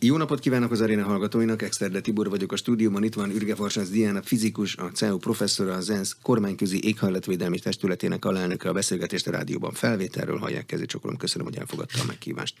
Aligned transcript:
Jó 0.00 0.16
napot 0.16 0.40
kívánok 0.40 0.70
az 0.70 0.80
aréna 0.80 1.04
hallgatóinak, 1.04 1.62
Exterde 1.62 2.00
Tibor 2.00 2.28
vagyok 2.28 2.52
a 2.52 2.56
stúdióban, 2.56 3.04
itt 3.04 3.14
van 3.14 3.30
Ürge 3.30 3.54
Farsánc 3.54 3.88
Diana, 3.88 4.22
fizikus, 4.22 4.76
a 4.76 4.90
CEU 4.90 5.16
professzora, 5.16 5.74
az 5.74 5.90
ENSZ 5.90 6.16
kormányközi 6.22 6.84
éghajlatvédelmi 6.84 7.58
testületének 7.58 8.24
alelnöke 8.24 8.68
a 8.68 8.72
beszélgetést 8.72 9.26
a 9.26 9.30
rádióban 9.30 9.72
felvételről 9.72 10.38
hallják 10.38 10.66
kezét, 10.66 10.88
csokolom, 10.88 11.16
köszönöm, 11.16 11.46
hogy 11.46 11.56
elfogadta 11.56 12.00
a 12.02 12.04
meghívást. 12.04 12.54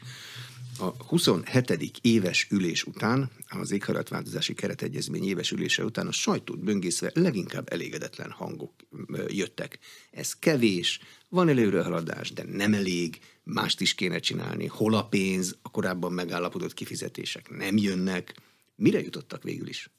A 0.78 1.04
27. 1.06 1.98
éves 2.00 2.46
ülés 2.50 2.84
után, 2.84 3.30
az 3.48 3.72
éghajlatváltozási 3.72 4.54
keretegyezmény 4.54 5.28
éves 5.28 5.50
ülése 5.50 5.84
után 5.84 6.06
a 6.06 6.12
sajtót 6.12 6.64
böngészve 6.64 7.10
leginkább 7.14 7.72
elégedetlen 7.72 8.30
hangok 8.30 8.72
jöttek. 9.28 9.78
Ez 10.10 10.32
kevés, 10.32 11.00
van 11.28 11.48
előrehaladás, 11.48 12.32
de 12.32 12.44
nem 12.52 12.74
elég, 12.74 13.18
mást 13.48 13.80
is 13.80 13.94
kéne 13.94 14.18
csinálni. 14.18 14.66
Hol 14.66 14.94
a 14.94 15.04
pénz, 15.04 15.56
a 15.62 15.70
korábban 15.70 16.12
megállapodott 16.12 16.74
kifizetések 16.74 17.50
nem 17.50 17.76
jönnek. 17.76 18.34
Mire 18.76 19.00
jutottak 19.00 19.42
végül 19.42 19.68
is? 19.68 19.90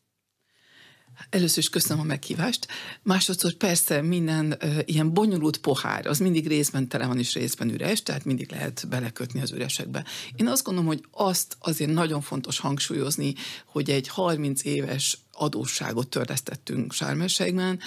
Először 1.29 1.57
is 1.57 1.69
köszönöm 1.69 2.03
a 2.03 2.05
meghívást. 2.05 2.67
Másodszor 3.01 3.53
persze 3.53 4.01
minden 4.01 4.57
uh, 4.63 4.79
ilyen 4.85 5.13
bonyolult 5.13 5.57
pohár, 5.57 6.05
az 6.05 6.19
mindig 6.19 6.47
részben 6.47 6.87
tele 6.87 7.05
van 7.05 7.17
és 7.17 7.33
részben 7.33 7.69
üres, 7.69 8.03
tehát 8.03 8.25
mindig 8.25 8.51
lehet 8.51 8.85
belekötni 8.89 9.41
az 9.41 9.51
üresekbe. 9.51 10.05
Én 10.35 10.47
azt 10.47 10.63
gondolom, 10.63 10.89
hogy 10.89 11.03
azt 11.11 11.57
azért 11.59 11.91
nagyon 11.91 12.21
fontos 12.21 12.59
hangsúlyozni, 12.59 13.33
hogy 13.65 13.89
egy 13.89 14.07
30 14.07 14.63
éves 14.63 15.17
adósságot 15.31 16.07
törlesztettünk 16.07 16.93
Sármességben, 16.93 17.79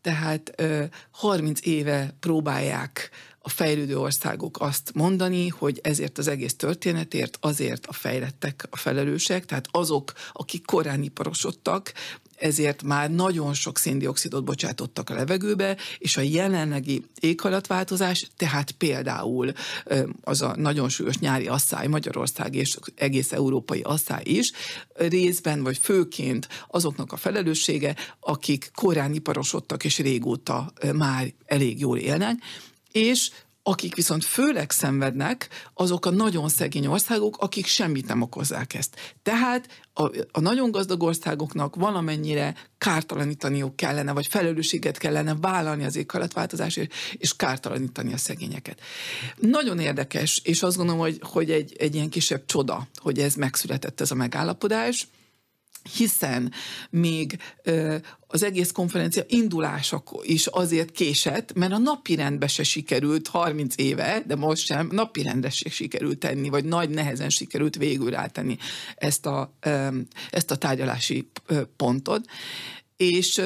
tehát 0.00 0.54
uh, 0.58 0.84
30 1.10 1.60
éve 1.66 2.16
próbálják 2.20 3.10
a 3.42 3.48
fejlődő 3.48 3.98
országok 3.98 4.60
azt 4.60 4.90
mondani, 4.94 5.48
hogy 5.48 5.80
ezért 5.82 6.18
az 6.18 6.28
egész 6.28 6.56
történetért 6.56 7.38
azért 7.40 7.86
a 7.86 7.92
fejlettek 7.92 8.66
a 8.70 8.76
felelősek, 8.76 9.44
tehát 9.44 9.68
azok, 9.70 10.12
akik 10.32 10.64
korán 10.64 11.02
iparosodtak, 11.02 11.92
ezért 12.42 12.82
már 12.82 13.10
nagyon 13.10 13.54
sok 13.54 13.78
széndiokszidot 13.78 14.44
bocsátottak 14.44 15.10
a 15.10 15.14
levegőbe, 15.14 15.76
és 15.98 16.16
a 16.16 16.20
jelenlegi 16.20 17.04
éghajlatváltozás, 17.20 18.30
tehát 18.36 18.70
például 18.70 19.52
az 20.22 20.42
a 20.42 20.54
nagyon 20.56 20.88
súlyos 20.88 21.18
nyári 21.18 21.46
asszály 21.46 21.86
Magyarország 21.86 22.54
és 22.54 22.76
egész 22.94 23.32
európai 23.32 23.80
asszály 23.80 24.22
is, 24.24 24.52
részben 24.94 25.62
vagy 25.62 25.78
főként 25.78 26.48
azoknak 26.68 27.12
a 27.12 27.16
felelőssége, 27.16 27.96
akik 28.20 28.70
korán 28.74 29.14
iparosodtak 29.14 29.84
és 29.84 29.98
régóta 29.98 30.72
már 30.92 31.32
elég 31.46 31.80
jól 31.80 31.98
élnek, 31.98 32.42
és 32.92 33.30
akik 33.62 33.94
viszont 33.94 34.24
főleg 34.24 34.70
szenvednek, 34.70 35.48
azok 35.74 36.06
a 36.06 36.10
nagyon 36.10 36.48
szegény 36.48 36.86
országok, 36.86 37.36
akik 37.38 37.66
semmit 37.66 38.06
nem 38.06 38.22
okozzák 38.22 38.74
ezt. 38.74 39.16
Tehát 39.22 39.82
a, 39.94 40.02
a 40.32 40.40
nagyon 40.40 40.70
gazdag 40.70 41.02
országoknak 41.02 41.76
valamennyire 41.76 42.54
kártalanítaniuk 42.78 43.76
kellene, 43.76 44.12
vagy 44.12 44.26
felelősséget 44.26 44.98
kellene 44.98 45.34
vállalni 45.40 45.84
az 45.84 45.96
éghajlatváltozásért, 45.96 46.92
és 47.12 47.36
kártalanítani 47.36 48.12
a 48.12 48.16
szegényeket. 48.16 48.80
Nagyon 49.36 49.78
érdekes, 49.78 50.40
és 50.44 50.62
azt 50.62 50.76
gondolom, 50.76 51.00
hogy, 51.00 51.18
hogy 51.22 51.50
egy, 51.50 51.76
egy 51.78 51.94
ilyen 51.94 52.08
kisebb 52.08 52.46
csoda, 52.46 52.88
hogy 52.96 53.18
ez 53.18 53.34
megszületett 53.34 54.00
ez 54.00 54.10
a 54.10 54.14
megállapodás, 54.14 55.08
hiszen 55.96 56.52
még 56.90 57.38
az 58.26 58.42
egész 58.42 58.70
konferencia 58.70 59.22
indulása 59.26 60.02
is 60.22 60.46
azért 60.46 60.90
késett, 60.90 61.52
mert 61.54 61.72
a 61.72 61.78
napirendbe 61.78 62.46
se 62.46 62.62
sikerült 62.62 63.28
30 63.28 63.74
éve, 63.76 64.22
de 64.26 64.36
most 64.36 64.64
sem 64.64 64.88
napirendre 64.92 65.50
se 65.50 65.70
sikerült 65.70 66.18
tenni, 66.18 66.48
vagy 66.48 66.64
nagy 66.64 66.90
nehezen 66.90 67.30
sikerült 67.30 67.76
végül 67.76 68.10
rátenni 68.10 68.56
ezt 68.96 69.26
a, 69.26 69.52
ezt 70.30 70.50
a 70.50 70.56
tárgyalási 70.56 71.28
pontot 71.76 72.26
és 73.10 73.38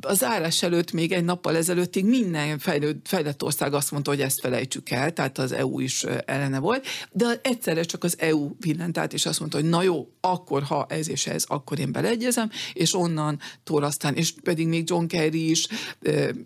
a 0.00 0.14
zárás 0.14 0.62
előtt 0.62 0.92
még 0.92 1.12
egy 1.12 1.24
nappal 1.24 1.56
ezelőttig 1.56 2.04
minden 2.04 2.58
fejlőd, 2.58 2.96
fejlett 3.04 3.42
ország 3.42 3.74
azt 3.74 3.90
mondta, 3.90 4.10
hogy 4.10 4.20
ezt 4.20 4.40
felejtsük 4.40 4.90
el, 4.90 5.12
tehát 5.12 5.38
az 5.38 5.52
EU 5.52 5.80
is 5.80 6.04
ellene 6.24 6.58
volt, 6.58 6.86
de 7.12 7.40
egyszerre 7.42 7.82
csak 7.82 8.04
az 8.04 8.16
EU 8.18 8.50
villent 8.60 8.98
át, 8.98 9.12
és 9.12 9.26
azt 9.26 9.40
mondta, 9.40 9.58
hogy 9.58 9.68
na 9.68 9.82
jó, 9.82 10.08
akkor 10.20 10.62
ha 10.62 10.86
ez 10.88 11.08
és 11.08 11.26
ez, 11.26 11.44
akkor 11.46 11.78
én 11.78 11.92
beleegyezem, 11.92 12.50
és 12.72 12.94
onnan 12.94 13.38
túl 13.64 13.84
aztán, 13.84 14.14
és 14.14 14.34
pedig 14.42 14.66
még 14.66 14.88
John 14.88 15.06
Kerry 15.06 15.50
is 15.50 15.66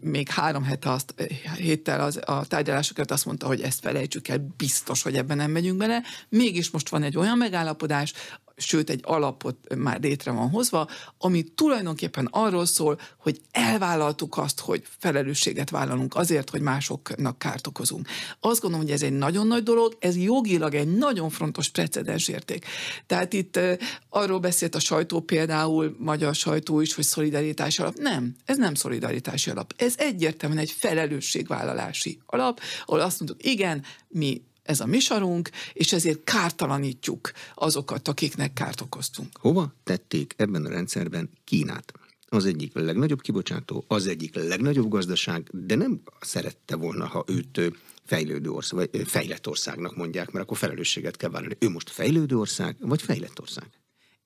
még 0.01 0.29
három 0.29 0.63
hete 0.63 0.91
azt, 0.91 1.15
héttel 1.57 2.01
az, 2.01 2.21
a 2.25 2.47
tárgyalásokat 2.47 3.11
azt 3.11 3.25
mondta, 3.25 3.47
hogy 3.47 3.61
ezt 3.61 3.81
felejtsük 3.81 4.29
el, 4.29 4.55
biztos, 4.57 5.03
hogy 5.03 5.15
ebben 5.15 5.37
nem 5.37 5.51
megyünk 5.51 5.77
bele. 5.77 6.03
Mégis 6.29 6.71
most 6.71 6.89
van 6.89 7.03
egy 7.03 7.17
olyan 7.17 7.39
megállapodás, 7.39 8.13
sőt 8.57 8.91
egy 8.91 9.01
alapot 9.03 9.75
már 9.77 10.01
létre 10.01 10.31
van 10.31 10.51
hozva, 10.51 10.89
ami 11.19 11.43
tulajdonképpen 11.43 12.29
arról 12.31 12.67
szól, 12.67 13.01
hogy 13.19 13.41
elvállaltuk 13.51 14.39
azt, 14.39 14.61
hogy 14.61 14.83
felelősséget 14.99 15.71
vállalunk 15.71 16.15
azért, 16.17 16.51
hogy 16.51 16.61
másoknak 16.61 17.39
kárt 17.39 17.67
okozunk. 17.67 18.09
Azt 18.41 18.61
gondolom, 18.61 18.87
hogy 18.87 18.95
ez 18.95 19.03
egy 19.03 19.13
nagyon 19.13 19.47
nagy 19.47 19.63
dolog, 19.63 19.97
ez 20.01 20.17
jogilag 20.17 20.75
egy 20.75 20.97
nagyon 20.97 21.31
fontos 21.31 21.69
precedens 21.69 22.29
érték. 22.29 22.67
Tehát 23.07 23.33
itt 23.33 23.61
arról 24.09 24.39
beszélt 24.39 24.75
a 24.75 24.81
sajtó 24.81 25.21
például, 25.21 25.97
magyar 25.99 26.35
sajtó 26.35 26.81
is, 26.81 26.95
hogy 26.95 27.05
szolidaritási 27.05 27.83
alap. 27.83 27.97
Nem, 27.97 28.37
ez 28.45 28.57
nem 28.57 28.75
szolidaritási 28.75 29.51
alap. 29.51 29.73
Ez 29.77 29.95
egyértelműen 29.97 30.61
egy 30.61 30.71
felelősségvállalási 30.71 32.19
alap, 32.27 32.61
ahol 32.87 33.01
azt 33.01 33.21
mondjuk, 33.21 33.45
igen, 33.45 33.85
mi 34.09 34.43
ez 34.67 34.81
a 34.81 34.87
misarunk, 34.87 35.51
és 35.73 35.93
ezért 35.93 36.25
kártalanítjuk 36.25 37.33
azokat, 37.55 38.09
akiknek 38.09 38.53
kárt 38.53 38.81
okoztunk. 38.81 39.29
Hova 39.41 39.75
tették 39.85 40.35
ebben 40.37 40.65
a 40.65 40.69
rendszerben 40.69 41.31
Kínát? 41.45 41.93
Az 42.29 42.45
egyik 42.45 42.75
legnagyobb 42.75 43.21
kibocsátó, 43.21 43.85
az 43.89 44.07
egyik 44.07 44.35
legnagyobb 44.35 44.89
gazdaság, 44.89 45.49
de 45.53 45.75
nem 45.75 46.01
szerette 46.21 46.77
volna, 46.77 47.07
ha 47.07 47.25
őt 47.27 47.61
fejlődő 48.05 48.51
ország, 48.51 48.89
vagy 48.93 49.09
fejlett 49.09 49.49
országnak 49.49 49.97
mondják, 49.97 50.31
mert 50.31 50.45
akkor 50.45 50.57
felelősséget 50.57 51.17
kell 51.17 51.31
vállalni. 51.31 51.57
Ő 51.59 51.69
most 51.69 51.91
fejlődő 51.91 52.39
ország, 52.39 52.77
vagy 52.81 53.03
fejlett 53.03 53.41
ország? 53.41 53.71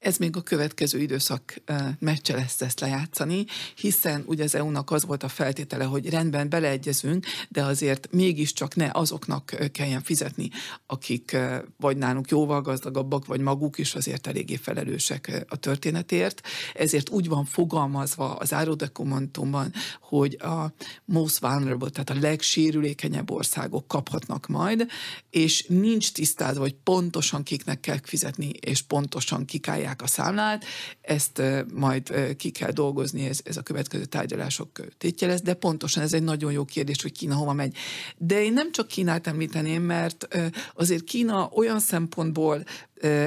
Ez 0.00 0.16
még 0.16 0.36
a 0.36 0.42
következő 0.42 0.98
időszak 1.00 1.62
meccse 1.98 2.34
lesz 2.34 2.60
ezt 2.60 2.80
lejátszani, 2.80 3.44
hiszen 3.76 4.24
ugye 4.26 4.44
az 4.44 4.54
EU-nak 4.54 4.90
az 4.90 5.04
volt 5.04 5.22
a 5.22 5.28
feltétele, 5.28 5.84
hogy 5.84 6.08
rendben 6.08 6.48
beleegyezünk, 6.48 7.26
de 7.48 7.62
azért 7.62 8.08
mégiscsak 8.12 8.74
ne 8.74 8.90
azoknak 8.92 9.56
kelljen 9.72 10.02
fizetni, 10.02 10.50
akik 10.86 11.36
vagy 11.76 11.96
nálunk 11.96 12.30
jóval 12.30 12.60
gazdagabbak, 12.60 13.26
vagy 13.26 13.40
maguk 13.40 13.78
is 13.78 13.94
azért 13.94 14.26
eléggé 14.26 14.56
felelősek 14.56 15.44
a 15.48 15.56
történetért. 15.56 16.40
Ezért 16.74 17.08
úgy 17.08 17.28
van 17.28 17.44
fogalmazva 17.44 18.34
az 18.34 18.52
árodokumentumban, 18.52 19.72
hogy 20.00 20.34
a 20.40 20.72
most 21.04 21.38
vulnerable, 21.38 21.90
tehát 21.90 22.10
a 22.10 22.26
legsérülékenyebb 22.26 23.30
országok 23.30 23.88
kaphatnak 23.88 24.46
majd, 24.46 24.86
és 25.30 25.64
nincs 25.68 26.12
tisztázva, 26.12 26.60
hogy 26.60 26.74
pontosan 26.84 27.42
kiknek 27.42 27.80
kell 27.80 27.98
fizetni, 28.02 28.48
és 28.48 28.82
pontosan 28.82 29.44
kikálják 29.90 30.02
a 30.02 30.06
számlát, 30.06 30.64
ezt 31.00 31.42
majd 31.74 32.36
ki 32.36 32.50
kell 32.50 32.70
dolgozni, 32.70 33.26
ez, 33.26 33.40
ez 33.44 33.56
a 33.56 33.62
következő 33.62 34.04
tárgyalások 34.04 34.80
tétje 34.98 35.26
lesz, 35.26 35.42
de 35.42 35.54
pontosan 35.54 36.02
ez 36.02 36.12
egy 36.12 36.22
nagyon 36.22 36.52
jó 36.52 36.64
kérdés, 36.64 37.02
hogy 37.02 37.12
Kína 37.12 37.34
hova 37.34 37.52
megy. 37.52 37.76
De 38.16 38.42
én 38.42 38.52
nem 38.52 38.72
csak 38.72 38.86
Kínát 38.86 39.26
említeném, 39.26 39.82
mert 39.82 40.28
azért 40.74 41.04
Kína 41.04 41.48
olyan 41.52 41.80
szempontból 41.80 42.64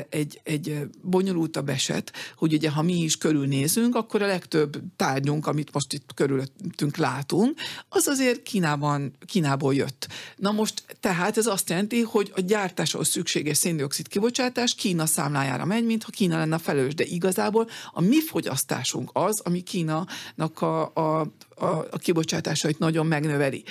egy, 0.10 0.42
egy 0.44 0.80
bonyolultabb 1.02 1.70
eset, 1.70 2.14
hogy 2.36 2.54
ugye 2.54 2.70
ha 2.70 2.82
mi 2.82 3.04
is 3.04 3.18
körülnézünk, 3.18 3.96
akkor 3.96 4.22
a 4.22 4.26
legtöbb 4.26 4.82
tárgyunk, 4.96 5.48
amit 5.48 5.74
most 5.74 5.94
itt 5.94 6.14
körülöttünk 6.16 6.98
látunk, 6.98 7.60
az 7.90 8.08
azért 8.08 8.44
Kínában, 8.44 9.14
Kínából 9.26 9.76
jött. 9.76 10.08
Na 10.36 10.52
most 10.52 10.84
tehát 11.00 11.38
ez 11.38 11.46
azt 11.46 11.70
jelenti, 11.70 12.02
hogy 12.02 12.32
a 12.36 12.42
gyártáshoz 12.42 13.08
szükséges 13.08 13.58
széndiokszid 13.58 14.08
kibocsátás 14.08 14.76
Kína 14.76 15.06
számlájára 15.06 15.66
megy, 15.66 15.86
mintha 15.86 16.12
Kína 16.12 16.38
lenne 16.38 16.58
felelős, 16.58 16.96
de 16.96 17.04
igazából 17.04 17.70
a 17.92 18.02
mi 18.02 18.22
fogyasztásunk 18.22 19.10
az, 19.14 19.40
ami 19.40 19.62
Kínának 19.62 20.62
a, 20.62 20.82
a 20.82 21.28
a, 21.56 21.66
a 21.66 21.98
kibocsátásait 21.98 22.80
nagyon 22.80 23.06
megnöveli. 23.06 23.64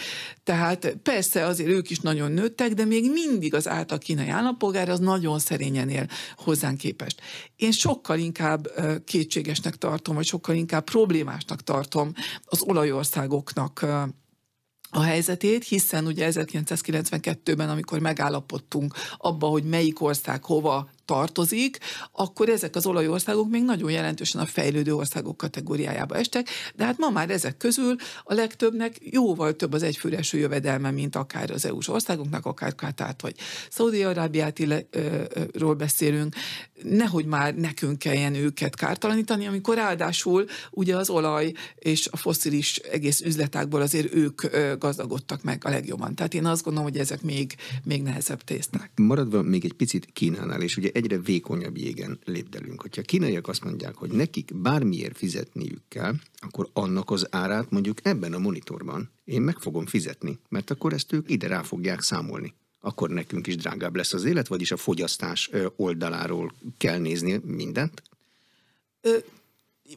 Tehát 0.45 0.97
persze 1.03 1.47
azért 1.47 1.69
ők 1.69 1.91
is 1.91 1.99
nagyon 1.99 2.33
nőttek, 2.33 2.73
de 2.73 2.85
még 2.85 3.11
mindig 3.11 3.55
az 3.55 3.69
átlag 3.69 4.01
kínai 4.01 4.29
állampolgár 4.29 4.89
az 4.89 4.99
nagyon 4.99 5.39
szerényen 5.39 5.89
él 5.89 6.07
hozzánk 6.37 6.79
képest. 6.79 7.21
Én 7.57 7.73
sokkal 7.73 8.19
inkább 8.19 8.69
kétségesnek 9.05 9.77
tartom, 9.77 10.15
vagy 10.15 10.27
sokkal 10.27 10.55
inkább 10.55 10.85
problémásnak 10.85 11.63
tartom 11.63 12.13
az 12.45 12.63
olajországoknak 12.63 13.87
a 14.95 15.03
helyzetét, 15.03 15.65
hiszen 15.65 16.07
ugye 16.07 16.31
1992-ben, 16.33 17.69
amikor 17.69 17.99
megállapodtunk 17.99 18.95
abba, 19.17 19.47
hogy 19.47 19.65
melyik 19.65 20.03
ország 20.03 20.45
hova 20.45 20.91
tartozik, 21.05 21.79
akkor 22.13 22.49
ezek 22.49 22.77
az 22.77 22.87
olajországok 22.87 23.51
még 23.51 23.63
nagyon 23.63 23.91
jelentősen 23.91 24.41
a 24.41 24.47
fejlődő 24.47 24.95
országok 24.95 25.37
kategóriájába 25.37 26.17
estek, 26.17 26.49
de 26.75 26.85
hát 26.85 26.99
ma 26.99 27.11
már 27.11 27.31
ezek 27.31 27.57
közül 27.57 27.97
a 28.25 28.35
legtöbbnek 28.35 28.97
jóval 29.01 29.57
több 29.57 29.73
az 29.73 29.83
egyfőreső 29.83 30.39
jövedelme, 30.39 30.91
mint 30.91 31.17
akár 31.17 31.51
az 31.51 31.65
EU-s 31.65 31.89
országoknak, 31.89 32.47
akár 32.47 32.75
Katárt 32.75 33.23
vagy 33.23 33.37
Szaudi-Arábiátról 33.71 35.75
beszélünk, 35.75 36.35
nehogy 36.83 37.25
már 37.25 37.55
nekünk 37.55 37.99
kelljen 37.99 38.35
őket 38.35 38.77
kártalanítani, 38.77 39.47
amikor 39.47 39.75
ráadásul 39.75 40.45
ugye 40.71 40.97
az 40.97 41.11
olaj 41.11 41.53
és 41.75 42.09
a 42.11 42.17
foszilis 42.17 42.77
egész 42.77 43.21
üzletákból 43.21 43.81
azért 43.81 44.15
ők 44.15 44.43
gazdagodtak 44.79 45.43
meg 45.43 45.65
a 45.65 45.71
legjobban. 45.71 46.15
Tehát 46.15 46.35
én 46.35 46.47
azt 46.47 46.63
gondolom, 46.63 46.91
hogy 46.91 46.99
ezek 46.99 47.23
még, 47.23 47.55
még 47.85 48.03
nehezebb 48.03 48.43
tészták. 48.43 48.91
Maradva 48.95 49.43
még 49.43 49.65
egy 49.65 49.73
picit 49.73 50.09
Kínánál, 50.13 50.63
és 50.63 50.77
ugye 50.77 50.91
egyre 50.93 51.19
vékonyabb 51.19 51.77
jégen 51.77 52.19
lépdelünk. 52.25 52.83
Hogyha 52.83 53.01
a 53.01 53.05
kínaiak 53.05 53.49
azt 53.49 53.65
mondják, 53.65 53.95
hogy 53.95 54.11
nekik 54.11 54.51
bármiért 54.55 55.17
fizetniük 55.17 55.83
kell, 55.89 56.15
akkor 56.35 56.69
annak 56.73 57.11
az 57.11 57.27
árát 57.31 57.71
mondjuk 57.71 57.99
ebben 58.03 58.33
a 58.33 58.39
monitorban 58.39 59.11
én 59.25 59.43
meg 59.43 59.59
fogom 59.59 59.87
fizetni, 59.87 60.39
mert 60.49 60.71
akkor 60.71 60.93
ezt 60.93 61.13
ők 61.13 61.31
ide 61.31 61.47
rá 61.47 61.63
fogják 61.63 62.01
számolni 62.01 62.55
akkor 62.85 63.11
nekünk 63.11 63.47
is 63.47 63.57
drágább 63.57 63.97
lesz 63.97 64.13
az 64.13 64.25
élet, 64.25 64.49
vagyis 64.49 64.71
a 64.71 64.77
fogyasztás 64.77 65.51
oldaláról 65.77 66.53
kell 66.79 66.99
nézni 66.99 67.41
mindent? 67.45 68.03
Ö, 69.01 69.17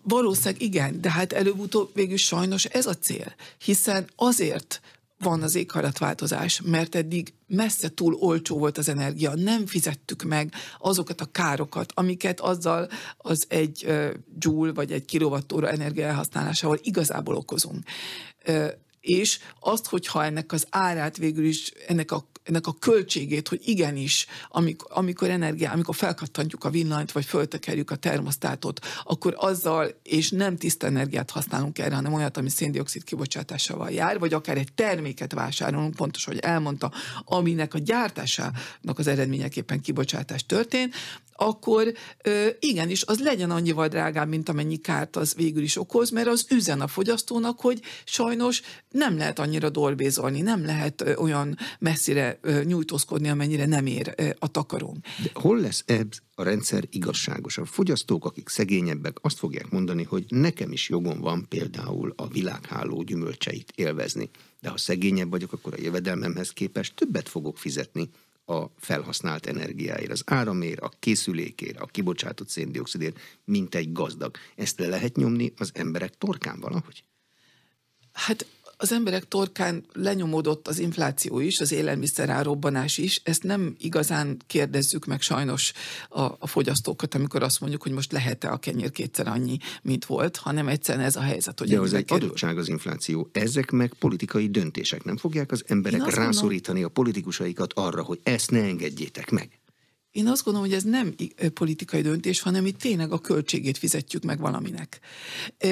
valószínűleg 0.01 0.61
igen, 0.61 1.01
de 1.01 1.11
hát 1.11 1.33
előbb-utóbb 1.33 1.89
végül 1.93 2.17
sajnos 2.17 2.65
ez 2.65 2.85
a 2.85 2.93
cél, 2.93 3.35
hiszen 3.57 4.07
azért 4.15 4.81
van 5.17 5.41
az 5.41 5.55
éghajlatváltozás, 5.55 6.61
mert 6.63 6.95
eddig 6.95 7.33
messze 7.47 7.89
túl 7.89 8.13
olcsó 8.13 8.57
volt 8.57 8.77
az 8.77 8.89
energia, 8.89 9.35
nem 9.35 9.65
fizettük 9.65 10.23
meg 10.23 10.53
azokat 10.79 11.21
a 11.21 11.31
károkat, 11.31 11.91
amiket 11.95 12.39
azzal 12.39 12.89
az 13.17 13.45
egy 13.47 13.87
joule 14.39 14.73
vagy 14.73 14.91
egy 14.91 15.05
kilovattóra 15.05 15.69
energia 15.69 16.05
elhasználásával 16.05 16.79
igazából 16.81 17.35
okozunk. 17.35 17.83
És 19.01 19.39
azt, 19.59 19.87
hogyha 19.87 20.23
ennek 20.23 20.51
az 20.51 20.67
árát 20.69 21.17
végül 21.17 21.45
is, 21.45 21.71
ennek 21.87 22.11
a 22.11 22.27
ennek 22.45 22.67
a 22.67 22.73
költségét, 22.73 23.47
hogy 23.47 23.61
igenis, 23.63 24.25
amikor, 24.49 24.91
amikor 24.93 25.29
energia, 25.29 25.71
amikor 25.71 25.95
felkattantjuk 25.95 26.63
a 26.63 26.69
villanyt, 26.69 27.11
vagy 27.11 27.25
föltekerjük 27.25 27.91
a 27.91 27.95
termosztátot, 27.95 28.85
akkor 29.03 29.35
azzal, 29.37 29.99
és 30.03 30.29
nem 30.29 30.57
tiszta 30.57 30.87
energiát 30.87 31.31
használunk 31.31 31.79
erre, 31.79 31.95
hanem 31.95 32.13
olyat, 32.13 32.37
ami 32.37 32.49
széndiokszid 32.49 33.03
kibocsátásával 33.03 33.89
jár, 33.89 34.19
vagy 34.19 34.33
akár 34.33 34.57
egy 34.57 34.73
terméket 34.75 35.33
vásárolunk, 35.33 35.95
pontos, 35.95 36.25
hogy 36.25 36.37
elmondta, 36.37 36.91
aminek 37.23 37.73
a 37.73 37.79
gyártásának 37.79 38.97
az 38.97 39.07
eredményeképpen 39.07 39.81
kibocsátás 39.81 40.45
történt, 40.45 40.95
akkor 41.35 41.93
ö, 42.23 42.47
igenis, 42.59 43.03
az 43.03 43.19
legyen 43.19 43.51
annyival 43.51 43.87
drágább, 43.87 44.27
mint 44.27 44.49
amennyi 44.49 44.77
kárt 44.77 45.15
az 45.15 45.33
végül 45.35 45.63
is 45.63 45.77
okoz, 45.77 46.09
mert 46.09 46.27
az 46.27 46.45
üzen 46.49 46.81
a 46.81 46.87
fogyasztónak, 46.87 47.59
hogy 47.59 47.81
sajnos 48.05 48.61
nem 48.91 49.17
lehet 49.17 49.39
annyira 49.39 49.69
dolbézolni, 49.69 50.41
nem 50.41 50.65
lehet 50.65 51.01
ö, 51.01 51.15
olyan 51.15 51.57
messzire 51.79 52.39
ö, 52.41 52.63
nyújtózkodni, 52.63 53.29
amennyire 53.29 53.65
nem 53.65 53.85
ér 53.85 54.13
ö, 54.17 54.29
a 54.39 54.47
takarónk. 54.47 55.05
De 55.23 55.29
hol 55.33 55.59
lesz 55.59 55.83
ez 55.85 56.05
a 56.35 56.43
rendszer 56.43 56.83
igazságos? 56.89 57.57
A 57.57 57.65
fogyasztók, 57.65 58.25
akik 58.25 58.49
szegényebbek, 58.49 59.17
azt 59.21 59.37
fogják 59.37 59.69
mondani, 59.69 60.03
hogy 60.03 60.25
nekem 60.27 60.71
is 60.71 60.89
jogom 60.89 61.19
van 61.19 61.45
például 61.49 62.13
a 62.15 62.27
világháló 62.27 63.01
gyümölcseit 63.01 63.71
élvezni. 63.75 64.29
De 64.61 64.69
ha 64.69 64.77
szegényebb 64.77 65.29
vagyok, 65.29 65.53
akkor 65.53 65.73
a 65.73 65.81
jövedelmemhez 65.81 66.49
képest 66.49 66.95
többet 66.95 67.29
fogok 67.29 67.57
fizetni 67.57 68.09
a 68.45 68.65
felhasznált 68.77 69.45
energiáért, 69.45 70.11
az 70.11 70.23
áramért, 70.25 70.79
a 70.79 70.91
készülékért, 70.99 71.79
a 71.79 71.85
kibocsátott 71.85 72.49
széndiokszidért, 72.49 73.19
mint 73.43 73.75
egy 73.75 73.91
gazdag. 73.91 74.37
Ezt 74.55 74.79
le 74.79 74.87
lehet 74.87 75.15
nyomni 75.15 75.53
az 75.57 75.71
emberek 75.73 76.17
torkán 76.17 76.59
valahogy? 76.59 77.03
Hát 78.11 78.45
az 78.77 78.91
emberek 78.91 79.27
torkán 79.27 79.85
lenyomódott 79.93 80.67
az 80.67 80.79
infláció 80.79 81.39
is, 81.39 81.59
az 81.59 81.71
élelmiszer 81.71 82.29
árobbanás 82.29 82.97
is. 82.97 83.21
Ezt 83.23 83.43
nem 83.43 83.75
igazán 83.79 84.37
kérdezzük 84.47 85.05
meg 85.05 85.21
sajnos 85.21 85.73
a, 86.09 86.21
a 86.21 86.47
fogyasztókat, 86.47 87.15
amikor 87.15 87.43
azt 87.43 87.59
mondjuk, 87.59 87.83
hogy 87.83 87.91
most 87.91 88.11
lehet-e 88.11 88.51
a 88.51 88.57
kenyér 88.57 88.91
kétszer 88.91 89.27
annyi, 89.27 89.57
mint 89.81 90.05
volt, 90.05 90.37
hanem 90.37 90.67
egyszerűen 90.67 91.05
ez 91.05 91.15
a 91.15 91.21
helyzet. 91.21 91.59
Hogy 91.59 91.69
De 91.69 91.79
az 91.79 91.93
egy 91.93 92.05
kerül. 92.05 92.23
adottság 92.23 92.57
az 92.57 92.69
infláció. 92.69 93.29
Ezek 93.31 93.71
meg 93.71 93.93
politikai 93.99 94.49
döntések. 94.49 95.03
Nem 95.03 95.17
fogják 95.17 95.51
az 95.51 95.63
emberek 95.67 96.15
rászorítani 96.15 96.79
mondom, 96.79 96.91
a 96.97 97.01
politikusaikat 97.01 97.73
arra, 97.73 98.03
hogy 98.03 98.19
ezt 98.23 98.51
ne 98.51 98.61
engedjétek 98.63 99.29
meg. 99.31 99.59
Én 100.15 100.27
azt 100.27 100.43
gondolom, 100.43 100.67
hogy 100.67 100.77
ez 100.77 100.83
nem 100.83 101.15
politikai 101.53 102.01
döntés, 102.01 102.41
hanem 102.41 102.65
itt 102.65 102.79
tényleg 102.79 103.11
a 103.11 103.19
költségét 103.19 103.77
fizetjük 103.77 104.23
meg 104.23 104.39
valaminek. 104.39 104.99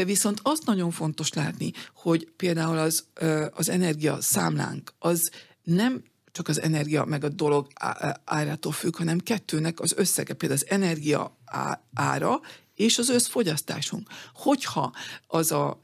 Viszont 0.05 0.39
azt 0.43 0.65
nagyon 0.65 0.91
fontos 0.91 1.33
látni, 1.33 1.71
hogy 1.95 2.31
például 2.35 2.77
az, 2.77 3.05
az 3.53 3.69
energia 3.69 4.21
számlánk, 4.21 4.93
az 4.99 5.31
nem 5.63 6.03
csak 6.31 6.47
az 6.47 6.61
energia 6.61 7.05
meg 7.05 7.23
a 7.23 7.29
dolog 7.29 7.67
árától 8.23 8.71
függ, 8.71 8.95
hanem 8.95 9.19
kettőnek 9.19 9.79
az 9.79 9.93
összege, 9.95 10.33
például 10.33 10.59
az 10.63 10.69
energia 10.69 11.37
ára 11.93 12.41
és 12.75 12.97
az 12.97 13.09
összfogyasztásunk. 13.09 14.09
Hogyha 14.33 14.93
az 15.27 15.51
a 15.51 15.79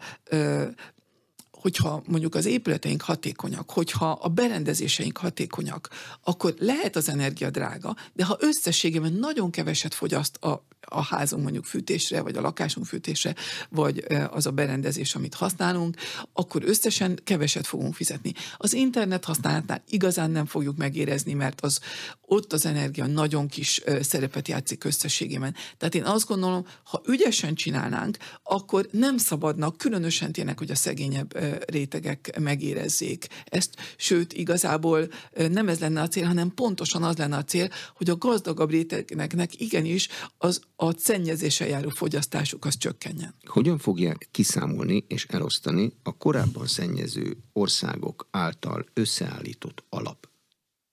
hogyha 1.59 2.03
mondjuk 2.07 2.35
az 2.35 2.45
épületeink 2.45 3.01
hatékonyak, 3.01 3.71
hogyha 3.71 4.11
a 4.11 4.27
berendezéseink 4.27 5.17
hatékonyak, 5.17 5.89
akkor 6.23 6.53
lehet 6.59 6.95
az 6.95 7.09
energia 7.09 7.49
drága, 7.49 7.95
de 8.13 8.25
ha 8.25 8.37
összességében 8.39 9.13
nagyon 9.13 9.51
keveset 9.51 9.93
fogyaszt 9.93 10.43
a 10.43 10.63
a 10.81 11.01
házunk 11.01 11.43
mondjuk 11.43 11.65
fűtésre, 11.65 12.21
vagy 12.21 12.35
a 12.35 12.41
lakásunk 12.41 12.85
fűtésre, 12.85 13.35
vagy 13.69 14.05
az 14.29 14.45
a 14.45 14.51
berendezés, 14.51 15.15
amit 15.15 15.33
használunk, 15.33 15.95
akkor 16.33 16.63
összesen 16.65 17.19
keveset 17.23 17.67
fogunk 17.67 17.95
fizetni. 17.95 18.33
Az 18.57 18.73
internet 18.73 19.25
használatnál 19.25 19.83
igazán 19.89 20.31
nem 20.31 20.45
fogjuk 20.45 20.77
megérezni, 20.77 21.33
mert 21.33 21.61
az 21.61 21.79
ott 22.21 22.53
az 22.53 22.65
energia 22.65 23.05
nagyon 23.05 23.47
kis 23.47 23.81
szerepet 24.01 24.47
játszik 24.47 24.83
összességében. 24.83 25.55
Tehát 25.77 25.95
én 25.95 26.03
azt 26.03 26.27
gondolom, 26.27 26.65
ha 26.83 27.01
ügyesen 27.07 27.55
csinálnánk, 27.55 28.17
akkor 28.43 28.87
nem 28.91 29.17
szabadnak, 29.17 29.77
különösen 29.77 30.31
tényleg, 30.31 30.57
hogy 30.57 30.71
a 30.71 30.75
szegényebb 30.75 31.39
rétegek 31.69 32.39
megérezzék 32.39 33.27
ezt, 33.45 33.75
sőt, 33.97 34.33
igazából 34.33 35.07
nem 35.49 35.67
ez 35.67 35.79
lenne 35.79 36.01
a 36.01 36.07
cél, 36.07 36.25
hanem 36.25 36.53
pontosan 36.53 37.03
az 37.03 37.17
lenne 37.17 37.37
a 37.37 37.43
cél, 37.43 37.69
hogy 37.95 38.09
a 38.09 38.17
gazdagabb 38.17 38.69
rétegeknek 38.69 39.61
igenis 39.61 40.07
az 40.37 40.61
a 40.81 40.93
szennyezése 40.97 41.67
járó 41.67 41.89
fogyasztásuk 41.89 42.65
az 42.65 42.77
csökkenjen. 42.77 43.35
Hogyan 43.45 43.77
fogják 43.77 44.27
kiszámolni 44.31 45.05
és 45.07 45.25
elosztani 45.25 45.91
a 46.03 46.17
korábban 46.17 46.67
szennyező 46.67 47.37
országok 47.53 48.27
által 48.31 48.85
összeállított 48.93 49.83
alap 49.89 50.29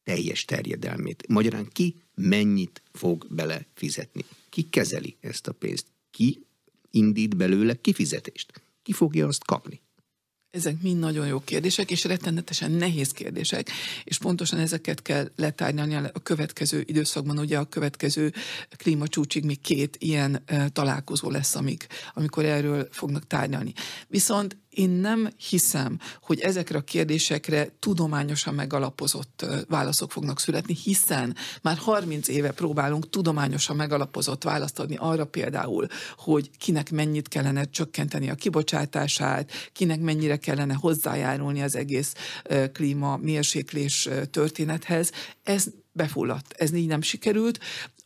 teljes 0.03 0.45
terjedelmét? 0.45 1.29
Magyarán 1.29 1.69
ki 1.73 1.97
mennyit 2.15 2.83
fog 2.93 3.27
bele 3.31 3.67
fizetni? 3.75 4.25
Ki 4.49 4.63
kezeli 4.63 5.17
ezt 5.21 5.47
a 5.47 5.53
pénzt? 5.53 5.87
Ki 6.11 6.47
indít 6.91 7.37
belőle 7.37 7.81
kifizetést? 7.81 8.63
Ki 8.83 8.93
fogja 8.93 9.27
azt 9.27 9.45
kapni? 9.45 9.81
Ezek 10.57 10.83
mind 10.83 10.99
nagyon 10.99 11.27
jó 11.27 11.41
kérdések, 11.41 11.91
és 11.91 12.05
rettenetesen 12.05 12.71
nehéz 12.71 13.11
kérdések, 13.11 13.71
és 14.05 14.19
pontosan 14.19 14.59
ezeket 14.59 15.03
kell 15.03 15.31
letárgyalni 15.37 15.95
a 15.95 16.23
következő 16.23 16.83
időszakban. 16.87 17.39
Ugye 17.39 17.59
a 17.59 17.65
következő 17.65 18.33
klímacsúcsig 18.77 19.45
még 19.45 19.61
két 19.61 19.97
ilyen 19.99 20.45
találkozó 20.73 21.31
lesz, 21.31 21.55
amik, 21.55 21.87
amikor 22.15 22.45
erről 22.45 22.89
fognak 22.91 23.27
tárgyalni. 23.27 23.73
Viszont 24.09 24.57
én 24.77 24.91
nem 24.91 25.29
hiszem, 25.49 25.99
hogy 26.23 26.41
ezekre 26.41 26.79
a 26.79 26.81
kérdésekre 26.81 27.69
tudományosan 27.79 28.55
megalapozott 28.55 29.47
válaszok 29.69 30.13
fognak 30.13 30.41
születni, 30.41 30.75
hiszen 30.75 31.37
már 31.63 31.77
30 31.77 32.29
éve 32.29 32.51
próbálunk 32.51 33.11
tudományosan 33.11 33.77
megalapozott 33.77 34.43
választ 34.43 34.79
adni 34.79 34.97
arra 34.99 35.25
például, 35.25 35.87
hogy 36.17 36.51
kinek 36.59 36.91
mennyit 36.91 37.29
kellene 37.29 37.65
csökkenteni 37.65 38.31
a 38.31 38.35
kibocsátását, 38.35 39.51
kinek 39.73 40.01
mennyire 40.01 40.37
kellene 40.37 40.75
hozzájárulni 40.75 41.63
az 41.63 41.77
egész 41.77 42.13
klíma 42.73 43.17
mérséklés 43.17 44.09
történethez. 44.31 45.11
Ez 45.43 45.67
befulladt, 45.93 46.53
ez 46.53 46.73
így 46.73 46.87
nem 46.87 47.03
sikerült. 47.03 47.59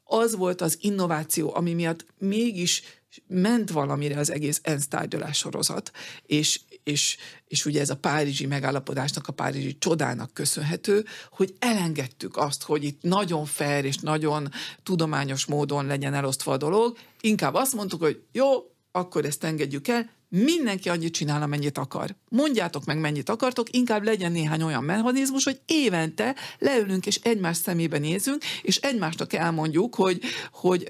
Az 0.04 0.36
volt 0.36 0.60
az 0.60 0.78
innováció, 0.80 1.54
ami 1.54 1.72
miatt 1.74 2.06
mégis 2.18 2.82
ment 3.26 3.70
valamire 3.70 4.18
az 4.18 4.30
egész 4.30 4.60
ENSZ 4.62 4.88
tárgyalás 4.88 5.36
sorozat, 5.36 5.90
és, 6.26 6.60
és, 6.84 7.16
és 7.46 7.64
ugye 7.66 7.80
ez 7.80 7.90
a 7.90 7.96
párizsi 7.96 8.46
megállapodásnak, 8.46 9.28
a 9.28 9.32
párizsi 9.32 9.78
csodának 9.78 10.34
köszönhető, 10.34 11.04
hogy 11.30 11.54
elengedtük 11.58 12.36
azt, 12.36 12.62
hogy 12.62 12.84
itt 12.84 13.02
nagyon 13.02 13.44
fair 13.44 13.84
és 13.84 13.96
nagyon 13.96 14.50
tudományos 14.82 15.46
módon 15.46 15.86
legyen 15.86 16.14
elosztva 16.14 16.52
a 16.52 16.56
dolog, 16.56 16.98
inkább 17.20 17.54
azt 17.54 17.74
mondtuk, 17.74 18.00
hogy 18.02 18.22
jó, 18.32 18.48
akkor 18.92 19.24
ezt 19.24 19.44
engedjük 19.44 19.88
el, 19.88 20.10
mindenki 20.28 20.88
annyit 20.88 21.12
csinál, 21.12 21.42
amennyit 21.42 21.78
akar. 21.78 22.16
Mondjátok 22.28 22.84
meg, 22.84 22.98
mennyit 22.98 23.28
akartok, 23.28 23.74
inkább 23.74 24.02
legyen 24.02 24.32
néhány 24.32 24.62
olyan 24.62 24.84
mechanizmus, 24.84 25.44
hogy 25.44 25.60
évente 25.66 26.34
leülünk 26.58 27.06
és 27.06 27.16
egymás 27.22 27.56
szemébe 27.56 27.98
nézünk, 27.98 28.44
és 28.62 28.76
egymásnak 28.76 29.32
elmondjuk, 29.32 29.94
hogy, 29.94 30.20
hogy, 30.52 30.86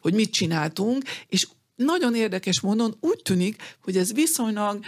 hogy 0.00 0.14
mit 0.14 0.32
csináltunk, 0.32 1.02
és 1.28 1.48
nagyon 1.76 2.14
érdekes 2.14 2.60
módon 2.60 2.96
úgy 3.00 3.20
tűnik, 3.22 3.76
hogy 3.82 3.96
ez 3.96 4.12
viszonylag 4.12 4.84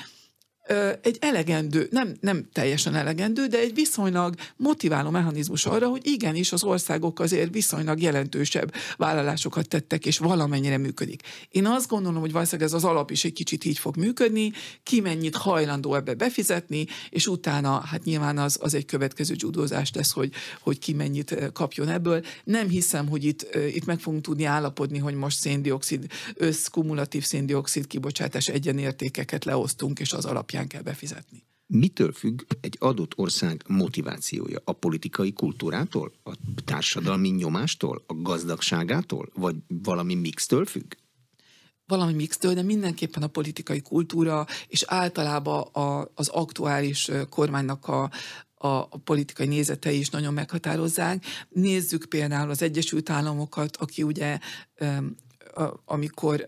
egy 1.03 1.17
elegendő, 1.21 1.89
nem, 1.91 2.17
nem 2.21 2.49
teljesen 2.53 2.95
elegendő, 2.95 3.47
de 3.47 3.59
egy 3.59 3.75
viszonylag 3.75 4.35
motiváló 4.57 5.11
mechanizmus 5.11 5.67
arra, 5.67 5.89
hogy 5.89 6.07
igenis 6.07 6.53
az 6.53 6.65
országok 6.65 7.21
azért 7.21 7.53
viszonylag 7.53 8.01
jelentősebb 8.01 8.75
vállalásokat 8.97 9.69
tettek, 9.69 10.07
és 10.07 10.19
valamennyire 10.19 10.79
működik. 10.79 11.23
Én 11.51 11.67
azt 11.67 11.89
gondolom, 11.89 12.21
hogy 12.21 12.33
valószínűleg 12.33 12.69
ez 12.69 12.75
az 12.75 12.85
alap 12.85 13.11
is 13.11 13.25
egy 13.25 13.33
kicsit 13.33 13.65
így 13.65 13.79
fog 13.79 13.97
működni, 13.97 14.53
ki 14.83 15.01
mennyit 15.01 15.37
hajlandó 15.37 15.95
ebbe 15.95 16.15
befizetni, 16.15 16.87
és 17.11 17.27
utána 17.27 17.81
hát 17.81 18.05
nyilván 18.05 18.39
az, 18.39 18.59
az 18.61 18.75
egy 18.75 18.85
következő 18.85 19.35
judózás 19.39 19.93
lesz, 19.93 20.13
hogy, 20.13 20.33
hogy 20.61 20.79
ki 20.79 20.93
mennyit 20.93 21.53
kapjon 21.53 21.89
ebből. 21.89 22.25
Nem 22.45 22.69
hiszem, 22.69 23.09
hogy 23.09 23.25
itt, 23.25 23.57
itt 23.75 23.85
meg 23.85 23.99
fogunk 23.99 24.23
tudni 24.23 24.45
állapodni, 24.45 24.99
hogy 24.99 25.15
most 25.15 25.39
széndiokszid, 25.39 26.07
összkumulatív 26.35 27.25
széndiokszid 27.25 27.87
kibocsátás 27.87 28.49
egyenértékeket 28.49 29.45
leosztunk, 29.45 29.99
és 29.99 30.13
az 30.13 30.25
alapján 30.25 30.56
alapján 30.57 30.69
kell 30.69 30.83
befizetni. 30.83 31.45
Mitől 31.67 32.13
függ 32.13 32.43
egy 32.61 32.77
adott 32.81 33.13
ország 33.17 33.65
motivációja? 33.69 34.59
A 34.65 34.73
politikai 34.73 35.33
kultúrától? 35.33 36.13
A 36.25 36.37
társadalmi 36.65 37.29
nyomástól? 37.29 38.05
A 38.07 38.15
gazdagságától? 38.15 39.29
Vagy 39.35 39.57
valami 39.69 40.15
mixtől 40.15 40.65
függ? 40.65 40.95
valami 41.89 42.13
mixtől, 42.13 42.55
de 42.55 42.63
mindenképpen 42.63 43.23
a 43.23 43.27
politikai 43.27 43.81
kultúra, 43.81 44.47
és 44.69 44.85
általában 44.87 45.63
a, 45.63 46.11
az 46.15 46.29
aktuális 46.29 47.11
kormánynak 47.31 47.89
a, 47.89 48.11
a, 48.55 48.67
a 48.67 49.01
politikai 49.05 49.47
nézetei 49.47 49.99
is 49.99 50.11
nagyon 50.11 50.35
meghatározzák. 50.35 51.25
Nézzük 51.49 52.05
például 52.05 52.51
az 52.51 52.63
Egyesült 52.63 53.11
Államokat, 53.11 53.77
aki 53.77 54.03
ugye 54.03 54.39
amikor 55.85 56.47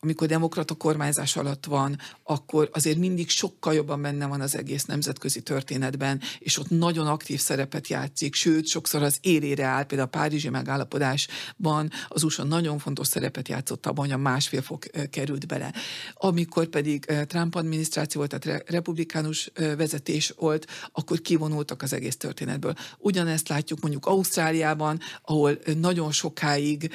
amikor 0.00 0.28
demokrata 0.28 0.74
kormányzás 0.74 1.36
alatt 1.36 1.64
van, 1.64 1.98
akkor 2.22 2.70
azért 2.72 2.98
mindig 2.98 3.28
sokkal 3.28 3.74
jobban 3.74 4.02
benne 4.02 4.26
van 4.26 4.40
az 4.40 4.56
egész 4.56 4.84
nemzetközi 4.84 5.40
történetben, 5.40 6.20
és 6.38 6.58
ott 6.58 6.70
nagyon 6.70 7.06
aktív 7.06 7.40
szerepet 7.40 7.88
játszik, 7.88 8.34
sőt, 8.34 8.66
sokszor 8.66 9.02
az 9.02 9.18
élére 9.20 9.64
áll, 9.64 9.84
például 9.84 10.08
a 10.12 10.18
Párizsi 10.18 10.48
megállapodásban 10.48 11.90
az 12.08 12.22
USA 12.22 12.44
nagyon 12.44 12.78
fontos 12.78 13.06
szerepet 13.06 13.48
játszott 13.48 13.86
abban, 13.86 14.04
hogy 14.04 14.14
a 14.14 14.18
másfél 14.18 14.62
fok 14.62 14.84
került 15.10 15.46
bele. 15.46 15.72
Amikor 16.14 16.66
pedig 16.66 17.04
Trump 17.04 17.54
adminisztráció 17.54 18.20
volt, 18.20 18.38
tehát 18.38 18.70
republikánus 18.70 19.50
vezetés 19.54 20.34
volt, 20.36 20.66
akkor 20.92 21.20
kivonultak 21.20 21.82
az 21.82 21.92
egész 21.92 22.16
történetből. 22.16 22.74
Ugyanezt 22.98 23.48
látjuk 23.48 23.80
mondjuk 23.80 24.06
Ausztráliában, 24.06 25.00
ahol 25.22 25.58
nagyon 25.76 26.12
sokáig 26.12 26.90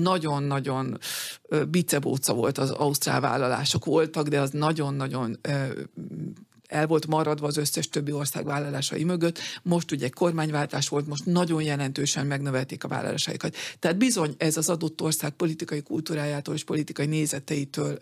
nagyon-nagyon 0.00 0.98
bicebóca 2.04 2.34
volt 2.34 2.58
az 2.58 2.70
ausztrál 2.70 3.20
vállalások 3.20 3.84
voltak, 3.84 4.28
de 4.28 4.40
az 4.40 4.50
nagyon-nagyon 4.50 5.38
el 6.74 6.86
volt 6.86 7.06
maradva 7.06 7.46
az 7.46 7.56
összes 7.56 7.88
többi 7.88 8.12
ország 8.12 8.44
vállalásai 8.44 9.04
mögött. 9.04 9.38
Most 9.62 9.92
ugye 9.92 10.08
kormányváltás 10.08 10.88
volt, 10.88 11.06
most 11.06 11.26
nagyon 11.26 11.62
jelentősen 11.62 12.26
megnövelték 12.26 12.84
a 12.84 12.88
vállalásaikat. 12.88 13.56
Tehát 13.78 13.96
bizony 13.96 14.34
ez 14.38 14.56
az 14.56 14.68
adott 14.68 15.02
ország 15.02 15.30
politikai 15.30 15.82
kultúrájától 15.82 16.54
és 16.54 16.64
politikai 16.64 17.06
nézeteitől 17.06 17.98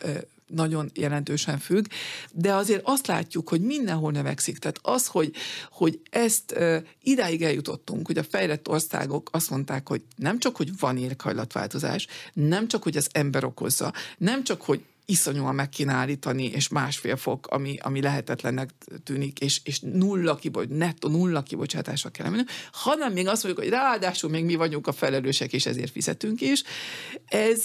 nagyon 0.55 0.91
jelentősen 0.95 1.59
függ, 1.59 1.87
de 2.33 2.55
azért 2.55 2.81
azt 2.85 3.07
látjuk, 3.07 3.49
hogy 3.49 3.61
mindenhol 3.61 4.13
növekszik. 4.13 4.59
Tehát 4.59 4.79
az, 4.83 5.07
hogy, 5.07 5.33
hogy 5.71 6.01
ezt 6.11 6.53
uh, 6.57 6.77
idáig 7.03 7.43
eljutottunk, 7.43 8.07
hogy 8.07 8.19
a 8.19 8.23
fejlett 8.23 8.69
országok 8.69 9.29
azt 9.33 9.51
mondták, 9.51 9.89
hogy 9.89 10.03
nem 10.17 10.39
csak, 10.39 10.57
hogy 10.57 10.79
van 10.79 10.97
éghajlatváltozás, 10.97 12.07
nem 12.33 12.69
csak, 12.69 12.83
hogy 12.83 12.97
az 12.97 13.09
ember 13.13 13.45
okozza, 13.45 13.93
nem 14.19 14.45
csak, 14.45 14.63
hogy 14.63 14.83
iszonyúan 15.07 15.55
meg 15.55 15.69
kéne 15.69 15.93
állítani, 15.93 16.45
és 16.45 16.69
másfél 16.69 17.17
fok, 17.17 17.47
ami, 17.47 17.77
ami 17.81 18.01
lehetetlennek 18.01 18.71
tűnik, 19.05 19.39
és, 19.39 19.61
és 19.65 19.81
nulla 19.81 20.35
kibocs, 20.35 20.69
netto 20.69 21.09
nulla 21.09 21.43
kibocsátásra 21.43 22.11
kell 22.11 22.31
menni, 22.31 22.43
hanem 22.73 23.13
még 23.13 23.29
azt 23.29 23.45
mondjuk, 23.45 23.65
hogy 23.65 23.75
ráadásul 23.75 24.31
még 24.31 24.45
mi 24.45 24.55
vagyunk 24.55 24.87
a 24.87 24.93
felelősek, 24.93 25.53
és 25.53 25.67
ezért 25.67 25.93
fizetünk 25.93 26.41
is. 26.41 26.63
Ez, 27.27 27.65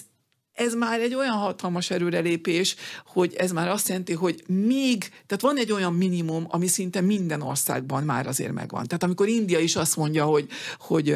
ez 0.54 0.74
már 0.74 1.00
egy 1.00 1.14
olyan 1.14 1.36
hatalmas 1.36 1.90
erőrelépés, 1.90 2.76
hogy 3.06 3.34
ez 3.34 3.52
már 3.52 3.68
azt 3.68 3.88
jelenti, 3.88 4.14
hogy 4.14 4.44
még, 4.48 5.10
tehát 5.10 5.42
van 5.42 5.58
egy 5.58 5.72
olyan 5.72 5.94
minimum, 5.94 6.46
ami 6.50 6.68
szinte 6.68 7.02
minden 7.02 7.42
országban 7.42 8.04
már 8.04 8.28
azért 8.28 8.54
megvan. 8.54 8.86
Tehát 8.88 9.04
amikor 9.04 9.28
India 9.28 9.60
is 9.60 9.76
azt 9.76 9.96
mondja, 9.96 10.26
hogy, 10.26 10.48
hogy 10.78 11.16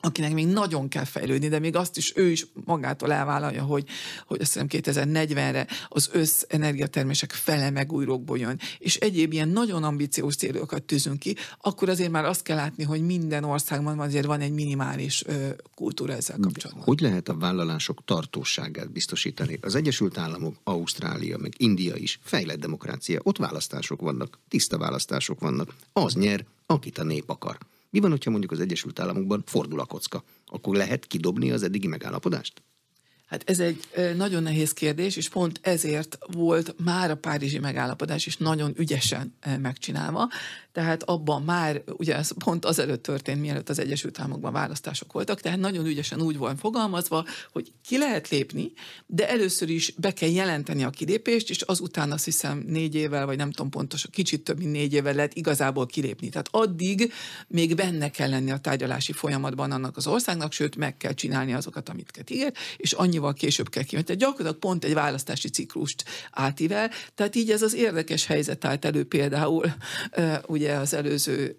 akinek 0.00 0.32
még 0.32 0.46
nagyon 0.46 0.88
kell 0.88 1.04
fejlődni, 1.04 1.48
de 1.48 1.58
még 1.58 1.76
azt 1.76 1.96
is 1.96 2.12
ő 2.16 2.30
is 2.30 2.46
magától 2.64 3.12
elvállalja, 3.12 3.62
hogy, 3.62 3.84
hogy 4.26 4.40
azt 4.40 4.52
hiszem 4.52 4.66
2040-re 4.70 5.66
az 5.88 6.10
összenergiatermések 6.12 7.32
fele 7.32 7.70
megújrókból 7.70 8.38
jön, 8.38 8.60
és 8.78 8.96
egyéb 8.96 9.32
ilyen 9.32 9.48
nagyon 9.48 9.84
ambiciós 9.84 10.36
célokat 10.36 10.82
tűzünk 10.82 11.18
ki, 11.18 11.36
akkor 11.60 11.88
azért 11.88 12.10
már 12.10 12.24
azt 12.24 12.42
kell 12.42 12.56
látni, 12.56 12.84
hogy 12.84 13.06
minden 13.06 13.44
országban 13.44 14.00
azért 14.00 14.26
van 14.26 14.40
egy 14.40 14.52
minimális 14.52 15.24
ö, 15.26 15.48
kultúra 15.74 16.12
ezzel 16.12 16.38
kapcsolatban. 16.40 16.84
Hogy 16.84 17.00
lehet 17.00 17.28
a 17.28 17.36
vállalások 17.36 18.04
tartóságát 18.04 18.90
biztosítani? 18.90 19.58
Az 19.62 19.74
Egyesült 19.74 20.18
Államok, 20.18 20.56
Ausztrália, 20.64 21.38
meg 21.38 21.52
India 21.56 21.96
is 21.96 22.18
fejlett 22.22 22.60
demokrácia, 22.60 23.20
ott 23.22 23.38
választások 23.38 24.00
vannak, 24.00 24.38
tiszta 24.48 24.78
választások 24.78 25.40
vannak, 25.40 25.74
az 25.92 26.14
nyer, 26.14 26.44
akit 26.66 26.98
a 26.98 27.04
nép 27.04 27.30
akar. 27.30 27.58
Mi 27.90 28.00
van, 28.00 28.10
hogyha 28.10 28.30
mondjuk 28.30 28.52
az 28.52 28.60
Egyesült 28.60 29.00
Államokban 29.00 29.42
fordul 29.46 29.80
a 29.80 29.84
kocka? 29.84 30.24
Akkor 30.46 30.76
lehet 30.76 31.06
kidobni 31.06 31.50
az 31.50 31.62
eddigi 31.62 31.86
megállapodást? 31.86 32.62
Hát 33.26 33.50
ez 33.50 33.60
egy 33.60 33.80
nagyon 34.16 34.42
nehéz 34.42 34.72
kérdés, 34.72 35.16
és 35.16 35.28
pont 35.28 35.60
ezért 35.62 36.18
volt 36.26 36.74
már 36.84 37.10
a 37.10 37.16
párizsi 37.16 37.58
megállapodás 37.58 38.26
is 38.26 38.36
nagyon 38.36 38.72
ügyesen 38.76 39.34
megcsinálva. 39.60 40.28
Tehát 40.72 41.02
abban 41.02 41.42
már, 41.42 41.82
ugye 41.86 42.16
ez 42.16 42.30
pont 42.44 42.64
azelőtt 42.64 43.02
történt, 43.02 43.40
mielőtt 43.40 43.68
az 43.68 43.78
Egyesült 43.78 44.20
Államokban 44.20 44.52
választások 44.52 45.12
voltak, 45.12 45.40
tehát 45.40 45.58
nagyon 45.58 45.86
ügyesen 45.86 46.20
úgy 46.20 46.36
volt 46.36 46.58
fogalmazva, 46.58 47.24
hogy 47.52 47.72
ki 47.86 47.98
lehet 47.98 48.28
lépni, 48.28 48.72
de 49.06 49.28
először 49.28 49.68
is 49.68 49.92
be 49.96 50.12
kell 50.12 50.30
jelenteni 50.30 50.84
a 50.84 50.90
kilépést, 50.90 51.50
és 51.50 51.60
azután 51.60 52.12
azt 52.12 52.24
hiszem 52.24 52.64
négy 52.66 52.94
évvel, 52.94 53.26
vagy 53.26 53.36
nem 53.36 53.50
tudom 53.50 53.70
pontosan, 53.70 54.10
kicsit 54.10 54.44
több 54.44 54.58
mint 54.58 54.72
négy 54.72 54.92
évvel 54.92 55.14
lehet 55.14 55.34
igazából 55.34 55.86
kilépni. 55.86 56.28
Tehát 56.28 56.48
addig 56.50 57.12
még 57.48 57.74
benne 57.74 58.10
kell 58.10 58.28
lenni 58.28 58.50
a 58.50 58.58
tárgyalási 58.58 59.12
folyamatban 59.12 59.70
annak 59.72 59.96
az 59.96 60.06
országnak, 60.06 60.52
sőt 60.52 60.76
meg 60.76 60.96
kell 60.96 61.12
csinálni 61.12 61.54
azokat, 61.54 61.88
amit 61.88 62.30
ír, 62.30 62.52
és 62.76 62.92
annyi 62.92 63.15
annyival 63.16 63.32
később 63.32 63.68
kell 63.68 63.82
kimenni. 63.82 64.06
Tehát 64.06 64.20
gyakorlatilag 64.20 64.58
pont 64.58 64.84
egy 64.84 64.94
választási 64.94 65.48
ciklust 65.48 66.04
átível, 66.30 66.90
tehát 67.14 67.36
így 67.36 67.50
ez 67.50 67.62
az 67.62 67.74
érdekes 67.74 68.26
helyzet 68.26 68.64
állt 68.64 68.84
elő 68.84 69.04
például 69.04 69.72
ugye 70.46 70.72
az 70.72 70.94
előző 70.94 71.56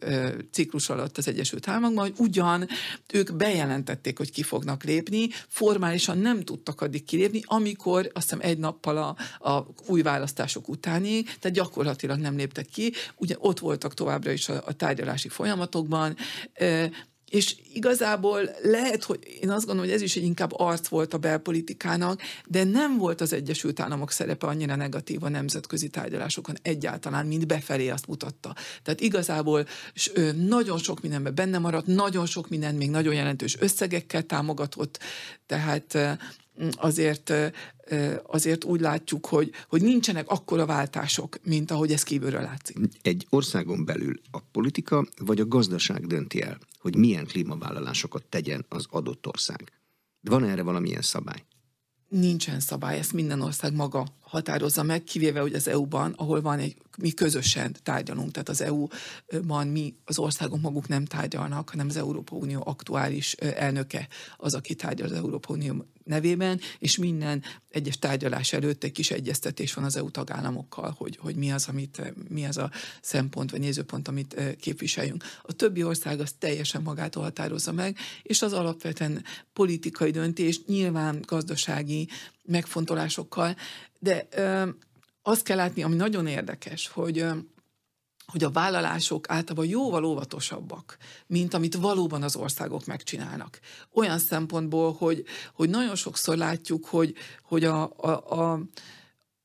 ciklus 0.51 0.89
alatt 0.89 1.17
az 1.17 1.27
Egyesült 1.27 1.67
Államokban, 1.67 2.03
hogy 2.03 2.13
ugyan 2.17 2.67
ők 3.13 3.35
bejelentették, 3.35 4.17
hogy 4.17 4.31
ki 4.31 4.43
fognak 4.43 4.83
lépni, 4.83 5.27
formálisan 5.47 6.17
nem 6.17 6.43
tudtak 6.43 6.81
addig 6.81 7.03
kilépni, 7.03 7.41
amikor 7.45 8.11
azt 8.13 8.29
hiszem 8.29 8.49
egy 8.49 8.57
nappal 8.57 8.97
a, 8.97 9.15
a 9.49 9.65
új 9.87 10.01
választások 10.01 10.69
utáni, 10.69 11.23
tehát 11.23 11.57
gyakorlatilag 11.57 12.19
nem 12.19 12.35
léptek 12.35 12.65
ki, 12.65 12.93
ugye 13.15 13.35
ott 13.39 13.59
voltak 13.59 13.93
továbbra 13.93 14.31
is 14.31 14.49
a, 14.49 14.63
a 14.65 14.73
tárgyalási 14.73 15.27
folyamatokban, 15.27 16.15
és 17.29 17.55
igazából 17.73 18.49
lehet, 18.61 19.03
hogy 19.03 19.19
én 19.41 19.49
azt 19.49 19.65
gondolom, 19.65 19.89
hogy 19.89 19.99
ez 19.99 20.01
is 20.01 20.15
egy 20.15 20.23
inkább 20.23 20.51
arc 20.53 20.87
volt 20.87 21.13
a 21.13 21.17
belpolitikának, 21.17 22.21
de 22.45 22.63
nem 22.63 22.97
volt 22.97 23.21
az 23.21 23.33
Egyesült 23.33 23.79
Államok 23.79 24.11
szerepe 24.11 24.47
annyira 24.47 24.75
negatív 24.75 25.23
a 25.23 25.29
nemzetközi 25.29 25.87
tárgyalásokon 25.89 26.55
egyáltalán, 26.61 27.25
mint 27.25 27.47
befelé 27.47 27.89
azt 27.89 28.07
mutatta. 28.07 28.55
Tehát 28.83 29.01
igazából 29.01 29.67
nagyon 30.35 30.77
sok 30.77 31.01
mindenben 31.01 31.35
benne 31.35 31.57
maradt, 31.57 31.87
nagyon 31.87 32.25
sok 32.25 32.49
minden 32.49 32.75
még 32.75 32.89
nagyon 32.89 33.13
jelentős 33.13 33.57
összegekkel 33.59 34.23
támogatott, 34.23 34.99
tehát 35.45 35.97
azért, 36.75 37.33
azért 38.23 38.63
úgy 38.63 38.79
látjuk, 38.81 39.25
hogy, 39.25 39.51
hogy 39.67 39.81
nincsenek 39.81 40.29
akkora 40.29 40.65
váltások, 40.65 41.37
mint 41.43 41.71
ahogy 41.71 41.91
ez 41.91 42.03
kívülről 42.03 42.41
látszik. 42.41 42.77
Egy 43.01 43.27
országon 43.29 43.85
belül 43.85 44.19
a 44.31 44.39
politika 44.39 45.05
vagy 45.17 45.39
a 45.39 45.47
gazdaság 45.47 46.07
dönti 46.07 46.41
el, 46.41 46.57
hogy 46.79 46.95
milyen 46.95 47.25
klímavállalásokat 47.25 48.23
tegyen 48.23 48.65
az 48.69 48.85
adott 48.89 49.27
ország. 49.27 49.71
Van 50.21 50.43
erre 50.43 50.61
valamilyen 50.61 51.01
szabály? 51.01 51.43
Nincsen 52.09 52.59
szabály, 52.59 52.97
ezt 52.97 53.13
minden 53.13 53.41
ország 53.41 53.73
maga 53.73 54.07
határozza 54.27 54.83
meg, 54.83 55.03
kivéve 55.03 55.39
hogy 55.39 55.53
az 55.53 55.67
EU-ban, 55.67 56.13
ahol 56.17 56.41
van 56.41 56.59
egy, 56.59 56.75
mi 56.97 57.11
közösen 57.11 57.75
tárgyalunk, 57.83 58.31
tehát 58.31 58.49
az 58.49 58.61
EU-ban 58.61 59.67
mi, 59.67 59.93
az 60.05 60.19
országok 60.19 60.61
maguk 60.61 60.87
nem 60.87 61.05
tárgyalnak, 61.05 61.69
hanem 61.69 61.87
az 61.87 61.97
Európa 61.97 62.35
Unió 62.35 62.63
aktuális 62.65 63.33
elnöke 63.33 64.07
az, 64.37 64.53
aki 64.53 64.75
tárgyal 64.75 65.07
az 65.07 65.13
Európa 65.13 65.53
Unió 65.53 65.85
nevében, 66.03 66.59
és 66.79 66.97
minden 66.97 67.43
egyes 67.69 67.99
tárgyalás 67.99 68.53
előtt 68.53 68.83
egy 68.83 68.91
kis 68.91 69.11
egyeztetés 69.11 69.73
van 69.73 69.83
az 69.83 69.95
EU 69.95 70.11
tagállamokkal, 70.11 70.95
hogy, 70.97 71.17
hogy 71.17 71.35
mi 71.35 71.51
az, 71.51 71.67
amit, 71.67 72.13
mi 72.29 72.45
az 72.45 72.57
a 72.57 72.71
szempont 73.01 73.51
vagy 73.51 73.59
nézőpont, 73.59 74.07
amit 74.07 74.55
képviseljünk. 74.59 75.23
A 75.41 75.53
többi 75.53 75.83
ország 75.83 76.19
azt 76.19 76.35
teljesen 76.39 76.81
magától 76.81 77.23
határozza 77.23 77.71
meg, 77.71 77.97
és 78.23 78.41
az 78.41 78.53
alapvetően 78.53 79.23
politikai 79.53 80.11
döntés, 80.11 80.65
nyilván 80.65 81.23
gazdasági 81.25 82.07
megfontolásokkal, 82.47 83.55
de 83.99 84.27
ö, 84.31 84.69
azt 85.21 85.43
kell 85.43 85.57
látni, 85.57 85.83
ami 85.83 85.95
nagyon 85.95 86.27
érdekes, 86.27 86.87
hogy 86.87 87.19
ö, 87.19 87.31
hogy 88.31 88.43
a 88.43 88.49
vállalások 88.49 89.29
általában 89.29 89.65
jóval 89.65 90.03
óvatosabbak, 90.03 90.97
mint 91.27 91.53
amit 91.53 91.75
valóban 91.75 92.23
az 92.23 92.35
országok 92.35 92.85
megcsinálnak. 92.85 93.59
Olyan 93.93 94.19
szempontból, 94.19 94.93
hogy, 94.93 95.25
hogy 95.53 95.69
nagyon 95.69 95.95
sokszor 95.95 96.37
látjuk, 96.37 96.85
hogy, 96.85 97.13
hogy 97.41 97.63
a, 97.63 97.91
a, 97.97 98.09
a, 98.39 98.61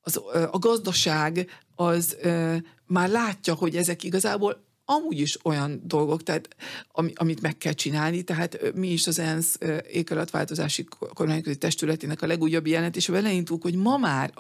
az, 0.01 0.21
a 0.51 0.59
gazdaság 0.59 1.51
az 1.75 2.17
ö, 2.21 2.57
már 2.87 3.09
látja, 3.09 3.55
hogy 3.55 3.77
ezek 3.77 4.03
igazából 4.03 4.65
amúgy 4.85 5.21
is 5.21 5.45
olyan 5.45 5.81
dolgok, 5.85 6.23
tehát, 6.23 6.49
ami, 6.93 7.13
amit 7.15 7.41
meg 7.41 7.59
kell 7.59 7.73
csinálni, 7.73 8.23
tehát 8.23 8.73
mi 8.75 8.89
is 8.89 9.07
az 9.07 9.19
ENSZ 9.19 9.59
éghajlatváltozási 9.91 10.87
kormányközi 11.15 11.57
testületének 11.57 12.23
a 12.23 12.27
legújabb 12.27 12.67
jelentésében 12.67 13.23
leintünk, 13.23 13.63
hogy 13.63 13.75
ma 13.75 13.97
már 13.97 14.31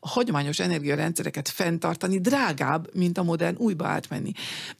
a 0.00 0.08
hagyományos 0.08 0.58
energiarendszereket 0.58 1.48
fenntartani 1.48 2.20
drágább, 2.20 2.94
mint 2.94 3.18
a 3.18 3.22
modern 3.22 3.56
újba 3.58 3.86
átmenni. 3.86 4.32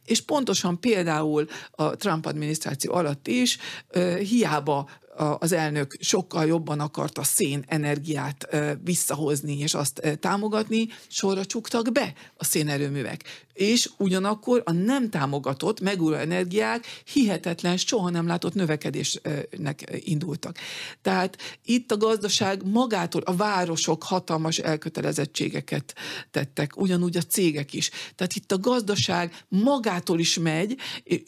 És 0.05 0.21
pontosan 0.21 0.81
például 0.81 1.47
a 1.71 1.97
Trump 1.97 2.27
adminisztráció 2.27 2.93
alatt 2.93 3.29
is 3.29 3.59
hiába 4.19 4.89
az 5.39 5.53
elnök 5.53 5.97
sokkal 6.01 6.47
jobban 6.47 6.81
akart 6.81 7.19
a 7.19 7.23
szén 7.23 7.65
energiát 7.67 8.57
visszahozni 8.85 9.59
és 9.59 9.75
azt 9.75 10.19
támogatni, 10.21 10.89
sorra 11.09 11.45
csuktak 11.45 11.93
be 11.93 12.13
a 12.37 12.45
szénerőművek. 12.45 13.49
És 13.53 13.91
ugyanakkor 13.97 14.63
a 14.65 14.73
nem 14.73 15.11
támogatott 15.11 15.81
megújuló 15.81 16.17
energiák 16.17 16.87
hihetetlen, 17.05 17.77
soha 17.77 18.11
nem 18.11 18.27
látott 18.27 18.55
növekedésnek 18.55 20.01
indultak. 20.05 20.59
Tehát 21.03 21.37
itt 21.65 21.93
a 21.93 21.97
gazdaság 21.97 22.67
magától, 22.67 23.23
a 23.25 23.37
városok 23.37 24.03
hatalmas 24.03 24.59
elkötelezettségeket 24.59 25.95
tettek, 26.31 26.81
ugyanúgy 26.81 27.17
a 27.17 27.23
cégek 27.23 27.73
is. 27.73 27.91
Tehát 28.15 28.35
itt 28.35 28.53
a 28.53 28.59
gazdaság 28.59 29.45
magától 29.49 30.19
is 30.19 30.39
megy 30.39 30.77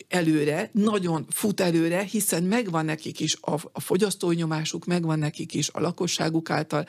előre, 0.08 0.70
nagyon 0.72 1.26
fut 1.30 1.60
előre, 1.60 2.02
hiszen 2.02 2.42
megvan 2.42 2.84
nekik 2.84 3.20
is 3.20 3.36
a, 3.40 3.54
a 3.72 3.80
fogyasztói 3.82 4.34
nyomásuk, 4.34 4.84
megvan 4.84 5.18
nekik 5.18 5.54
is 5.54 5.68
a 5.72 5.80
lakosságuk 5.80 6.50
által 6.50 6.86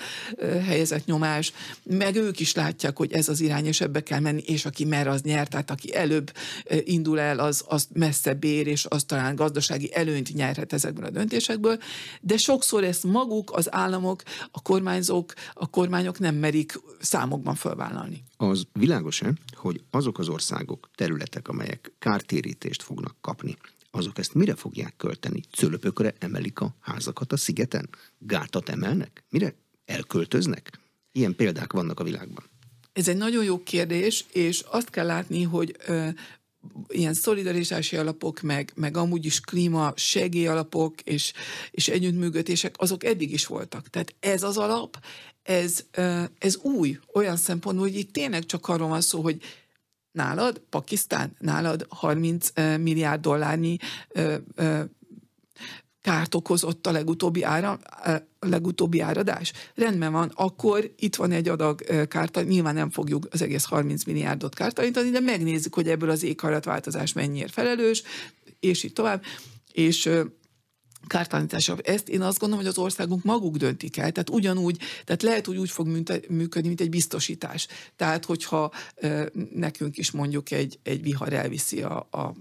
helyezett 0.66 1.06
nyomás, 1.06 1.54
meg 1.84 2.16
ők 2.16 2.40
is 2.40 2.54
látják, 2.54 2.98
hogy 2.98 3.12
ez 3.12 3.30
az 3.30 3.42
irány, 3.42 3.66
és 3.66 3.82
ebbe 3.82 4.04
kell 4.04 4.20
menni, 4.20 4.42
és 4.46 4.66
aki 4.66 4.86
mer, 4.86 5.08
az 5.08 5.22
nyer, 5.22 5.48
tehát 5.48 5.72
aki 5.72 5.96
előbb 5.96 6.32
indul 6.84 7.20
el, 7.20 7.40
az, 7.40 7.64
az 7.68 7.88
messze 7.94 8.34
bér, 8.34 8.68
és 8.68 8.86
az 8.90 9.04
talán 9.04 9.36
gazdasági 9.36 9.96
előnyt 9.96 10.34
nyerhet 10.34 10.74
ezekből 10.74 11.06
a 11.06 11.10
döntésekből, 11.10 11.78
de 12.22 12.38
sokszor 12.38 12.84
ezt 12.84 13.04
maguk, 13.04 13.52
az 13.54 13.74
államok, 13.74 14.24
a 14.52 14.62
kormányzók, 14.62 15.34
a 15.54 15.70
kormányok 15.70 16.20
nem 16.20 16.36
merik 16.36 16.80
számokban 17.00 17.56
felvállalni. 17.56 18.24
Az 18.38 18.64
világos-e, 18.74 19.34
hogy 19.56 19.84
azok 19.92 20.20
az 20.20 20.30
országok, 20.30 20.90
területek, 20.96 21.48
amelyek 21.48 21.94
kártérítést 22.00 22.84
fognak 22.84 23.16
kapni, 23.22 23.58
azok 23.96 24.18
ezt 24.18 24.34
mire 24.34 24.56
fogják 24.56 24.96
költeni? 24.98 25.42
Cölöpökre 25.52 26.14
emelik 26.20 26.60
a 26.60 26.76
házakat 26.80 27.32
a 27.32 27.38
szigeten? 27.38 27.90
Gátat 28.18 28.70
emelnek? 28.70 29.24
Mire 29.30 29.56
elköltöznek? 29.86 30.80
Ilyen 31.12 31.36
példák 31.36 31.74
vannak 31.74 32.00
a 32.00 32.04
világban. 32.04 32.44
Ez 32.94 33.08
egy 33.08 33.18
nagyon 33.18 33.44
jó 33.44 33.64
kérdés, 33.64 34.26
és 34.32 34.60
azt 34.60 34.90
kell 34.90 35.06
látni, 35.06 35.44
hogy 35.44 35.76
ö, 35.88 36.08
ilyen 36.88 37.14
szolidaritási 37.14 37.96
alapok, 37.96 38.42
meg, 38.42 38.72
meg 38.76 38.98
amúgy 38.98 39.26
is 39.26 39.40
klíma 39.40 39.94
segélyalapok 39.96 41.02
és, 41.02 41.34
és 41.72 41.88
együttműködések, 41.88 42.76
azok 42.78 43.04
eddig 43.04 43.32
is 43.32 43.46
voltak. 43.46 43.88
Tehát 43.88 44.16
ez 44.20 44.44
az 44.44 44.58
alap, 44.58 45.06
ez, 45.44 45.86
ez 46.38 46.58
új 46.58 47.00
olyan 47.14 47.38
szempontból, 47.38 47.88
hogy 47.88 47.98
itt 47.98 48.14
tényleg 48.14 48.46
csak 48.46 48.68
arról 48.68 48.88
van 48.88 49.02
szó, 49.02 49.22
hogy 49.22 49.42
nálad, 50.14 50.62
Pakisztán, 50.70 51.36
nálad 51.40 51.86
30 51.90 52.50
milliárd 52.78 53.22
dollárnyi 53.22 53.78
kárt 56.02 56.36
okozott 56.36 56.88
a 56.88 56.92
legutóbbi, 56.92 57.44
ára, 57.44 57.72
a 58.40 58.48
legutóbbi 58.48 59.00
áradás. 59.00 59.54
Rendben 59.76 60.12
van, 60.12 60.32
akkor 60.36 60.94
itt 60.98 61.16
van 61.16 61.32
egy 61.32 61.50
adag 61.50 62.08
kárta, 62.08 62.42
nyilván 62.42 62.74
nem 62.74 62.90
fogjuk 62.90 63.28
az 63.32 63.42
egész 63.42 63.64
30 63.64 64.04
milliárdot 64.04 64.56
kártalanítani, 64.56 65.10
de 65.10 65.20
megnézzük, 65.20 65.76
hogy 65.76 65.90
ebből 65.90 66.10
az 66.10 66.24
éghajlatváltozás 66.24 67.14
mennyire 67.14 67.48
felelős, 67.48 68.04
és 68.60 68.84
így 68.84 68.94
tovább. 68.94 69.24
És 69.72 70.10
kártalanítása. 71.08 71.78
Ezt 71.84 72.10
én 72.10 72.22
azt 72.22 72.40
gondolom, 72.40 72.64
hogy 72.64 72.74
az 72.74 72.80
országunk 72.80 73.24
maguk 73.24 73.58
döntik 73.58 73.98
el. 73.98 74.12
Tehát 74.12 74.30
ugyanúgy, 74.30 74.78
tehát 75.06 75.22
lehet, 75.22 75.46
hogy 75.46 75.58
úgy 75.58 75.70
fog 75.70 75.88
működni, 76.28 76.68
mint 76.68 76.82
egy 76.82 76.90
biztosítás. 76.90 77.68
Tehát, 77.96 78.26
hogyha 78.26 78.72
nekünk 79.54 79.98
is 79.98 80.12
mondjuk 80.12 80.52
egy, 80.52 80.80
egy 80.84 81.02
vihar 81.02 81.34
elviszi 81.34 81.82
a, 81.82 82.08
a 82.12 82.34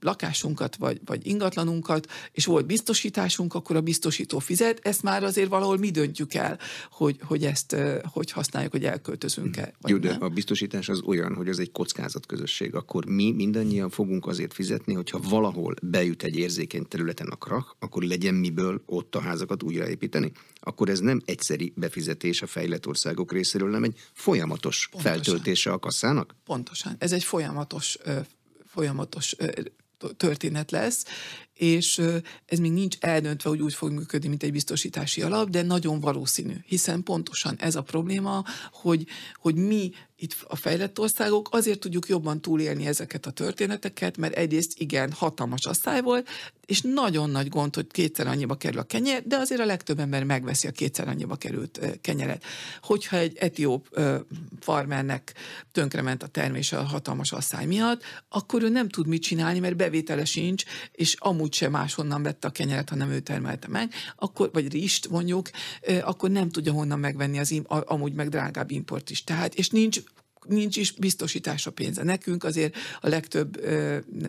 lakásunkat, 0.00 0.76
vagy, 0.76 1.00
vagy 1.04 1.26
ingatlanunkat, 1.26 2.06
és 2.32 2.44
volt 2.44 2.66
biztosításunk, 2.66 3.54
akkor 3.54 3.76
a 3.76 3.80
biztosító 3.80 4.38
fizet, 4.38 4.80
ezt 4.82 5.02
már 5.02 5.24
azért 5.24 5.48
valahol 5.48 5.78
mi 5.78 5.90
döntjük 5.90 6.34
el, 6.34 6.58
hogy, 6.90 7.16
hogy 7.22 7.44
ezt 7.44 7.76
hogy 8.12 8.30
használjuk, 8.30 8.72
hogy 8.72 8.84
elköltözünk-e. 8.84 9.72
Vagy 9.80 9.90
Jó, 9.90 9.96
de 9.96 10.10
nem. 10.10 10.22
a 10.22 10.28
biztosítás 10.28 10.88
az 10.88 11.00
olyan, 11.00 11.34
hogy 11.34 11.48
az 11.48 11.58
egy 11.58 11.72
kockázatközösség, 11.72 12.74
akkor 12.74 13.06
mi 13.06 13.32
mindannyian 13.32 13.90
fogunk 13.90 14.26
azért 14.26 14.54
fizetni, 14.54 14.94
hogyha 14.94 15.20
valahol 15.28 15.74
bejut 15.82 16.22
egy 16.22 16.36
érzékeny 16.36 16.88
területen 16.88 17.26
a 17.26 17.36
krach, 17.36 17.74
akkor 17.78 18.02
legyen 18.02 18.34
miből 18.34 18.82
ott 18.86 19.14
a 19.14 19.20
házakat 19.20 19.62
újraépíteni. 19.62 20.32
Akkor 20.60 20.88
ez 20.88 21.00
nem 21.00 21.20
egyszeri 21.24 21.72
befizetés 21.76 22.42
a 22.42 22.46
fejlett 22.46 22.86
országok 22.86 23.32
részéről, 23.32 23.70
nem 23.70 23.82
egy 23.82 23.98
folyamatos 24.12 24.88
Pontosan. 24.90 25.14
feltöltése 25.14 25.72
a 25.72 25.78
kasszának? 25.78 26.34
Pontosan. 26.44 26.96
Ez 26.98 27.12
egy 27.12 27.24
folyamatos 27.24 27.98
folyamatos 28.76 29.36
történet 30.16 30.70
lesz, 30.70 31.04
és 31.56 32.02
ez 32.46 32.58
még 32.58 32.72
nincs 32.72 32.96
eldöntve, 33.00 33.48
hogy 33.48 33.60
úgy 33.60 33.74
fog 33.74 33.90
működni, 33.90 34.28
mint 34.28 34.42
egy 34.42 34.52
biztosítási 34.52 35.22
alap, 35.22 35.50
de 35.50 35.62
nagyon 35.62 36.00
valószínű, 36.00 36.54
hiszen 36.66 37.02
pontosan 37.02 37.56
ez 37.58 37.74
a 37.74 37.82
probléma, 37.82 38.44
hogy, 38.70 39.06
hogy 39.34 39.54
mi 39.54 39.90
itt 40.18 40.36
a 40.48 40.56
fejlett 40.56 40.98
országok 40.98 41.48
azért 41.50 41.78
tudjuk 41.78 42.08
jobban 42.08 42.40
túlélni 42.40 42.86
ezeket 42.86 43.26
a 43.26 43.30
történeteket, 43.30 44.16
mert 44.16 44.34
egyrészt 44.34 44.80
igen, 44.80 45.12
hatalmas 45.12 45.64
asszály 45.64 46.00
volt, 46.00 46.28
és 46.66 46.80
nagyon 46.80 47.30
nagy 47.30 47.48
gond, 47.48 47.74
hogy 47.74 47.86
kétszer 47.86 48.26
annyiba 48.26 48.56
kerül 48.56 48.78
a 48.78 48.82
kenyer, 48.82 49.22
de 49.26 49.36
azért 49.36 49.60
a 49.60 49.64
legtöbb 49.64 49.98
ember 49.98 50.24
megveszi 50.24 50.66
a 50.66 50.70
kétszer 50.70 51.08
annyiba 51.08 51.36
került 51.36 51.80
kenyeret. 52.00 52.44
Hogyha 52.82 53.16
egy 53.16 53.36
etióp 53.36 54.00
farmernek 54.60 55.34
tönkrement 55.72 56.22
a 56.22 56.26
termése 56.26 56.78
a 56.78 56.82
hatalmas 56.82 57.32
asszály 57.32 57.66
miatt, 57.66 58.02
akkor 58.28 58.62
ő 58.62 58.68
nem 58.68 58.88
tud 58.88 59.06
mit 59.06 59.22
csinálni, 59.22 59.58
mert 59.58 59.76
bevétele 59.76 60.24
sincs, 60.24 60.64
és 60.92 61.14
amúgy 61.18 61.45
sem 61.52 61.70
máshonnan 61.70 62.22
vette 62.22 62.48
a 62.48 62.50
kenyeret, 62.50 62.88
hanem 62.88 63.10
ő 63.10 63.20
termelte 63.20 63.68
meg, 63.68 63.92
akkor, 64.16 64.50
vagy 64.52 64.72
rist 64.72 65.08
mondjuk, 65.08 65.50
akkor 66.02 66.30
nem 66.30 66.48
tudja 66.48 66.72
honnan 66.72 66.98
megvenni 66.98 67.38
az 67.38 67.62
amúgy 67.66 68.12
meg 68.12 68.28
drágább 68.28 68.70
import 68.70 69.10
is. 69.10 69.24
Tehát, 69.24 69.54
és 69.54 69.68
nincs 69.68 70.00
nincs 70.48 70.76
is 70.76 70.92
biztosítás 70.92 71.66
a 71.66 71.70
pénze. 71.70 72.02
Nekünk 72.02 72.44
azért 72.44 72.76
a 73.00 73.08
legtöbb 73.08 73.60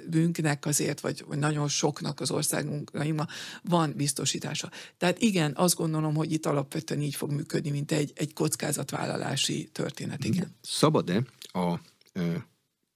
bűnknek 0.09 0.65
azért, 0.65 0.99
vagy, 0.99 1.23
vagy 1.27 1.37
nagyon 1.37 1.67
soknak 1.67 2.19
az 2.19 2.31
országunknak 2.31 3.31
van 3.63 3.93
biztosítása. 3.95 4.71
Tehát 4.97 5.21
igen, 5.21 5.53
azt 5.55 5.75
gondolom, 5.75 6.15
hogy 6.15 6.31
itt 6.31 6.45
alapvetően 6.45 7.01
így 7.01 7.15
fog 7.15 7.31
működni, 7.31 7.69
mint 7.69 7.91
egy, 7.91 8.11
egy 8.15 8.33
kockázatvállalási 8.33 9.69
történet. 9.71 10.23
Igen. 10.23 10.55
Szabad-e 10.61 11.23
a 11.43 11.79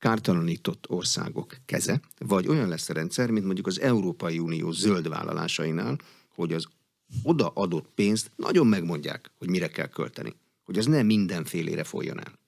kártalanított 0.01 0.89
országok 0.89 1.57
keze, 1.65 2.01
vagy 2.17 2.47
olyan 2.47 2.67
lesz 2.67 2.89
a 2.89 2.93
rendszer, 2.93 3.29
mint 3.29 3.45
mondjuk 3.45 3.67
az 3.67 3.79
Európai 3.79 4.39
Unió 4.39 4.71
zöld 4.71 5.09
vállalásainál, 5.09 5.97
hogy 6.35 6.53
az 6.53 6.65
odaadott 7.23 7.89
pénzt 7.95 8.31
nagyon 8.35 8.67
megmondják, 8.67 9.31
hogy 9.37 9.49
mire 9.49 9.67
kell 9.67 9.87
költeni. 9.87 10.35
Hogy 10.63 10.77
az 10.77 10.85
nem 10.85 11.05
mindenfélére 11.05 11.83
folyjon 11.83 12.19
el. 12.19 12.39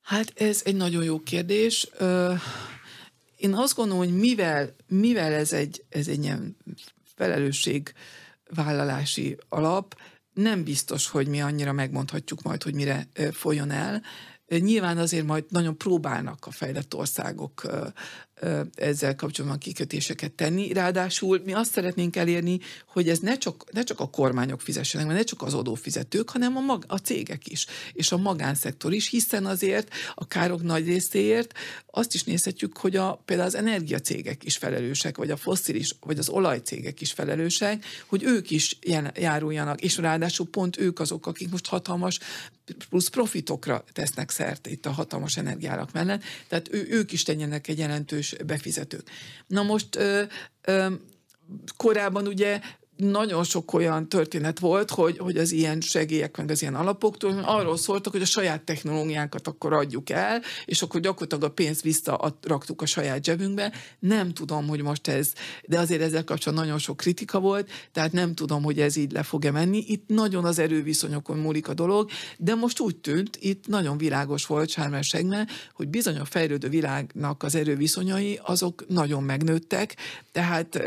Hát 0.00 0.40
ez 0.40 0.62
egy 0.64 0.76
nagyon 0.76 1.04
jó 1.04 1.22
kérdés. 1.22 1.88
Én 3.36 3.54
azt 3.54 3.74
gondolom, 3.74 4.04
hogy 4.04 4.18
mivel, 4.18 4.74
mivel 4.86 5.32
ez 5.32 5.52
egy, 5.52 5.84
ez 5.88 6.08
egy 6.08 6.22
ilyen 6.22 6.56
felelősségvállalási 7.14 9.36
alap, 9.48 10.00
nem 10.34 10.64
biztos, 10.64 11.08
hogy 11.08 11.28
mi 11.28 11.40
annyira 11.40 11.72
megmondhatjuk 11.72 12.42
majd, 12.42 12.62
hogy 12.62 12.74
mire 12.74 13.08
folyjon 13.32 13.70
el. 13.70 14.02
Nyilván 14.48 14.98
azért 14.98 15.26
majd 15.26 15.44
nagyon 15.48 15.76
próbálnak 15.78 16.46
a 16.46 16.50
fejlett 16.50 16.94
országok 16.94 17.62
ezzel 18.74 19.14
kapcsolatban 19.14 19.58
kikötéseket 19.58 20.32
tenni. 20.32 20.72
Ráadásul 20.72 21.42
mi 21.44 21.52
azt 21.52 21.72
szeretnénk 21.72 22.16
elérni, 22.16 22.58
hogy 22.86 23.08
ez 23.08 23.18
ne 23.18 23.38
csak, 23.38 23.72
ne 23.72 23.82
csak 23.82 24.00
a 24.00 24.10
kormányok 24.10 24.60
fizessenek, 24.60 25.06
ne 25.06 25.22
csak 25.22 25.42
az 25.42 25.54
adófizetők, 25.54 26.30
hanem 26.30 26.56
a, 26.56 26.60
mag, 26.60 26.84
a 26.86 26.96
cégek 26.96 27.48
is, 27.48 27.66
és 27.92 28.12
a 28.12 28.16
magánszektor 28.16 28.92
is, 28.92 29.08
hiszen 29.08 29.46
azért 29.46 29.94
a 30.14 30.26
károk 30.26 30.62
nagy 30.62 30.86
részéért 30.86 31.54
azt 31.86 32.14
is 32.14 32.24
nézhetjük, 32.24 32.76
hogy 32.76 32.96
a, 32.96 33.22
például 33.24 33.48
az 33.48 33.54
energiacégek 33.54 34.44
is 34.44 34.56
felelősek, 34.56 35.16
vagy 35.16 35.30
a 35.30 35.36
fosszilis, 35.36 35.96
vagy 36.00 36.18
az 36.18 36.28
olajcégek 36.28 37.00
is 37.00 37.12
felelősek, 37.12 37.84
hogy 38.06 38.22
ők 38.22 38.50
is 38.50 38.78
járuljanak, 39.14 39.80
és 39.80 39.96
ráadásul 39.96 40.46
pont 40.46 40.78
ők 40.78 41.00
azok, 41.00 41.26
akik 41.26 41.50
most 41.50 41.66
hatalmas 41.66 42.18
plusz 42.88 43.08
profitokra 43.08 43.84
tesznek 43.92 44.30
szert 44.30 44.66
itt 44.66 44.86
a 44.86 44.90
hatalmas 44.90 45.36
energiárak 45.36 45.92
mellett, 45.92 46.22
tehát 46.48 46.74
ő, 46.74 46.86
ők 46.90 47.12
is 47.12 47.22
tegyenek 47.22 47.68
egy 47.68 47.78
jelentős 47.78 48.27
befizetők. 48.46 49.10
Na 49.46 49.62
most 49.62 49.98
korábban 51.76 52.26
ugye 52.26 52.60
nagyon 52.98 53.44
sok 53.44 53.72
olyan 53.72 54.08
történet 54.08 54.58
volt, 54.58 54.90
hogy, 54.90 55.18
hogy 55.18 55.36
az 55.36 55.52
ilyen 55.52 55.80
segélyek, 55.80 56.36
meg 56.36 56.50
az 56.50 56.60
ilyen 56.60 56.74
alapoktól 56.74 57.38
arról 57.44 57.76
szóltak, 57.76 58.12
hogy 58.12 58.22
a 58.22 58.26
saját 58.26 58.62
technológiánkat 58.62 59.46
akkor 59.46 59.72
adjuk 59.72 60.10
el, 60.10 60.42
és 60.64 60.82
akkor 60.82 61.00
gyakorlatilag 61.00 61.44
a 61.44 61.50
pénzt 61.54 61.82
visszaraktuk 61.82 62.82
a 62.82 62.86
saját 62.86 63.24
zsebünkbe. 63.24 63.72
Nem 63.98 64.32
tudom, 64.32 64.66
hogy 64.68 64.82
most 64.82 65.08
ez, 65.08 65.32
de 65.66 65.78
azért 65.78 66.02
ezzel 66.02 66.24
kapcsolatban 66.24 66.66
nagyon 66.66 66.80
sok 66.80 66.96
kritika 66.96 67.40
volt, 67.40 67.70
tehát 67.92 68.12
nem 68.12 68.34
tudom, 68.34 68.62
hogy 68.62 68.80
ez 68.80 68.96
így 68.96 69.12
le 69.12 69.22
fog-e 69.22 69.50
menni. 69.50 69.84
Itt 69.86 70.04
nagyon 70.06 70.44
az 70.44 70.58
erőviszonyokon 70.58 71.38
múlik 71.38 71.68
a 71.68 71.74
dolog, 71.74 72.10
de 72.38 72.54
most 72.54 72.80
úgy 72.80 72.96
tűnt, 72.96 73.36
itt 73.40 73.66
nagyon 73.66 73.98
világos 73.98 74.46
volt 74.46 74.68
Sármán 74.68 75.02
hogy 75.72 75.88
bizony 75.88 76.18
a 76.18 76.24
fejlődő 76.24 76.68
világnak 76.68 77.42
az 77.42 77.54
erőviszonyai, 77.54 78.40
azok 78.42 78.84
nagyon 78.88 79.22
megnőttek, 79.22 79.96
tehát 80.32 80.82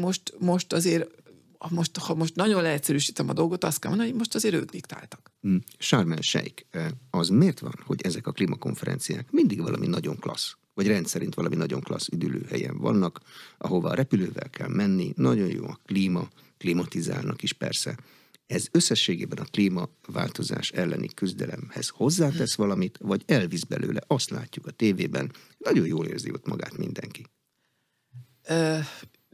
most, 0.00 0.34
most 0.38 0.72
az 0.72 0.83
azért 0.84 1.22
most, 1.70 1.98
ha 1.98 2.14
most 2.14 2.34
nagyon 2.34 2.62
leegyszerűsítem 2.62 3.28
a 3.28 3.32
dolgot, 3.32 3.64
azt 3.64 3.78
kell 3.78 3.90
mondani, 3.90 4.10
hogy 4.10 4.18
most 4.18 4.34
azért 4.34 4.54
ők 4.54 4.70
diktáltak. 4.70 5.32
Sharm 5.78 6.12
Sheikh, 6.20 6.62
az 7.10 7.28
miért 7.28 7.60
van, 7.60 7.74
hogy 7.84 8.00
ezek 8.02 8.26
a 8.26 8.32
klímakonferenciák 8.32 9.30
mindig 9.30 9.60
valami 9.60 9.86
nagyon 9.86 10.18
klassz, 10.18 10.56
vagy 10.74 10.86
rendszerint 10.86 11.34
valami 11.34 11.56
nagyon 11.56 11.80
klassz 11.80 12.08
üdülőhelyen 12.08 12.78
vannak, 12.78 13.20
ahova 13.58 13.88
a 13.88 13.94
repülővel 13.94 14.50
kell 14.50 14.68
menni, 14.68 15.12
nagyon 15.16 15.48
jó 15.48 15.64
a 15.64 15.80
klíma, 15.84 16.28
klimatizálnak 16.58 17.42
is 17.42 17.52
persze. 17.52 17.98
Ez 18.46 18.66
összességében 18.70 19.38
a 19.38 19.50
klímaváltozás 19.50 20.70
elleni 20.70 21.08
küzdelemhez 21.08 21.88
hozzátesz 21.88 22.54
valamit, 22.54 22.98
vagy 23.02 23.22
elvisz 23.26 23.64
belőle, 23.64 24.00
azt 24.06 24.30
látjuk 24.30 24.66
a 24.66 24.70
tévében, 24.70 25.32
nagyon 25.58 25.86
jól 25.86 26.06
érzi 26.06 26.32
ott 26.32 26.46
magát 26.46 26.76
mindenki 26.76 27.26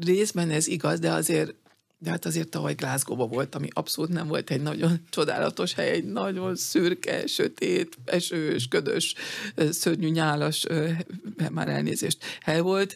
részben 0.05 0.51
ez 0.51 0.67
igaz, 0.67 0.99
de 0.99 1.13
azért 1.13 1.55
de 2.03 2.11
hát 2.11 2.25
azért 2.25 2.49
tavaly 2.49 2.75
glasgow 2.75 3.29
volt, 3.29 3.55
ami 3.55 3.69
abszolút 3.73 4.11
nem 4.11 4.29
volt 4.29 4.51
egy 4.51 4.63
nagyon 4.63 5.01
csodálatos 5.11 5.75
hely, 5.75 5.91
egy 5.91 6.05
nagyon 6.05 6.57
szürke, 6.57 7.27
sötét, 7.27 7.99
esős, 8.05 8.69
ködös, 8.69 9.15
szörnyű 9.71 10.09
nyálas, 10.09 10.67
már 11.51 11.69
elnézést 11.69 12.19
hely 12.41 12.61
volt. 12.61 12.95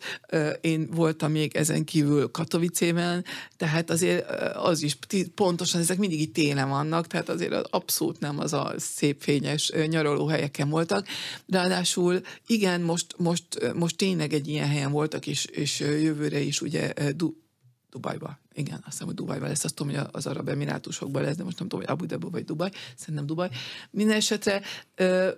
Én 0.61 0.89
voltam 0.91 1.31
még 1.31 1.57
ezen 1.57 1.85
kívül 1.85 2.31
Katowicében, 2.31 3.25
tehát 3.57 3.91
azért 3.91 4.31
az 4.55 4.83
is 4.83 4.99
pontosan, 5.35 5.81
ezek 5.81 5.99
mindig 5.99 6.21
itt 6.21 6.35
télen 6.35 6.69
vannak, 6.69 7.07
tehát 7.07 7.29
azért 7.29 7.53
az 7.53 7.65
abszolút 7.71 8.21
nem 8.21 8.39
az 8.39 8.53
a 8.53 8.75
szép, 8.77 9.23
fényes 9.23 9.73
nyaralóhelyeken 9.87 10.69
voltak. 10.69 11.07
Ráadásul 11.49 12.21
igen, 12.47 12.81
most, 12.81 13.15
most, 13.17 13.73
most 13.75 13.97
tényleg 13.97 14.33
egy 14.33 14.49
ilyen 14.49 14.69
helyen 14.69 14.93
voltak, 14.93 15.27
és, 15.27 15.45
és 15.45 15.81
jövőre 15.81 16.41
is 16.41 16.61
ugye 16.61 16.93
Dubajba. 17.95 18.39
Igen, 18.53 18.75
azt 18.75 18.91
hiszem, 18.91 19.07
hogy 19.07 19.15
Dubajba 19.15 19.47
lesz, 19.47 19.65
azt 19.65 19.75
tudom, 19.75 19.95
hogy 19.95 20.07
az 20.13 20.27
Arab 20.27 20.49
Emirátusokban 20.49 21.23
lesz, 21.23 21.37
de 21.37 21.45
most 21.45 21.59
nem 21.59 21.69
tudom, 21.69 21.85
hogy 21.85 21.95
Abu 21.95 22.07
Dhabi 22.07 22.27
vagy 22.31 22.45
Dubaj, 22.45 22.71
szerintem 22.97 23.27
Dubaj. 23.27 23.51
Minden 23.91 24.17
esetre 24.17 24.63
ö, 24.95 25.31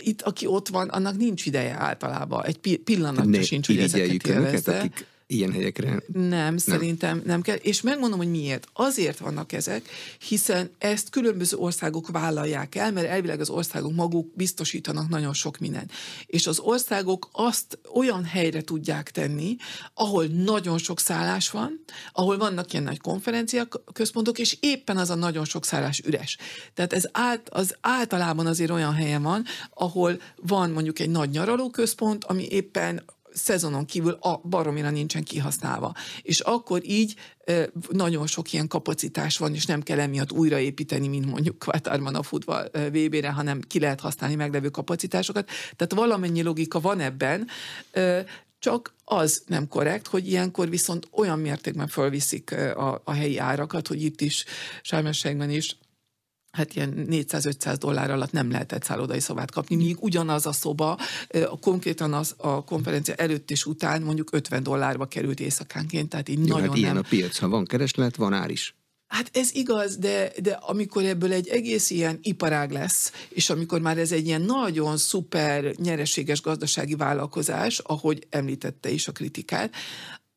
itt, 0.00 0.22
aki 0.22 0.46
ott 0.46 0.68
van, 0.68 0.88
annak 0.88 1.16
nincs 1.16 1.46
ideje 1.46 1.74
általában. 1.74 2.44
Egy 2.44 2.80
pillanatra 2.84 3.42
sincs, 3.42 3.66
hogy 3.66 3.78
ezeket 3.78 4.26
élvezze. 4.26 4.78
Akik 4.78 5.06
ilyen 5.26 5.52
helyekre. 5.52 6.02
Nem, 6.12 6.28
nem, 6.28 6.56
szerintem 6.56 7.22
nem 7.24 7.42
kell. 7.42 7.56
És 7.56 7.80
megmondom, 7.80 8.18
hogy 8.18 8.30
miért. 8.30 8.66
Azért 8.72 9.18
vannak 9.18 9.52
ezek, 9.52 9.88
hiszen 10.28 10.70
ezt 10.78 11.10
különböző 11.10 11.56
országok 11.56 12.08
vállalják 12.08 12.74
el, 12.74 12.92
mert 12.92 13.06
elvileg 13.06 13.40
az 13.40 13.50
országok 13.50 13.94
maguk 13.94 14.36
biztosítanak 14.36 15.08
nagyon 15.08 15.32
sok 15.32 15.58
mindent. 15.58 15.92
És 16.26 16.46
az 16.46 16.58
országok 16.58 17.28
azt 17.32 17.78
olyan 17.94 18.24
helyre 18.24 18.62
tudják 18.62 19.10
tenni, 19.10 19.56
ahol 19.94 20.24
nagyon 20.24 20.78
sok 20.78 21.00
szállás 21.00 21.50
van, 21.50 21.84
ahol 22.12 22.38
vannak 22.38 22.72
ilyen 22.72 22.84
nagy 22.84 23.00
konferenciák, 23.00 23.72
központok, 23.92 24.38
és 24.38 24.56
éppen 24.60 24.96
az 24.96 25.10
a 25.10 25.14
nagyon 25.14 25.44
sok 25.44 25.64
szállás 25.64 25.98
üres. 25.98 26.38
Tehát 26.74 26.92
ez 26.92 27.04
át, 27.12 27.48
az 27.48 27.76
általában 27.80 28.46
azért 28.46 28.70
olyan 28.70 28.94
helyen 28.94 29.22
van, 29.22 29.44
ahol 29.74 30.20
van 30.36 30.70
mondjuk 30.70 30.98
egy 30.98 31.10
nagy 31.10 31.30
nyaralóközpont, 31.30 32.24
ami 32.24 32.46
éppen 32.50 33.02
szezonon 33.34 33.84
kívül 33.84 34.12
a 34.12 34.40
baromira 34.48 34.90
nincsen 34.90 35.22
kihasználva. 35.22 35.94
És 36.22 36.40
akkor 36.40 36.80
így 36.84 37.14
nagyon 37.90 38.26
sok 38.26 38.52
ilyen 38.52 38.68
kapacitás 38.68 39.38
van, 39.38 39.54
és 39.54 39.66
nem 39.66 39.82
kell 39.82 40.00
emiatt 40.00 40.32
újraépíteni, 40.32 41.08
mint 41.08 41.26
mondjuk 41.26 41.58
Kvatárban 41.58 42.14
a 42.14 42.22
futball 42.22 42.70
VB-re, 42.72 43.30
hanem 43.30 43.60
ki 43.60 43.80
lehet 43.80 44.00
használni 44.00 44.34
meglevő 44.34 44.68
kapacitásokat. 44.68 45.48
Tehát 45.76 45.94
valamennyi 45.94 46.42
logika 46.42 46.80
van 46.80 47.00
ebben, 47.00 47.48
csak 48.58 48.94
az 49.04 49.42
nem 49.46 49.68
korrekt, 49.68 50.06
hogy 50.06 50.28
ilyenkor 50.28 50.68
viszont 50.68 51.08
olyan 51.10 51.38
mértékben 51.38 51.88
fölviszik 51.88 52.52
a, 52.52 53.00
a 53.04 53.12
helyi 53.12 53.38
árakat, 53.38 53.86
hogy 53.86 54.02
itt 54.02 54.20
is, 54.20 54.44
Sármességben 54.82 55.50
is 55.50 55.76
hát 56.52 56.74
ilyen 56.74 57.06
400-500 57.10 57.76
dollár 57.78 58.10
alatt 58.10 58.32
nem 58.32 58.50
lehetett 58.50 58.82
szállodai 58.82 59.20
szobát 59.20 59.50
kapni, 59.50 59.76
míg 59.76 59.96
ugyanaz 60.00 60.46
a 60.46 60.52
szoba 60.52 60.98
konkrétan 61.60 62.12
az, 62.12 62.34
a 62.36 62.64
konferencia 62.64 63.14
előtt 63.14 63.50
és 63.50 63.66
után 63.66 64.02
mondjuk 64.02 64.32
50 64.32 64.62
dollárba 64.62 65.06
került 65.06 65.40
éjszakánként, 65.40 66.08
tehát 66.08 66.28
így 66.28 66.38
Jó, 66.38 66.54
nagyon 66.54 66.68
hát 66.68 66.76
ilyen 66.76 66.94
nem... 66.94 67.02
a 67.04 67.08
piac, 67.08 67.38
ha 67.38 67.48
van 67.48 67.64
kereslet, 67.64 68.16
van 68.16 68.32
ár 68.32 68.50
is. 68.50 68.74
Hát 69.06 69.30
ez 69.32 69.54
igaz, 69.54 69.96
de, 69.96 70.32
de 70.42 70.50
amikor 70.52 71.04
ebből 71.04 71.32
egy 71.32 71.48
egész 71.48 71.90
ilyen 71.90 72.18
iparág 72.22 72.70
lesz, 72.70 73.12
és 73.28 73.50
amikor 73.50 73.80
már 73.80 73.98
ez 73.98 74.12
egy 74.12 74.26
ilyen 74.26 74.42
nagyon 74.42 74.96
szuper 74.96 75.74
nyereséges 75.76 76.40
gazdasági 76.40 76.94
vállalkozás, 76.94 77.78
ahogy 77.78 78.26
említette 78.30 78.90
is 78.90 79.08
a 79.08 79.12
kritikát, 79.12 79.74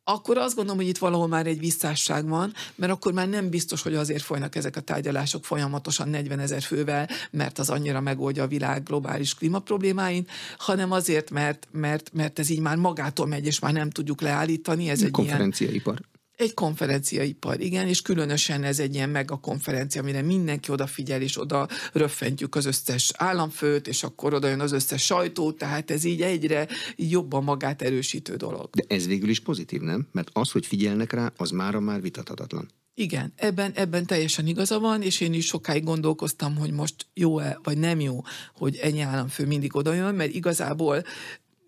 akkor 0.07 0.37
azt 0.37 0.55
gondolom, 0.55 0.79
hogy 0.79 0.89
itt 0.89 0.97
valahol 0.97 1.27
már 1.27 1.47
egy 1.47 1.59
visszásság 1.59 2.27
van, 2.27 2.53
mert 2.75 2.91
akkor 2.91 3.13
már 3.13 3.29
nem 3.29 3.49
biztos, 3.49 3.81
hogy 3.81 3.95
azért 3.95 4.23
folynak 4.23 4.55
ezek 4.55 4.75
a 4.75 4.79
tárgyalások 4.79 5.45
folyamatosan 5.45 6.09
40 6.09 6.39
ezer 6.39 6.61
fővel, 6.61 7.09
mert 7.31 7.59
az 7.59 7.69
annyira 7.69 8.01
megoldja 8.01 8.43
a 8.43 8.47
világ 8.47 8.83
globális 8.83 9.35
klímaproblémáin, 9.35 10.27
hanem 10.57 10.91
azért, 10.91 11.31
mert, 11.31 11.67
mert, 11.71 12.09
mert 12.13 12.39
ez 12.39 12.49
így 12.49 12.59
már 12.59 12.77
magától 12.77 13.27
megy, 13.27 13.45
és 13.45 13.59
már 13.59 13.73
nem 13.73 13.89
tudjuk 13.89 14.21
leállítani. 14.21 14.89
Ez 14.89 15.01
egy 15.01 15.11
konferenciaipar. 15.11 15.93
Ilyen, 15.93 16.14
egy 16.37 16.53
konferenciaipar, 16.53 17.59
igen, 17.61 17.87
és 17.87 18.01
különösen 18.01 18.63
ez 18.63 18.79
egy 18.79 18.95
ilyen 18.95 19.09
meg 19.09 19.31
a 19.31 19.37
konferencia, 19.37 20.01
amire 20.01 20.21
mindenki 20.21 20.71
odafigyel, 20.71 21.21
és 21.21 21.39
oda 21.39 21.67
röffentjük 21.93 22.55
az 22.55 22.65
összes 22.65 23.11
államfőt, 23.17 23.87
és 23.87 24.03
akkor 24.03 24.33
oda 24.33 24.47
jön 24.47 24.59
az 24.59 24.71
összes 24.71 25.03
sajtó, 25.05 25.51
tehát 25.51 25.91
ez 25.91 26.03
így 26.03 26.21
egyre 26.21 26.67
jobban 26.95 27.43
magát 27.43 27.81
erősítő 27.81 28.35
dolog. 28.35 28.69
De 28.69 28.95
ez 28.95 29.07
végül 29.07 29.29
is 29.29 29.39
pozitív, 29.39 29.81
nem? 29.81 30.07
Mert 30.11 30.29
az, 30.33 30.51
hogy 30.51 30.65
figyelnek 30.65 31.13
rá, 31.13 31.33
az 31.37 31.49
mára 31.49 31.79
már 31.79 32.01
vitathatatlan. 32.01 32.67
Igen, 32.97 33.33
ebben, 33.35 33.71
ebben 33.75 34.05
teljesen 34.05 34.47
igaza 34.47 34.79
van, 34.79 35.01
és 35.01 35.19
én 35.19 35.33
is 35.33 35.45
sokáig 35.45 35.83
gondolkoztam, 35.83 36.55
hogy 36.57 36.71
most 36.71 37.07
jó-e, 37.13 37.59
vagy 37.63 37.77
nem 37.77 37.99
jó, 37.99 38.21
hogy 38.53 38.75
ennyi 38.75 39.01
államfő 39.01 39.45
mindig 39.45 39.75
oda 39.75 39.93
jön, 39.93 40.15
mert 40.15 40.33
igazából 40.33 41.03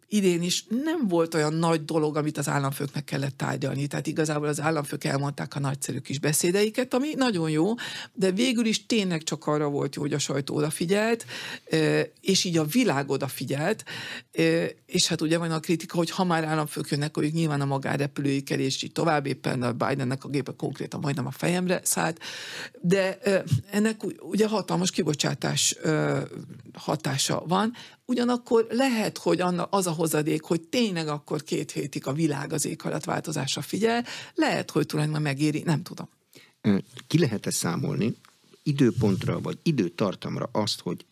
idén 0.09 0.41
is 0.41 0.65
nem 0.83 1.07
volt 1.07 1.33
olyan 1.33 1.53
nagy 1.53 1.85
dolog, 1.85 2.17
amit 2.17 2.37
az 2.37 2.47
államfőknek 2.47 3.03
kellett 3.03 3.37
tárgyalni. 3.37 3.87
Tehát 3.87 4.07
igazából 4.07 4.47
az 4.47 4.61
államfők 4.61 5.03
elmondták 5.03 5.55
a 5.55 5.59
nagyszerű 5.59 5.99
kis 5.99 6.19
beszédeiket, 6.19 6.93
ami 6.93 7.13
nagyon 7.15 7.49
jó, 7.49 7.73
de 8.13 8.31
végül 8.31 8.65
is 8.65 8.85
tényleg 8.85 9.23
csak 9.23 9.47
arra 9.47 9.69
volt 9.69 9.95
jó, 9.95 10.01
hogy 10.01 10.13
a 10.13 10.19
sajtó 10.19 10.55
odafigyelt, 10.55 11.25
és 12.21 12.43
így 12.43 12.57
a 12.57 12.65
világ 12.65 13.09
odafigyelt, 13.09 13.83
és 14.85 15.07
hát 15.07 15.21
ugye 15.21 15.37
van 15.37 15.51
a 15.51 15.59
kritika, 15.59 15.97
hogy 15.97 16.09
ha 16.09 16.23
már 16.23 16.43
államfők 16.43 16.89
jönnek, 16.89 17.15
hogy 17.15 17.33
nyilván 17.33 17.61
a 17.61 17.65
magánrepülőikkel, 17.65 18.59
és 18.59 18.83
így 18.83 18.91
tovább 18.91 19.25
éppen 19.25 19.63
a 19.63 19.71
Bidennek 19.71 20.23
a 20.23 20.29
gépe 20.29 20.53
konkrétan 20.57 20.99
majdnem 20.99 21.25
a 21.25 21.31
fejemre 21.31 21.81
szállt, 21.83 22.19
de 22.81 23.19
ennek 23.71 24.01
ugye 24.19 24.47
hatalmas 24.47 24.91
kibocsátás 24.91 25.75
hatása 26.73 27.43
van, 27.47 27.73
Ugyanakkor 28.09 28.67
lehet, 28.69 29.17
hogy 29.17 29.41
az 29.69 29.87
a 29.87 29.91
hozadék, 29.91 30.43
hogy 30.43 30.61
tényleg 30.61 31.07
akkor 31.07 31.43
két 31.43 31.71
hétig 31.71 32.07
a 32.07 32.13
világ 32.13 32.53
az 32.53 32.65
éghajlatváltozásra 32.65 33.61
figyel, 33.61 34.05
lehet, 34.35 34.71
hogy 34.71 34.85
tulajdonképpen 34.85 35.33
megéri, 35.33 35.61
nem 35.65 35.83
tudom. 35.83 36.09
Ki 37.07 37.19
lehet-e 37.19 37.51
számolni 37.51 38.15
időpontra 38.63 39.39
vagy 39.39 39.57
időtartamra 39.63 40.49
azt, 40.51 40.79
hogy 40.79 41.05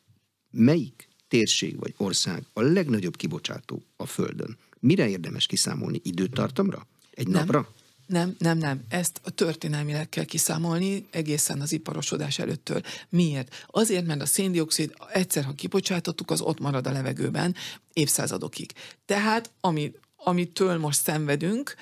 melyik 0.51 1.10
térség 1.27 1.79
vagy 1.79 1.93
ország 1.97 2.43
a 2.53 2.62
legnagyobb 2.62 3.15
kibocsátó 3.15 3.84
a 3.95 4.05
Földön? 4.05 4.58
Mire 4.79 5.10
érdemes 5.10 5.45
kiszámolni? 5.45 5.99
Időtartamra? 6.03 6.88
Egy 7.12 7.27
Nem. 7.27 7.39
napra? 7.39 7.73
Nem, 8.06 8.36
nem, 8.38 8.58
nem. 8.58 8.84
Ezt 8.89 9.22
a 9.24 9.30
történelmileg 9.30 10.10
kell 10.10 10.24
kiszámolni 10.24 11.08
egészen 11.12 11.62
az 11.62 11.72
iparosodás 11.72 12.39
előttől. 12.39 12.82
Miért? 13.10 13.65
Azért, 13.68 14.06
mert 14.06 14.22
a 14.22 14.26
széndiokszid 14.26 14.94
egyszer, 15.13 15.44
ha 15.44 15.54
kibocsátottuk, 15.54 16.32
az 16.32 16.41
ott 16.41 16.60
marad 16.60 16.88
a 16.88 16.91
levegőben 16.91 17.56
évszázadokig. 17.94 18.72
Tehát, 19.06 19.52
ami, 19.62 19.91
amitől 20.18 20.78
most 20.78 21.02
szenvedünk, 21.02 21.76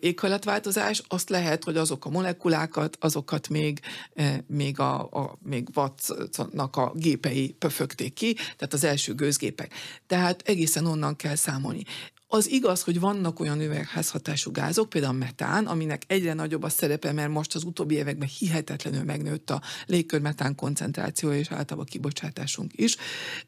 éghajlatváltozás, 0.00 1.02
azt 1.08 1.28
lehet, 1.28 1.64
hogy 1.64 1.76
azok 1.76 2.04
a 2.04 2.10
molekulákat, 2.10 2.96
azokat 3.00 3.48
még, 3.48 3.80
még 4.46 4.80
a, 4.80 5.00
a 5.00 5.38
még 5.42 5.68
Wattnak 5.74 6.76
a 6.76 6.92
gépei 6.94 7.52
pöfögték 7.58 8.12
ki, 8.12 8.34
tehát 8.34 8.72
az 8.72 8.84
első 8.84 9.14
gőzgépek. 9.14 9.74
Tehát 10.06 10.42
egészen 10.44 10.86
onnan 10.86 11.16
kell 11.16 11.34
számolni. 11.34 11.84
Az 12.32 12.50
igaz, 12.50 12.82
hogy 12.82 13.00
vannak 13.00 13.40
olyan 13.40 13.60
üvegházhatású 13.60 14.50
gázok, 14.50 14.88
például 14.88 15.14
a 15.14 15.18
metán, 15.18 15.66
aminek 15.66 16.02
egyre 16.06 16.32
nagyobb 16.32 16.62
a 16.62 16.68
szerepe, 16.68 17.12
mert 17.12 17.30
most 17.30 17.54
az 17.54 17.64
utóbbi 17.64 17.94
években 17.94 18.28
hihetetlenül 18.38 19.02
megnőtt 19.02 19.50
a 19.50 19.62
légkörmetán 19.86 20.54
koncentrációja 20.54 21.38
és 21.38 21.50
általában 21.50 21.84
a 21.88 21.90
kibocsátásunk 21.90 22.72
is, 22.74 22.96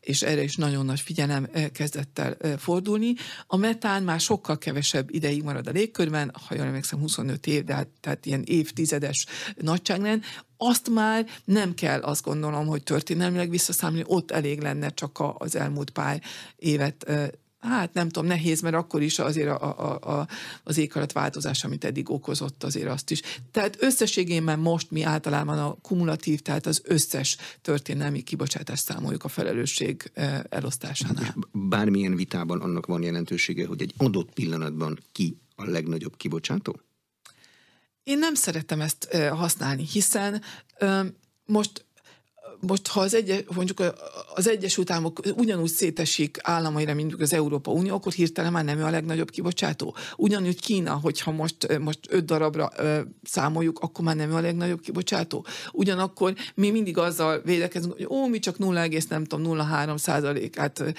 és 0.00 0.22
erre 0.22 0.42
is 0.42 0.56
nagyon 0.56 0.84
nagy 0.84 1.00
figyelem 1.00 1.48
eh, 1.52 1.68
kezdett 1.68 2.18
el 2.18 2.36
eh, 2.40 2.56
fordulni. 2.58 3.14
A 3.46 3.56
metán 3.56 4.02
már 4.02 4.20
sokkal 4.20 4.58
kevesebb 4.58 5.14
ideig 5.14 5.42
marad 5.42 5.66
a 5.66 5.70
légkörben, 5.70 6.32
ha 6.48 6.54
jól 6.54 6.66
emlékszem 6.66 6.98
25 6.98 7.46
év, 7.46 7.64
de 7.64 7.74
hát, 7.74 7.88
tehát 8.00 8.26
ilyen 8.26 8.42
évtizedes 8.44 9.26
nagyságrend, 9.56 10.24
azt 10.56 10.88
már 10.90 11.26
nem 11.44 11.74
kell 11.74 12.00
azt 12.00 12.24
gondolom, 12.24 12.66
hogy 12.66 12.82
történelmileg 12.82 13.50
visszaszámolni, 13.50 14.04
ott 14.06 14.30
elég 14.30 14.60
lenne 14.60 14.88
csak 14.90 15.22
az 15.38 15.56
elmúlt 15.56 15.90
pár 15.90 16.22
évet 16.56 17.02
eh, 17.02 17.28
Hát 17.62 17.94
nem 17.94 18.08
tudom, 18.08 18.28
nehéz, 18.28 18.60
mert 18.60 18.74
akkor 18.74 19.02
is 19.02 19.18
azért 19.18 19.48
a, 19.48 19.78
a, 19.78 20.18
a, 20.18 20.28
az 20.64 20.78
éghajlatváltozás, 20.78 21.64
amit 21.64 21.84
eddig 21.84 22.10
okozott, 22.10 22.64
azért 22.64 22.88
azt 22.88 23.10
is. 23.10 23.20
Tehát 23.50 23.82
összességében 23.82 24.58
most 24.58 24.90
mi 24.90 25.02
általában 25.02 25.58
a 25.58 25.76
kumulatív, 25.82 26.40
tehát 26.40 26.66
az 26.66 26.82
összes 26.84 27.36
történelmi 27.60 28.22
kibocsátást 28.22 28.84
számoljuk 28.84 29.24
a 29.24 29.28
felelősség 29.28 30.10
eh, 30.14 30.40
elosztásánál. 30.48 31.34
Bármilyen 31.52 32.16
vitában 32.16 32.60
annak 32.60 32.86
van 32.86 33.02
jelentősége, 33.02 33.66
hogy 33.66 33.82
egy 33.82 33.94
adott 33.96 34.32
pillanatban 34.32 34.98
ki 35.12 35.36
a 35.56 35.64
legnagyobb 35.64 36.16
kibocsátó? 36.16 36.80
Én 38.02 38.18
nem 38.18 38.34
szeretem 38.34 38.80
ezt 38.80 39.08
ö, 39.10 39.26
használni, 39.26 39.86
hiszen 39.92 40.42
most 41.46 41.84
most 42.66 42.86
ha 42.86 43.00
az, 43.00 43.14
egy, 43.14 43.44
mondjuk 43.54 43.82
az 44.34 44.48
Egyesült 44.48 44.90
Államok 44.90 45.20
ugyanúgy 45.36 45.70
szétesik 45.70 46.38
államaira, 46.42 46.94
mint 46.94 47.14
az 47.20 47.32
Európa 47.32 47.70
Unió, 47.70 47.94
akkor 47.94 48.12
hirtelen 48.12 48.52
már 48.52 48.64
nem 48.64 48.78
ő 48.78 48.84
a 48.84 48.90
legnagyobb 48.90 49.30
kibocsátó. 49.30 49.96
Ugyanúgy 50.16 50.60
Kína, 50.60 50.92
hogyha 50.92 51.30
most, 51.30 51.78
most 51.78 51.98
öt 52.08 52.24
darabra 52.24 52.70
ö, 52.76 53.00
számoljuk, 53.22 53.78
akkor 53.78 54.04
már 54.04 54.16
nem 54.16 54.30
ő 54.30 54.34
a 54.34 54.40
legnagyobb 54.40 54.80
kibocsátó. 54.80 55.46
Ugyanakkor 55.72 56.34
mi 56.54 56.70
mindig 56.70 56.98
azzal 56.98 57.40
védekezünk, 57.44 57.92
hogy 57.92 58.06
ó, 58.10 58.26
mi 58.26 58.38
csak 58.38 58.58
0, 58.58 58.86
nem 59.08 59.24
tudom, 59.24 59.58
0,3 59.58 59.98
százalékát 59.98 60.94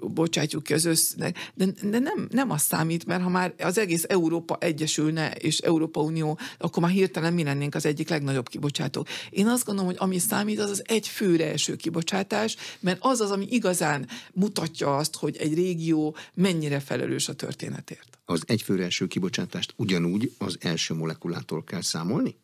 bocsátjuk 0.00 0.62
ki 0.62 0.72
az 0.72 0.84
össznek. 0.84 1.50
De, 1.54 1.66
de 1.82 1.98
nem, 1.98 2.28
nem 2.30 2.50
az 2.50 2.62
számít, 2.62 3.06
mert 3.06 3.22
ha 3.22 3.28
már 3.28 3.54
az 3.58 3.78
egész 3.78 4.04
Európa 4.08 4.56
egyesülne, 4.60 5.30
és 5.30 5.58
Európa 5.58 6.00
Unió, 6.00 6.38
akkor 6.58 6.82
már 6.82 6.92
hirtelen 6.92 7.32
mi 7.32 7.42
lennénk 7.42 7.74
az 7.74 7.86
egyik 7.86 8.08
legnagyobb 8.08 8.48
kibocsátó. 8.48 9.06
Én 9.30 9.46
azt 9.46 9.64
gondolom, 9.64 9.90
hogy 9.90 10.00
ami 10.00 10.18
számít, 10.18 10.60
az 10.60 10.73
az 10.74 10.82
egy 10.86 11.08
főre 11.08 11.52
eső 11.52 11.76
kibocsátás, 11.76 12.56
mert 12.80 12.98
az 13.00 13.20
az, 13.20 13.30
ami 13.30 13.46
igazán 13.50 14.08
mutatja 14.32 14.96
azt, 14.96 15.16
hogy 15.16 15.36
egy 15.36 15.54
régió 15.54 16.16
mennyire 16.34 16.80
felelős 16.80 17.28
a 17.28 17.34
történetért. 17.34 18.18
Az 18.24 18.42
egyfőre 18.46 18.82
első 18.82 19.06
kibocsátást 19.06 19.74
ugyanúgy 19.76 20.32
az 20.38 20.56
első 20.60 20.94
molekulától 20.94 21.64
kell 21.64 21.82
számolni? 21.82 22.36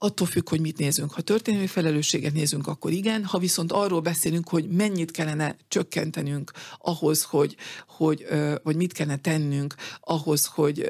Attól 0.00 0.26
függ, 0.26 0.48
hogy 0.48 0.60
mit 0.60 0.78
nézünk. 0.78 1.12
Ha 1.12 1.20
történelmi 1.20 1.66
felelősséget 1.66 2.32
nézünk, 2.32 2.66
akkor 2.66 2.92
igen. 2.92 3.24
Ha 3.24 3.38
viszont 3.38 3.72
arról 3.72 4.00
beszélünk, 4.00 4.48
hogy 4.48 4.68
mennyit 4.68 5.10
kellene 5.10 5.56
csökkentenünk 5.68 6.52
ahhoz, 6.78 7.22
hogy, 7.22 7.56
hogy 7.86 8.26
vagy 8.62 8.76
mit 8.76 8.92
kellene 8.92 9.16
tennünk 9.16 9.74
ahhoz, 10.00 10.44
hogy 10.44 10.88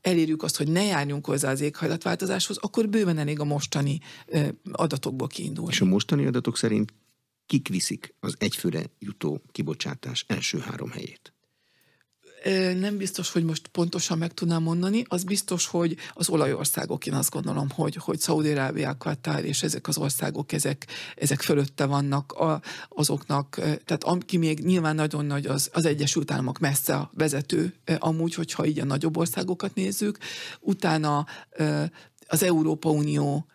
elérjük 0.00 0.42
azt, 0.42 0.56
hogy 0.56 0.68
ne 0.68 0.84
járjunk 0.84 1.26
hozzá 1.26 1.50
az 1.50 1.60
éghajlatváltozáshoz, 1.60 2.56
akkor 2.56 2.88
bőven 2.88 3.18
elég 3.18 3.40
a 3.40 3.44
mostani 3.44 4.00
adatokból 4.72 5.28
kiindulni. 5.28 5.70
És 5.72 5.80
a 5.80 5.84
mostani 5.84 6.26
adatok 6.26 6.56
szerint 6.56 6.92
kik 7.46 7.68
viszik 7.68 8.14
az 8.20 8.34
egyfőre 8.38 8.82
jutó 8.98 9.42
kibocsátás 9.52 10.24
első 10.28 10.58
három 10.58 10.90
helyét? 10.90 11.32
Nem 12.78 12.96
biztos, 12.96 13.30
hogy 13.30 13.44
most 13.44 13.66
pontosan 13.66 14.18
meg 14.18 14.34
tudnám 14.34 14.62
mondani. 14.62 15.04
Az 15.08 15.24
biztos, 15.24 15.66
hogy 15.66 15.96
az 16.12 16.28
olajországok, 16.28 17.06
én 17.06 17.14
azt 17.14 17.30
gondolom, 17.30 17.70
hogy, 17.70 17.96
hogy 17.96 18.20
Szaudi-Arábia, 18.20 18.96
Katar 18.98 19.44
és 19.44 19.62
ezek 19.62 19.88
az 19.88 19.98
országok, 19.98 20.52
ezek, 20.52 20.86
ezek 21.16 21.40
fölötte 21.40 21.84
vannak 21.84 22.32
a, 22.32 22.60
azoknak, 22.88 23.54
tehát 23.54 24.04
aki 24.04 24.36
még 24.36 24.64
nyilván 24.64 24.94
nagyon 24.94 25.24
nagy, 25.24 25.46
az, 25.46 25.70
az 25.72 25.84
Egyesült 25.86 26.30
Államok 26.30 26.58
messze 26.58 26.94
a 26.94 27.10
vezető, 27.14 27.74
amúgy, 27.98 28.34
hogyha 28.34 28.66
így 28.66 28.80
a 28.80 28.84
nagyobb 28.84 29.16
országokat 29.16 29.74
nézzük. 29.74 30.18
Utána 30.60 31.26
az 32.26 32.42
Európa 32.42 32.90
Unió 32.90 33.46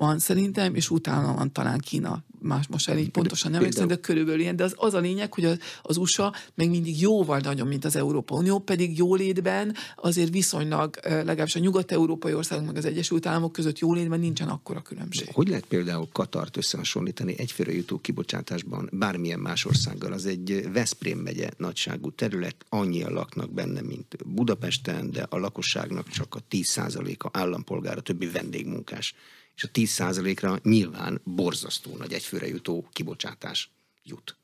van 0.00 0.18
szerintem, 0.18 0.74
és 0.74 0.90
utána 0.90 1.34
van 1.34 1.52
talán 1.52 1.78
Kína. 1.78 2.24
Más 2.42 2.66
most 2.68 2.88
el 2.88 2.98
így 2.98 3.10
pontosan 3.10 3.50
nem 3.50 3.60
emlékszem, 3.60 3.86
de 3.86 3.96
körülbelül 3.96 4.40
ilyen. 4.40 4.56
De 4.56 4.64
az, 4.64 4.74
az 4.76 4.94
a 4.94 4.98
lényeg, 4.98 5.34
hogy 5.34 5.44
az, 5.44 5.58
az 5.82 5.96
USA 5.96 6.34
meg 6.54 6.70
mindig 6.70 7.00
jóval 7.00 7.38
nagyobb, 7.38 7.68
mint 7.68 7.84
az 7.84 7.96
Európa 7.96 8.34
Unió, 8.34 8.58
pedig 8.58 8.98
jólétben 8.98 9.74
azért 9.96 10.30
viszonylag, 10.30 10.98
legalábbis 11.02 11.56
a 11.56 11.58
nyugat-európai 11.58 12.34
országok 12.34 12.66
meg 12.66 12.76
az 12.76 12.84
Egyesült 12.84 13.26
Államok 13.26 13.52
között 13.52 13.78
jólétben 13.78 14.20
nincsen 14.20 14.48
akkora 14.48 14.82
különbség. 14.82 15.28
Hogy 15.32 15.48
lehet 15.48 15.64
például 15.64 16.08
Katart 16.12 16.56
összehasonlítani 16.56 17.34
egyfőre 17.38 17.72
jutó 17.72 17.98
kibocsátásban 17.98 18.88
bármilyen 18.92 19.40
más 19.40 19.64
országgal? 19.64 20.12
Az 20.12 20.26
egy 20.26 20.68
Veszprém 20.72 21.18
megye 21.18 21.48
nagyságú 21.56 22.10
terület, 22.10 22.56
annyian 22.68 23.12
laknak 23.12 23.52
benne, 23.52 23.80
mint 23.80 24.16
Budapesten, 24.26 25.10
de 25.10 25.26
a 25.28 25.38
lakosságnak 25.38 26.08
csak 26.08 26.34
a 26.34 26.38
10%-a 26.50 27.28
állampolgár, 27.32 27.96
a 27.96 28.00
többi 28.00 28.26
vendégmunkás. 28.26 29.14
És 29.60 29.66
a 29.66 29.70
10%-ra 29.72 30.58
nyilván 30.62 31.20
borzasztó 31.24 31.96
nagy 31.96 32.12
egyfőre 32.12 32.46
jutó 32.46 32.88
kibocsátás 32.92 33.70
jut. 34.02 34.36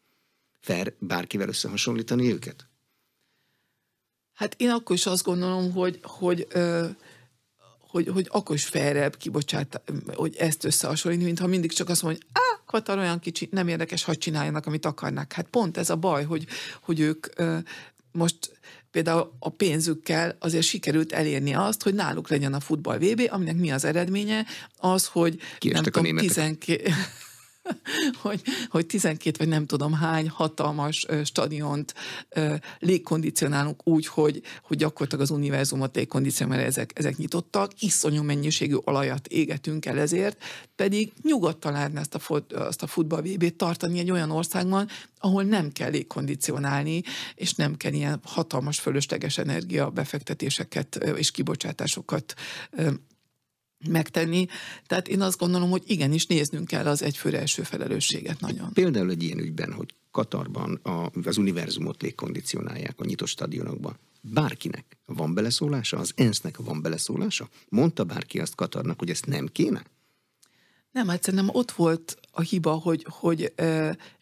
Fair 0.61 0.95
bárkivel 0.99 1.49
összehasonlítani 1.49 2.33
őket? 2.33 2.67
Hát 4.33 4.55
én 4.59 4.71
akkor 4.71 4.97
is 4.97 5.07
azt 5.07 5.25
gondolom, 5.25 5.73
hogy, 5.73 5.99
hogy 6.03 6.47
hogy, 7.79 8.09
hogy 8.09 8.29
akkor 8.31 8.55
is 8.55 8.65
felrebb 8.65 9.17
kibocsát, 9.17 9.83
hogy 10.15 10.37
ezt 10.37 10.65
összehasonlítani, 10.65 11.27
mintha 11.27 11.47
mindig 11.47 11.73
csak 11.73 11.89
azt 11.89 12.03
mondja, 12.03 12.23
hogy 12.25 12.43
á, 12.43 12.63
Katar 12.67 12.99
olyan 12.99 13.19
kicsi, 13.19 13.49
nem 13.51 13.69
érdekes, 13.69 14.05
hadd 14.05 14.19
csináljanak, 14.19 14.67
amit 14.67 14.87
akarnak. 14.87 15.33
Hát 15.33 15.49
pont 15.49 15.77
ez 15.77 15.91
a 15.91 15.97
baj, 15.97 16.25
hogy, 16.25 16.47
hogy 16.81 17.01
ők 17.01 17.27
most 18.13 18.59
például 18.97 19.33
a 19.39 19.49
pénzükkel 19.49 20.37
azért 20.39 20.65
sikerült 20.65 21.13
elérni 21.13 21.55
azt, 21.55 21.83
hogy 21.83 21.95
náluk 21.95 22.29
legyen 22.29 22.55
a 22.55 22.61
futball 22.61 22.99
VB, 22.99 23.29
aminek 23.31 23.57
mi 23.57 23.71
az 23.71 23.85
eredménye? 23.85 24.47
Az, 24.77 25.07
hogy 25.07 25.37
Kiestek 25.59 25.73
nem 25.73 25.83
tudom, 25.83 26.03
németek. 26.03 26.29
12, 26.29 26.91
hogy, 28.23 28.43
hogy 28.69 28.87
12 28.87 29.37
vagy 29.39 29.49
nem 29.49 29.67
tudom 29.67 29.93
hány 29.93 30.29
hatalmas 30.29 31.07
stadiont 31.25 31.95
légkondicionálunk 32.79 33.81
úgy, 33.89 34.07
hogy, 34.07 34.43
hogy 34.63 34.77
gyakorlatilag 34.77 35.25
az 35.25 35.31
univerzumot 35.31 35.97
légkondicionál, 35.97 36.57
mert 36.57 36.69
ezek, 36.69 36.91
ezek 36.95 37.17
nyitottak, 37.17 37.83
iszonyú 37.83 38.23
mennyiségű 38.23 38.77
olajat 38.85 39.27
égetünk 39.27 39.87
el 39.87 39.99
ezért, 39.99 40.43
pedig 40.77 41.13
nyugodtan 41.23 41.73
lehetne 41.73 42.01
ezt 42.01 42.15
a, 42.15 42.19
fut, 42.19 42.53
azt 42.53 42.83
a 42.83 42.87
futball 42.87 43.21
VB-t 43.21 43.57
tartani 43.57 43.99
egy 43.99 44.11
olyan 44.11 44.31
országban, 44.31 44.89
ahol 45.19 45.43
nem 45.43 45.73
kell 45.73 45.91
légkondicionálni, 45.91 47.03
és 47.35 47.55
nem 47.55 47.77
kell 47.77 47.93
ilyen 47.93 48.21
hatalmas 48.25 48.79
fölösleges 48.79 49.39
energia 49.39 49.91
befektetéseket 49.91 50.97
és 51.17 51.31
kibocsátásokat 51.31 52.35
megtenni. 53.89 54.47
Tehát 54.87 55.09
én 55.09 55.21
azt 55.21 55.39
gondolom, 55.39 55.71
hogy 55.71 55.83
igenis 55.87 56.27
néznünk 56.27 56.67
kell 56.67 56.87
az 56.87 57.03
egyfőre 57.03 57.39
első 57.39 57.63
felelősséget 57.63 58.41
nagyon. 58.41 58.73
Például 58.73 59.11
egy 59.11 59.23
ilyen 59.23 59.39
ügyben, 59.39 59.73
hogy 59.73 59.95
Katarban 60.11 60.81
a, 60.83 61.11
az 61.25 61.37
univerzumot 61.37 62.03
légkondicionálják 62.03 63.01
a 63.01 63.05
nyitott 63.05 63.29
stadionokban. 63.29 63.99
Bárkinek 64.21 64.97
van 65.05 65.35
beleszólása? 65.35 65.99
Az 65.99 66.13
ENSZ-nek 66.17 66.57
van 66.57 66.83
beleszólása? 66.83 67.49
Mondta 67.69 68.05
bárki 68.05 68.39
azt 68.41 68.55
Katarnak, 68.55 68.99
hogy 68.99 69.11
ezt 69.11 69.27
nem 69.27 69.47
kéne? 69.47 69.83
Nem, 70.91 71.09
hát 71.09 71.23
szerintem 71.23 71.49
ott 71.53 71.71
volt 71.71 72.19
a 72.31 72.41
hiba, 72.41 72.73
hogy, 72.73 73.07
hogy 73.09 73.53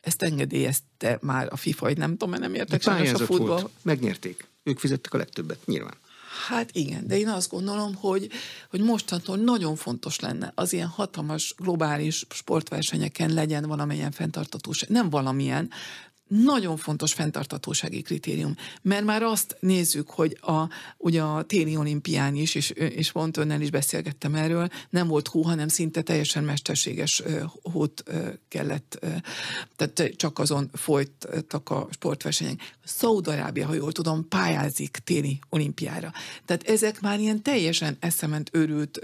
ezt 0.00 0.22
engedélyezte 0.22 1.18
már 1.20 1.48
a 1.50 1.56
FIFA, 1.56 1.86
hogy 1.86 1.96
nem 1.96 2.10
tudom, 2.10 2.30
mert 2.30 2.42
nem 2.42 2.54
értek 2.54 2.82
sajnos 2.82 3.12
a 3.20 3.24
futball. 3.24 3.46
volt, 3.46 3.70
megnyerték. 3.82 4.48
Ők 4.62 4.78
fizettek 4.78 5.14
a 5.14 5.16
legtöbbet, 5.16 5.66
nyilván. 5.66 5.94
Hát 6.48 6.70
igen, 6.72 7.06
de 7.06 7.18
én 7.18 7.28
azt 7.28 7.50
gondolom, 7.50 7.94
hogy, 7.94 8.30
hogy 8.70 8.80
mostantól 8.80 9.36
nagyon 9.36 9.76
fontos 9.76 10.20
lenne 10.20 10.52
az 10.54 10.72
ilyen 10.72 10.88
hatalmas 10.88 11.54
globális 11.58 12.26
sportversenyeken 12.30 13.32
legyen 13.32 13.64
valamilyen 13.64 14.10
fenntartatóság. 14.10 14.88
Nem 14.88 15.10
valamilyen, 15.10 15.70
nagyon 16.28 16.76
fontos 16.76 17.12
fenntartatósági 17.12 18.02
kritérium, 18.02 18.56
mert 18.82 19.04
már 19.04 19.22
azt 19.22 19.56
nézzük, 19.60 20.10
hogy 20.10 20.38
a, 20.40 20.62
ugye 20.96 21.22
a 21.22 21.42
téli 21.42 21.76
olimpián 21.76 22.34
is, 22.34 22.54
és, 22.54 22.70
és 22.70 23.12
pont 23.12 23.36
önnel 23.36 23.60
is 23.60 23.70
beszélgettem 23.70 24.34
erről, 24.34 24.68
nem 24.90 25.08
volt 25.08 25.28
hó, 25.28 25.42
hanem 25.42 25.68
szinte 25.68 26.02
teljesen 26.02 26.44
mesterséges 26.44 27.22
hót 27.62 28.04
kellett, 28.48 29.06
tehát 29.76 30.16
csak 30.16 30.38
azon 30.38 30.70
folytak 30.72 31.70
a 31.70 31.88
sportversenyek. 31.90 32.60
Szaudarábia, 32.84 33.66
ha 33.66 33.74
jól 33.74 33.92
tudom, 33.92 34.28
pályázik 34.28 34.98
téli 35.04 35.38
olimpiára. 35.48 36.12
Tehát 36.44 36.68
ezek 36.68 37.00
már 37.00 37.20
ilyen 37.20 37.42
teljesen 37.42 37.96
eszement 38.00 38.50
őrült 38.52 39.00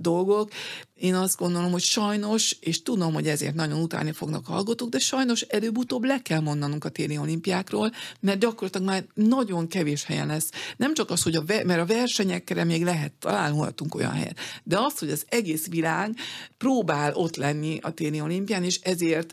dolgok, 0.00 0.50
én 0.94 1.14
azt 1.14 1.36
gondolom, 1.36 1.70
hogy 1.70 1.82
sajnos, 1.82 2.56
és 2.60 2.82
tudom, 2.82 3.12
hogy 3.12 3.26
ezért 3.26 3.54
nagyon 3.54 3.82
utálni 3.82 4.12
fognak 4.12 4.46
hallgatók, 4.46 4.88
de 4.88 4.98
sajnos 4.98 5.40
előbb-utóbb 5.40 6.04
le 6.04 6.22
kell 6.22 6.40
mondanunk 6.40 6.84
a 6.84 6.88
téli 6.88 7.18
olimpiákról, 7.18 7.92
mert 8.20 8.38
gyakorlatilag 8.38 8.86
már 8.86 9.04
nagyon 9.14 9.68
kevés 9.68 10.04
helyen 10.04 10.26
lesz. 10.26 10.50
Nem 10.76 10.94
csak 10.94 11.10
az, 11.10 11.22
hogy 11.22 11.34
a, 11.34 11.42
mert 11.46 11.80
a 11.80 11.86
versenyekre 11.86 12.64
még 12.64 12.84
lehet, 12.84 13.12
találhatunk 13.12 13.94
olyan 13.94 14.12
helyet, 14.12 14.38
de 14.62 14.78
az, 14.78 14.98
hogy 14.98 15.10
az 15.10 15.24
egész 15.28 15.68
világ 15.68 16.16
próbál 16.58 17.14
ott 17.14 17.36
lenni 17.36 17.78
a 17.82 17.90
téli 17.90 18.20
olimpián, 18.20 18.64
és 18.64 18.80
ezért 18.80 19.32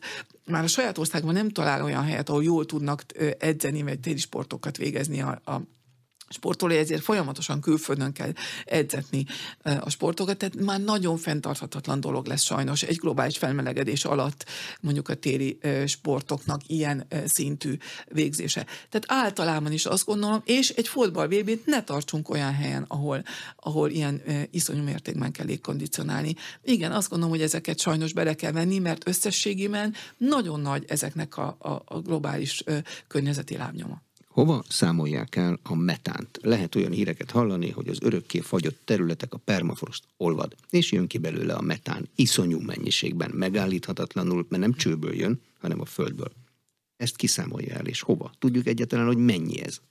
már 0.52 0.64
a 0.64 0.68
saját 0.68 0.98
országban 0.98 1.34
nem 1.34 1.50
talál 1.50 1.84
olyan 1.84 2.04
helyet, 2.04 2.30
ahol 2.30 2.44
jól 2.44 2.66
tudnak 2.66 3.04
edzeni, 3.40 3.84
vagy 3.84 4.00
téli 4.00 4.18
sportokat 4.18 4.78
végezni 4.78 5.22
a, 5.22 5.42
a 5.46 5.62
sportoló, 6.32 6.74
ezért 6.74 7.04
folyamatosan 7.04 7.62
külföldön 7.62 8.12
kell 8.12 8.32
edzetni 8.66 9.26
a 9.80 9.90
sportokat, 9.90 10.38
tehát 10.38 10.56
már 10.56 10.80
nagyon 10.80 11.18
fenntarthatatlan 11.18 12.00
dolog 12.00 12.26
lesz 12.26 12.44
sajnos 12.44 12.84
egy 12.84 12.96
globális 12.96 13.38
felmelegedés 13.38 14.06
alatt 14.06 14.46
mondjuk 14.82 15.10
a 15.10 15.14
téli 15.14 15.60
sportoknak 15.86 16.62
ilyen 16.68 17.08
szintű 17.26 17.78
végzése. 18.08 18.66
Tehát 18.90 19.24
általában 19.24 19.72
is 19.72 19.86
azt 19.86 20.06
gondolom, 20.06 20.42
és 20.46 20.70
egy 20.70 20.88
fotball 20.88 21.28
vb 21.28 21.60
ne 21.66 21.84
tartsunk 21.84 22.30
olyan 22.30 22.54
helyen, 22.54 22.86
ahol, 22.88 23.24
ahol 23.56 23.90
ilyen 23.90 24.22
iszonyú 24.52 24.84
mértékben 24.84 25.32
kell 25.32 25.46
légkondicionálni. 25.46 26.36
Igen, 26.64 26.92
azt 26.92 27.10
gondolom, 27.10 27.34
hogy 27.36 27.44
ezeket 27.44 27.80
sajnos 27.80 28.14
bele 28.14 28.34
kell 28.34 28.52
venni, 28.52 28.80
mert 28.80 29.08
összességében 29.08 29.94
nagyon 30.18 30.60
nagy 30.60 30.86
ezeknek 30.88 31.38
a, 31.38 31.56
a, 31.60 31.82
a 31.86 32.00
globális 32.00 32.64
környezeti 33.08 33.58
lábnyoma. 33.58 34.02
Hova 34.32 34.64
számolják 34.70 35.36
el 35.36 35.60
a 35.64 35.76
metánt? 35.76 36.40
Lehet 36.42 36.76
olyan 36.76 36.92
híreket 36.92 37.32
hallani, 37.32 37.70
hogy 37.70 37.88
az 37.88 37.98
örökké 38.02 38.40
fagyott 38.40 38.82
területek 38.84 39.34
a 39.34 39.38
permafrost 39.38 40.04
olvad, 40.18 40.56
és 40.70 40.92
jön 40.92 41.08
ki 41.08 41.18
belőle 41.18 41.54
a 41.54 41.62
metán 41.62 42.10
iszonyú 42.16 42.60
mennyiségben, 42.60 43.32
megállíthatatlanul, 43.34 44.46
mert 44.50 44.62
nem 44.62 44.74
csőből 44.74 45.16
jön, 45.16 45.42
hanem 45.60 45.82
a 45.82 45.86
földből. 45.86 46.32
Ezt 46.98 47.16
kiszámolja 47.16 47.76
el, 47.76 47.86
és 47.86 48.02
hova? 48.02 48.32
Tudjuk 48.40 48.68
egyáltalán, 48.68 49.06
hogy 49.06 49.18
mennyi 49.18 49.62
ez? 49.62 49.82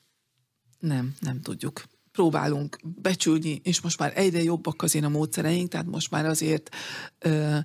Nem, 0.78 1.14
nem 1.20 1.40
tudjuk 1.40 1.84
próbálunk 2.12 2.78
becsülni, 3.02 3.60
és 3.62 3.80
most 3.80 3.98
már 3.98 4.12
egyre 4.14 4.42
jobbak 4.42 4.82
azért 4.82 5.04
a 5.04 5.08
módszereink, 5.08 5.68
tehát 5.68 5.86
most 5.86 6.10
már 6.10 6.26
azért 6.26 6.68
ö, 7.18 7.58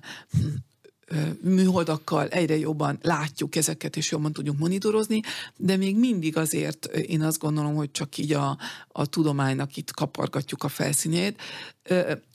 műholdakkal 1.40 2.28
egyre 2.28 2.58
jobban 2.58 2.98
látjuk 3.02 3.56
ezeket, 3.56 3.96
és 3.96 4.10
jobban 4.10 4.32
tudjuk 4.32 4.58
monitorozni, 4.58 5.22
de 5.56 5.76
még 5.76 5.96
mindig 5.98 6.36
azért 6.36 6.86
én 6.86 7.22
azt 7.22 7.38
gondolom, 7.38 7.74
hogy 7.74 7.90
csak 7.90 8.18
így 8.18 8.32
a, 8.32 8.58
a 8.88 9.06
tudománynak 9.06 9.76
itt 9.76 9.90
kapargatjuk 9.90 10.62
a 10.62 10.68
felszínét. 10.68 11.40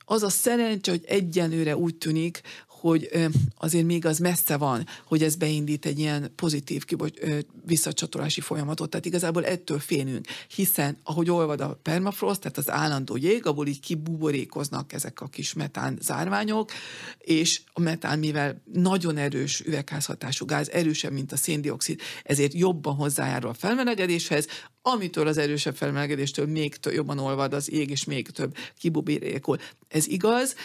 Az 0.06 0.24
a 0.24 0.30
szerencse, 0.30 0.92
hogy 0.92 1.04
egyenőre 1.08 1.78
úgy 1.78 1.96
tűnik, 1.96 2.42
hogy 2.82 3.30
azért 3.58 3.86
még 3.86 4.06
az 4.06 4.18
messze 4.18 4.58
van, 4.58 4.86
hogy 5.06 5.24
ez 5.24 5.36
beindít 5.36 5.86
egy 5.86 6.00
ilyen 6.00 6.32
pozitív 6.36 6.86
kibocs, 6.86 7.20
visszacsatolási 7.66 8.42
folyamatot. 8.42 8.90
Tehát 8.90 9.06
igazából 9.06 9.46
ettől 9.46 9.80
félünk, 9.80 10.28
hiszen 10.56 10.98
ahogy 11.04 11.30
olvad 11.30 11.62
a 11.62 11.80
permafrost, 11.82 12.40
tehát 12.40 12.58
az 12.58 12.70
állandó 12.70 13.18
jég, 13.18 13.46
abból 13.46 13.68
így 13.68 13.80
kibuborékoznak 13.80 14.94
ezek 14.94 15.22
a 15.22 15.28
kis 15.28 15.54
metán 15.54 15.98
zárványok, 16.02 16.72
és 17.18 17.62
a 17.74 17.80
metán, 17.80 18.20
mivel 18.20 18.62
nagyon 18.74 19.18
erős 19.18 19.60
üvegházhatású 19.60 20.46
gáz, 20.46 20.70
erősebb, 20.70 21.12
mint 21.12 21.32
a 21.32 21.38
széndiokszid, 21.38 22.00
ezért 22.24 22.54
jobban 22.54 22.96
hozzájárul 22.96 23.50
a 23.50 23.54
felmelegedéshez, 23.54 24.48
amitől 24.82 25.28
az 25.28 25.38
erősebb 25.38 25.76
felmelegedéstől 25.76 26.46
még 26.46 26.76
több, 26.76 26.94
jobban 26.94 27.20
olvad 27.20 27.54
az 27.54 27.72
ég, 27.72 27.90
és 27.90 28.04
még 28.04 28.30
több 28.30 28.56
kibuborékol. 28.78 29.60
Ez 29.88 30.08
igaz, 30.08 30.56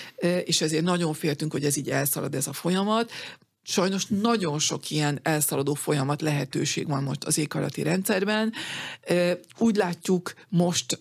és 0.45 0.61
ezért 0.61 0.85
nagyon 0.85 1.15
féltünk, 1.15 1.53
hogy 1.53 1.65
ez 1.65 1.77
így 1.77 1.91
elszalad 1.91 2.35
ez 2.35 2.47
a 2.47 2.53
folyamat. 2.53 3.11
Sajnos 3.63 4.07
nagyon 4.07 4.59
sok 4.59 4.91
ilyen 4.91 5.19
elszaladó 5.23 5.75
folyamat 5.75 6.23
lehetőség 6.23 6.87
van 6.87 7.03
most 7.03 7.25
az 7.25 7.39
éghajlati 7.39 7.83
rendszerben. 7.83 8.53
Úgy 9.59 9.77
látjuk 9.77 10.33
most 10.49 10.99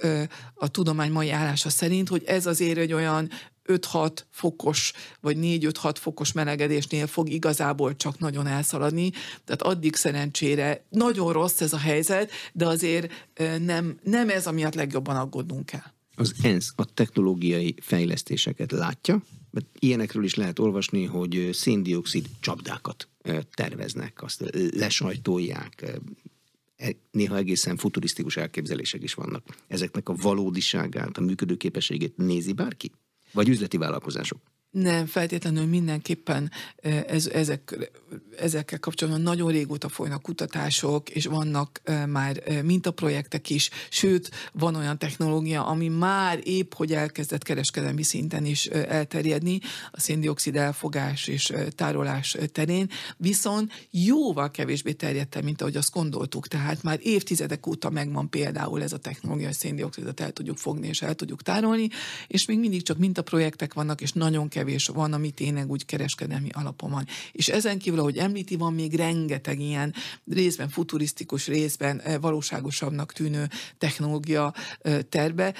a 0.54 0.68
tudomány 0.68 1.12
mai 1.12 1.30
állása 1.30 1.70
szerint, 1.70 2.10
hogy 2.10 2.24
ez 2.26 2.46
azért 2.46 2.78
egy 2.78 2.94
olyan 2.94 3.30
5-6 3.68 4.18
fokos, 4.32 4.94
vagy 5.22 5.38
4-5-6 5.42 5.96
fokos 6.00 6.32
melegedésnél 6.32 7.08
fog 7.08 7.30
igazából 7.30 7.96
csak 7.96 8.20
nagyon 8.20 8.48
elszaladni. 8.48 9.12
Tehát 9.44 9.62
addig 9.62 9.96
szerencsére 9.96 10.86
nagyon 10.90 11.34
rossz 11.34 11.62
ez 11.62 11.74
a 11.74 11.78
helyzet, 11.78 12.32
de 12.54 12.68
azért 12.68 13.12
nem, 13.60 14.00
nem 14.04 14.30
ez, 14.30 14.48
amiatt 14.48 14.76
legjobban 14.76 15.16
aggódnunk 15.16 15.66
kell. 15.66 15.94
Az 16.16 16.34
ENSZ 16.42 16.74
a 16.76 16.86
technológiai 16.86 17.76
fejlesztéseket 17.82 18.72
látja, 18.72 19.22
mert 19.52 19.66
ilyenekről 19.80 20.24
is 20.24 20.36
lehet 20.36 20.60
olvasni, 20.60 21.06
hogy 21.06 21.50
széndiokszid 21.54 22.26
csapdákat 22.40 23.08
terveznek, 23.54 24.24
azt 24.24 24.44
lesajtolják, 24.76 25.82
e, 26.78 26.92
néha 27.12 27.38
egészen 27.38 27.78
futurisztikus 27.78 28.38
elképzelések 28.38 29.04
is 29.04 29.14
vannak. 29.14 29.44
Ezeknek 29.68 30.10
a 30.10 30.14
valódiságát, 30.14 31.18
a 31.18 31.22
működőképességét 31.22 32.18
nézi 32.18 32.54
bárki? 32.54 32.92
Vagy 33.36 33.50
üzleti 33.50 33.78
vállalkozások? 33.78 34.40
Nem, 34.76 35.06
feltétlenül 35.06 35.66
mindenképpen 35.66 36.52
ez, 37.08 37.28
ezek, 37.28 37.92
ezekkel 38.40 38.80
kapcsolatban 38.80 39.24
nagyon 39.24 39.52
régóta 39.52 39.90
folynak 39.90 40.22
kutatások, 40.22 41.10
és 41.10 41.26
vannak 41.26 41.82
már 42.08 42.62
mintaprojektek 42.64 43.50
is, 43.50 43.70
sőt, 43.90 44.32
van 44.54 44.76
olyan 44.76 44.98
technológia, 44.98 45.66
ami 45.66 45.88
már 45.88 46.40
épp, 46.44 46.74
hogy 46.74 46.94
elkezdett 46.94 47.44
kereskedelmi 47.44 48.04
szinten 48.04 48.46
is 48.46 48.66
elterjedni, 48.66 49.60
a 49.92 50.00
széndiokszid 50.00 50.56
elfogás 50.56 51.28
és 51.28 51.54
tárolás 51.76 52.38
terén, 52.52 52.90
viszont 53.18 53.88
jóval 53.92 54.52
kevésbé 54.52 54.92
terjedt 54.92 55.42
mint 55.42 55.62
ahogy 55.62 55.78
azt 55.78 55.94
gondoltuk. 55.94 56.48
Tehát 56.48 56.84
már 56.84 57.00
évtizedek 57.02 57.68
óta 57.68 57.90
megvan 57.90 58.30
például 58.30 58.84
ez 58.84 58.94
a 58.94 58.98
technológia, 58.98 59.46
hogy 59.46 59.56
széndiokszidot 59.56 60.20
el 60.20 60.32
tudjuk 60.32 60.58
fogni 60.58 60.88
és 60.88 61.02
el 61.02 61.16
tudjuk 61.16 61.42
tárolni, 61.42 61.90
és 62.28 62.46
még 62.46 62.60
mindig 62.60 62.84
csak 62.84 62.98
mintaprojektek 62.98 63.74
vannak, 63.74 64.02
és 64.02 64.12
nagyon 64.12 64.48
kevés 64.48 64.64
kevés 64.66 64.88
van, 64.88 65.14
ami 65.14 65.32
tényleg 65.32 65.70
úgy 65.70 65.86
kereskedelmi 65.86 66.50
alapon 66.52 66.92
van. 66.92 67.06
És 67.32 67.48
ezen 67.48 67.78
kívül, 67.78 68.00
ahogy 68.00 68.18
említi, 68.18 68.56
van 68.56 68.74
még 68.74 68.96
rengeteg 68.96 69.60
ilyen 69.60 69.94
részben 70.32 70.70
futurisztikus, 70.70 71.48
részben 71.48 72.00
eh, 72.02 72.18
valóságosabbnak 72.22 73.14
tűnő 73.14 73.50
technológia 73.78 74.54
eh, 74.82 75.00
terve. 75.10 75.54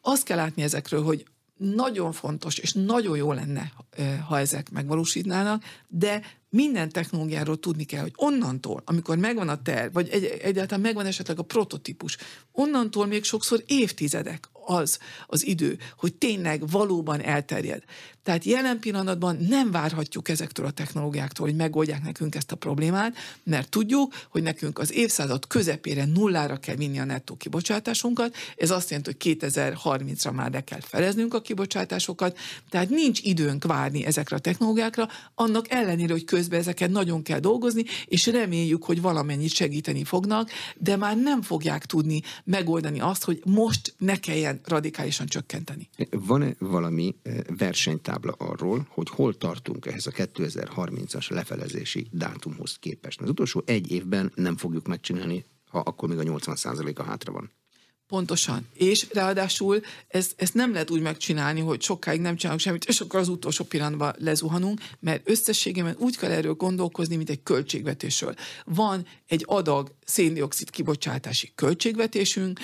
Azt 0.00 0.24
kell 0.24 0.36
látni 0.36 0.62
ezekről, 0.62 1.02
hogy 1.02 1.24
nagyon 1.56 2.12
fontos, 2.12 2.58
és 2.58 2.72
nagyon 2.72 3.16
jó 3.16 3.32
lenne, 3.32 3.72
eh, 3.90 4.18
ha 4.28 4.38
ezek 4.38 4.70
megvalósítnának, 4.70 5.62
de 5.88 6.22
minden 6.52 6.88
technológiáról 6.88 7.60
tudni 7.60 7.84
kell, 7.84 8.00
hogy 8.00 8.12
onnantól, 8.16 8.82
amikor 8.84 9.16
megvan 9.16 9.48
a 9.48 9.62
terv, 9.62 9.92
vagy 9.92 10.08
egy, 10.08 10.24
egyáltalán 10.24 10.80
megvan 10.80 11.06
esetleg 11.06 11.38
a 11.38 11.42
prototípus, 11.42 12.16
onnantól 12.52 13.06
még 13.06 13.24
sokszor 13.24 13.62
évtizedek 13.66 14.48
az 14.64 14.98
az 15.26 15.46
idő, 15.46 15.78
hogy 15.96 16.14
tényleg 16.14 16.70
valóban 16.70 17.20
elterjed. 17.20 17.82
Tehát 18.22 18.44
jelen 18.44 18.78
pillanatban 18.78 19.36
nem 19.48 19.70
várhatjuk 19.70 20.28
ezektől 20.28 20.66
a 20.66 20.70
technológiáktól, 20.70 21.46
hogy 21.46 21.56
megoldják 21.56 22.02
nekünk 22.02 22.34
ezt 22.34 22.52
a 22.52 22.56
problémát, 22.56 23.16
mert 23.42 23.68
tudjuk, 23.68 24.14
hogy 24.28 24.42
nekünk 24.42 24.78
az 24.78 24.92
évszázad 24.92 25.46
közepére 25.46 26.04
nullára 26.04 26.56
kell 26.56 26.74
vinni 26.74 26.98
a 26.98 27.04
nettó 27.04 27.36
kibocsátásunkat, 27.36 28.36
ez 28.56 28.70
azt 28.70 28.90
jelenti, 28.90 29.16
hogy 29.18 29.36
2030-ra 29.40 30.34
már 30.34 30.50
le 30.50 30.64
kell 30.64 30.80
feleznünk 30.80 31.34
a 31.34 31.40
kibocsátásokat, 31.40 32.38
tehát 32.70 32.88
nincs 32.88 33.20
időnk 33.22 33.64
várni 33.64 34.04
ezekre 34.04 34.36
a 34.36 34.38
technológiákra, 34.38 35.08
annak 35.34 35.70
ellenére, 35.70 36.12
hogy 36.12 36.24
közben 36.42 36.60
ezeket 36.60 36.90
nagyon 36.90 37.22
kell 37.22 37.38
dolgozni, 37.38 37.84
és 38.04 38.26
reméljük, 38.26 38.84
hogy 38.84 39.00
valamennyit 39.00 39.52
segíteni 39.52 40.04
fognak, 40.04 40.50
de 40.76 40.96
már 40.96 41.16
nem 41.16 41.42
fogják 41.42 41.86
tudni 41.86 42.20
megoldani 42.44 43.00
azt, 43.00 43.24
hogy 43.24 43.42
most 43.44 43.94
ne 43.98 44.16
kelljen 44.16 44.60
radikálisan 44.64 45.26
csökkenteni. 45.26 45.88
Van-e 46.10 46.54
valami 46.58 47.14
eh, 47.22 47.38
versenytábla 47.58 48.32
arról, 48.32 48.86
hogy 48.88 49.08
hol 49.08 49.36
tartunk 49.36 49.86
ehhez 49.86 50.06
a 50.06 50.10
2030-as 50.10 51.30
lefelezési 51.30 52.06
dátumhoz 52.10 52.76
képest? 52.76 53.20
Az 53.20 53.28
utolsó 53.28 53.62
egy 53.66 53.90
évben 53.90 54.32
nem 54.34 54.56
fogjuk 54.56 54.86
megcsinálni, 54.86 55.44
ha 55.68 55.78
akkor 55.78 56.08
még 56.08 56.18
a 56.18 56.22
80%-a 56.22 57.02
hátra 57.02 57.32
van 57.32 57.50
Pontosan. 58.12 58.68
És 58.74 59.06
ráadásul 59.12 59.80
ez, 60.08 60.30
ezt 60.36 60.54
nem 60.54 60.72
lehet 60.72 60.90
úgy 60.90 61.00
megcsinálni, 61.00 61.60
hogy 61.60 61.82
sokáig 61.82 62.20
nem 62.20 62.36
csinálunk 62.36 62.62
semmit, 62.62 62.84
és 62.84 63.00
akkor 63.00 63.20
az 63.20 63.28
utolsó 63.28 63.64
pillanatban 63.64 64.14
lezuhanunk, 64.18 64.80
mert 65.00 65.28
összességében 65.28 65.96
úgy 65.98 66.16
kell 66.16 66.30
erről 66.30 66.54
gondolkozni, 66.54 67.16
mint 67.16 67.30
egy 67.30 67.42
költségvetésről. 67.42 68.34
Van 68.64 69.06
egy 69.28 69.44
adag 69.46 69.94
széndiokszid 70.04 70.70
kibocsátási 70.70 71.52
költségvetésünk, 71.54 72.60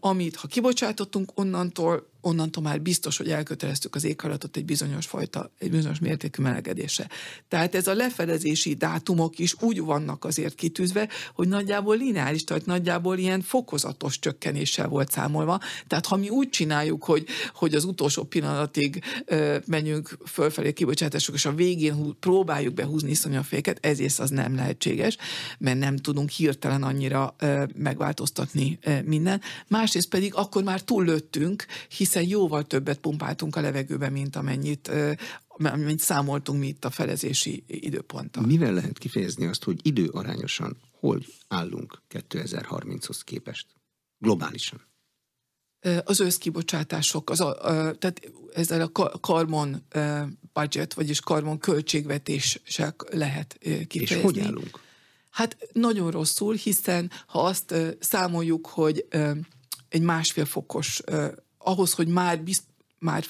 amit 0.00 0.36
ha 0.36 0.46
kibocsátottunk, 0.46 1.30
onnantól 1.34 2.09
onnantól 2.20 2.62
már 2.62 2.80
biztos, 2.80 3.16
hogy 3.16 3.30
elköteleztük 3.30 3.94
az 3.94 4.04
éghajlatot 4.04 4.56
egy 4.56 4.64
bizonyos 4.64 5.06
fajta, 5.06 5.50
egy 5.58 5.70
bizonyos 5.70 5.98
mértékű 5.98 6.42
melegedésre. 6.42 7.08
Tehát 7.48 7.74
ez 7.74 7.86
a 7.86 7.94
lefedezési 7.94 8.74
dátumok 8.74 9.38
is 9.38 9.54
úgy 9.60 9.80
vannak 9.80 10.24
azért 10.24 10.54
kitűzve, 10.54 11.08
hogy 11.34 11.48
nagyjából 11.48 11.96
lineáris, 11.96 12.44
tehát 12.44 12.66
nagyjából 12.66 13.18
ilyen 13.18 13.40
fokozatos 13.40 14.18
csökkenéssel 14.18 14.88
volt 14.88 15.10
számolva. 15.10 15.60
Tehát 15.86 16.06
ha 16.06 16.16
mi 16.16 16.28
úgy 16.28 16.48
csináljuk, 16.48 17.04
hogy, 17.04 17.26
hogy 17.54 17.74
az 17.74 17.84
utolsó 17.84 18.22
pillanatig 18.22 19.02
ö, 19.24 19.56
menjünk 19.66 20.18
fölfelé 20.26 20.72
kibocsátások, 20.72 21.34
és 21.34 21.44
a 21.44 21.54
végén 21.54 21.94
hú, 21.94 22.12
próbáljuk 22.12 22.74
behúzni 22.74 23.10
iszonyú 23.10 23.38
a 23.38 23.42
féket, 23.42 23.78
ezért 23.86 24.18
az 24.18 24.30
nem 24.30 24.54
lehetséges, 24.54 25.16
mert 25.58 25.78
nem 25.78 25.96
tudunk 25.96 26.30
hirtelen 26.30 26.82
annyira 26.82 27.34
ö, 27.38 27.64
megváltoztatni 27.76 28.78
ö, 28.82 29.02
minden. 29.02 29.40
Másrészt 29.68 30.08
pedig 30.08 30.34
akkor 30.34 30.62
már 30.62 30.80
túllőttünk, 30.80 31.66
hisz 31.88 32.09
hiszen 32.10 32.28
jóval 32.28 32.64
többet 32.64 32.98
pumpáltunk 32.98 33.56
a 33.56 33.60
levegőbe, 33.60 34.08
mint 34.08 34.36
amennyit 34.36 34.90
amennyit 35.58 36.00
számoltunk 36.00 36.58
mi 36.58 36.66
itt 36.66 36.84
a 36.84 36.90
felezési 36.90 37.64
időponttal. 37.66 38.46
Mivel 38.46 38.72
lehet 38.72 38.98
kifejezni 38.98 39.46
azt, 39.46 39.64
hogy 39.64 39.80
időarányosan 39.82 40.76
hol 40.90 41.22
állunk 41.48 42.02
2030-hoz 42.10 43.22
képest? 43.22 43.66
Globálisan. 44.18 44.88
Az 46.04 46.20
összkibocsátások, 46.20 47.30
az 47.30 47.40
a, 47.40 47.54
tehát 47.98 48.32
ezzel 48.54 48.90
a 48.92 49.20
karbon 49.20 49.86
budget, 50.52 50.94
vagyis 50.94 51.20
karbon 51.20 51.58
költségvetéssel 51.58 52.94
lehet 53.10 53.58
kifejezni. 53.86 54.16
És 54.16 54.22
hogy 54.22 54.40
állunk? 54.40 54.80
Hát 55.30 55.56
nagyon 55.72 56.10
rosszul, 56.10 56.54
hiszen 56.54 57.10
ha 57.26 57.42
azt 57.42 57.74
számoljuk, 58.00 58.66
hogy 58.66 59.06
egy 59.88 60.02
másfél 60.02 60.44
fokos 60.44 61.02
ahhoz, 61.62 61.92
hogy 61.92 62.08
már 62.08 62.42
bizt, 62.42 62.62
már 62.98 63.24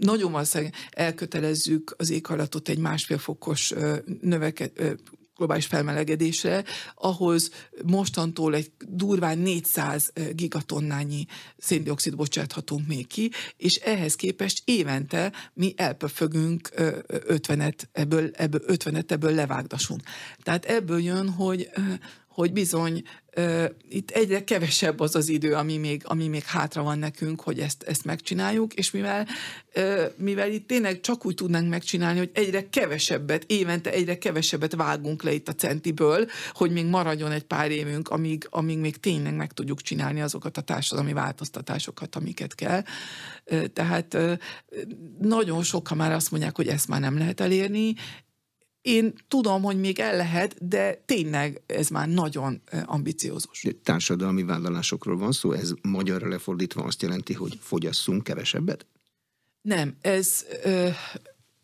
nagyon 0.00 0.32
valószínűleg 0.32 0.74
elkötelezzük 0.90 1.94
az 1.98 2.10
éghajlatot 2.10 2.68
egy 2.68 2.78
másfél 2.78 3.18
fokos 3.18 3.72
növeket, 4.20 4.80
globális 5.36 5.66
felmelegedésre, 5.66 6.64
ahhoz 6.94 7.50
mostantól 7.84 8.54
egy 8.54 8.72
durván 8.88 9.38
400 9.38 10.12
gigatonnányi 10.32 11.26
széndiokszid 11.58 12.16
bocsáthatunk 12.16 12.86
még 12.86 13.06
ki, 13.06 13.30
és 13.56 13.74
ehhez 13.74 14.14
képest 14.14 14.62
évente 14.64 15.32
mi 15.54 15.74
elpöfögünk 15.76 16.68
50-et, 16.74 17.78
ebből, 17.92 18.30
ebből 18.32 18.60
50-et 18.66 19.10
ebből 19.10 19.34
levágdasunk. 19.34 20.02
Tehát 20.42 20.64
ebből 20.64 21.00
jön, 21.00 21.28
hogy 21.28 21.70
hogy 22.32 22.52
bizony 22.52 23.02
itt 23.88 24.10
egyre 24.10 24.44
kevesebb 24.44 25.00
az 25.00 25.14
az 25.14 25.28
idő, 25.28 25.54
ami 25.54 25.76
még, 25.76 26.02
ami 26.04 26.28
még 26.28 26.42
hátra 26.42 26.82
van 26.82 26.98
nekünk, 26.98 27.40
hogy 27.40 27.58
ezt, 27.58 27.82
ezt 27.82 28.04
megcsináljuk, 28.04 28.74
és 28.74 28.90
mivel, 28.90 29.26
mivel 30.16 30.50
itt 30.50 30.66
tényleg 30.66 31.00
csak 31.00 31.26
úgy 31.26 31.34
tudnánk 31.34 31.68
megcsinálni, 31.68 32.18
hogy 32.18 32.30
egyre 32.32 32.68
kevesebbet, 32.68 33.44
évente 33.46 33.92
egyre 33.92 34.18
kevesebbet 34.18 34.74
vágunk 34.74 35.22
le 35.22 35.32
itt 35.32 35.48
a 35.48 35.54
centiből, 35.54 36.26
hogy 36.52 36.70
még 36.70 36.86
maradjon 36.86 37.30
egy 37.30 37.44
pár 37.44 37.70
évünk, 37.70 38.08
amíg, 38.08 38.46
amíg 38.50 38.78
még 38.78 38.96
tényleg 38.96 39.34
meg 39.34 39.52
tudjuk 39.52 39.80
csinálni 39.80 40.20
azokat 40.20 40.56
a 40.56 40.60
társadalmi 40.60 41.12
változtatásokat, 41.12 42.16
amiket 42.16 42.54
kell. 42.54 42.82
Tehát 43.72 44.16
nagyon 45.18 45.62
sokan 45.62 45.96
már 45.96 46.12
azt 46.12 46.30
mondják, 46.30 46.56
hogy 46.56 46.68
ezt 46.68 46.88
már 46.88 47.00
nem 47.00 47.18
lehet 47.18 47.40
elérni, 47.40 47.94
én 48.82 49.12
tudom, 49.28 49.62
hogy 49.62 49.80
még 49.80 49.98
el 49.98 50.16
lehet, 50.16 50.68
de 50.68 51.02
tényleg 51.04 51.62
ez 51.66 51.88
már 51.88 52.08
nagyon 52.08 52.62
ambiciózus. 52.84 53.66
Társadalmi 53.82 54.42
vállalásokról 54.42 55.16
van 55.16 55.32
szó, 55.32 55.52
ez 55.52 55.72
magyarra 55.82 56.28
lefordítva 56.28 56.82
azt 56.82 57.02
jelenti, 57.02 57.32
hogy 57.32 57.58
fogyasszunk 57.60 58.24
kevesebbet? 58.24 58.86
Nem, 59.60 59.96
ez 60.00 60.46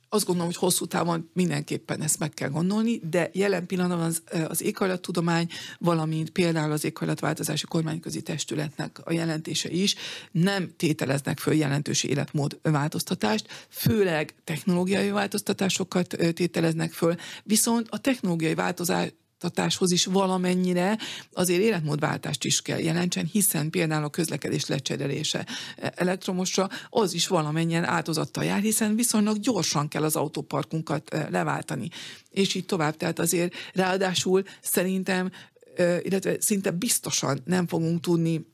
azt 0.09 0.25
gondolom, 0.25 0.51
hogy 0.51 0.61
hosszú 0.61 0.87
távon 0.87 1.31
mindenképpen 1.33 2.03
ezt 2.03 2.19
meg 2.19 2.31
kell 2.31 2.49
gondolni, 2.49 3.01
de 3.11 3.31
jelen 3.33 3.67
pillanatban 3.67 4.07
az, 4.07 4.23
az 4.49 4.63
éghajlattudomány, 4.63 5.49
valamint 5.79 6.31
például 6.31 6.73
az 6.73 6.85
éghajlatváltozási 6.85 7.67
kormányközi 7.67 8.23
testületnek 8.23 9.01
a 9.05 9.13
jelentése 9.13 9.71
is 9.71 9.95
nem 10.33 10.73
tételeznek 10.77 11.39
föl 11.39 11.55
jelentős 11.55 12.03
életmód 12.05 12.59
változtatást, 12.63 13.67
főleg 13.69 14.35
technológiai 14.45 15.11
változtatásokat 15.11 16.17
tételeznek 16.35 16.93
föl, 16.93 17.15
viszont 17.45 17.87
a 17.91 17.99
technológiai 17.99 18.55
változás 18.55 19.13
oktatáshoz 19.45 19.91
is 19.91 20.05
valamennyire 20.05 20.99
azért 21.33 21.61
életmódváltást 21.61 22.45
is 22.45 22.63
kell 22.63 22.79
jelentsen, 22.79 23.25
hiszen 23.25 23.71
például 23.71 24.05
a 24.05 24.09
közlekedés 24.09 24.67
lecserélése 24.67 25.47
elektromosra 25.77 26.69
az 26.89 27.15
is 27.15 27.27
valamennyien 27.27 27.85
áltozattal 27.85 28.45
jár, 28.45 28.61
hiszen 28.61 28.95
viszonylag 28.95 29.39
gyorsan 29.39 29.89
kell 29.89 30.03
az 30.03 30.17
autóparkunkat 30.17 31.09
eh, 31.09 31.27
leváltani. 31.31 31.89
És 32.31 32.55
így 32.55 32.65
tovább. 32.65 32.97
Tehát 32.97 33.19
azért 33.19 33.55
ráadásul 33.73 34.43
szerintem, 34.63 35.31
eh, 35.77 35.99
illetve 36.03 36.37
szinte 36.41 36.71
biztosan 36.71 37.41
nem 37.45 37.67
fogunk 37.67 38.01
tudni 38.01 38.47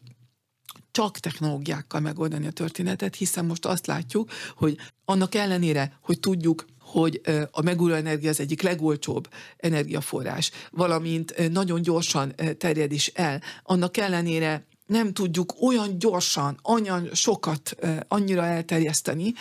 csak 0.90 1.18
technológiákkal 1.18 2.00
megoldani 2.00 2.46
a 2.46 2.50
történetet, 2.50 3.16
hiszen 3.16 3.44
most 3.44 3.66
azt 3.66 3.86
látjuk, 3.86 4.30
hogy 4.56 4.76
annak 5.04 5.34
ellenére, 5.34 5.98
hogy 6.02 6.20
tudjuk 6.20 6.64
hogy 6.94 7.20
a 7.50 7.62
megújuló 7.62 7.94
energia 7.94 8.30
az 8.30 8.40
egyik 8.40 8.62
legolcsóbb 8.62 9.28
energiaforrás, 9.56 10.50
valamint 10.70 11.50
nagyon 11.52 11.82
gyorsan 11.82 12.34
terjed 12.58 12.92
is 12.92 13.06
el. 13.06 13.42
Annak 13.62 13.96
ellenére 13.96 14.66
nem 14.86 15.12
tudjuk 15.12 15.54
olyan 15.62 15.98
gyorsan, 15.98 16.60
olyan 16.64 17.08
sokat, 17.12 17.76
annyira 18.08 18.44
elterjeszteni, 18.44 19.32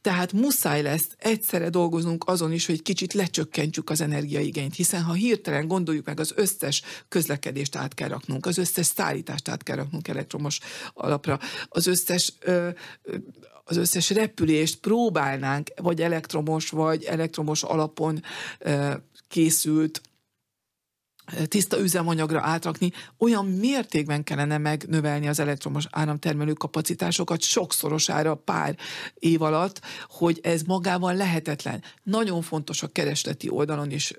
tehát 0.00 0.32
muszáj 0.32 0.82
lesz 0.82 1.08
egyszerre 1.18 1.68
dolgoznunk 1.70 2.28
azon 2.28 2.52
is, 2.52 2.66
hogy 2.66 2.82
kicsit 2.82 3.12
lecsökkentjük 3.12 3.90
az 3.90 4.00
energiaigényt, 4.00 4.74
hiszen 4.74 5.02
ha 5.02 5.12
hirtelen 5.12 5.68
gondoljuk 5.68 6.06
meg, 6.06 6.20
az 6.20 6.32
összes 6.36 6.82
közlekedést 7.08 7.76
át 7.76 7.94
kell 7.94 8.08
raknunk, 8.08 8.46
az 8.46 8.58
összes 8.58 8.86
szállítást 8.86 9.48
át 9.48 9.62
kell 9.62 9.76
raknunk 9.76 10.08
elektromos 10.08 10.60
alapra, 10.94 11.38
az 11.68 11.86
összes 11.86 12.32
az 13.68 13.76
összes 13.76 14.10
repülést 14.10 14.80
próbálnánk 14.80 15.68
vagy 15.76 16.02
elektromos, 16.02 16.70
vagy 16.70 17.04
elektromos 17.04 17.62
alapon 17.62 18.22
készült 19.28 20.00
tiszta 21.46 21.80
üzemanyagra 21.80 22.40
átrakni, 22.40 22.92
olyan 23.18 23.46
mértékben 23.46 24.24
kellene 24.24 24.58
megnövelni 24.58 25.28
az 25.28 25.38
elektromos 25.40 25.86
áramtermelő 25.90 26.52
kapacitásokat 26.52 27.40
sokszorosára 27.42 28.34
pár 28.34 28.76
év 29.14 29.42
alatt, 29.42 29.80
hogy 30.08 30.40
ez 30.42 30.62
magában 30.62 31.16
lehetetlen. 31.16 31.82
Nagyon 32.02 32.42
fontos 32.42 32.82
a 32.82 32.86
keresleti 32.86 33.48
oldalon 33.50 33.90
is 33.90 34.12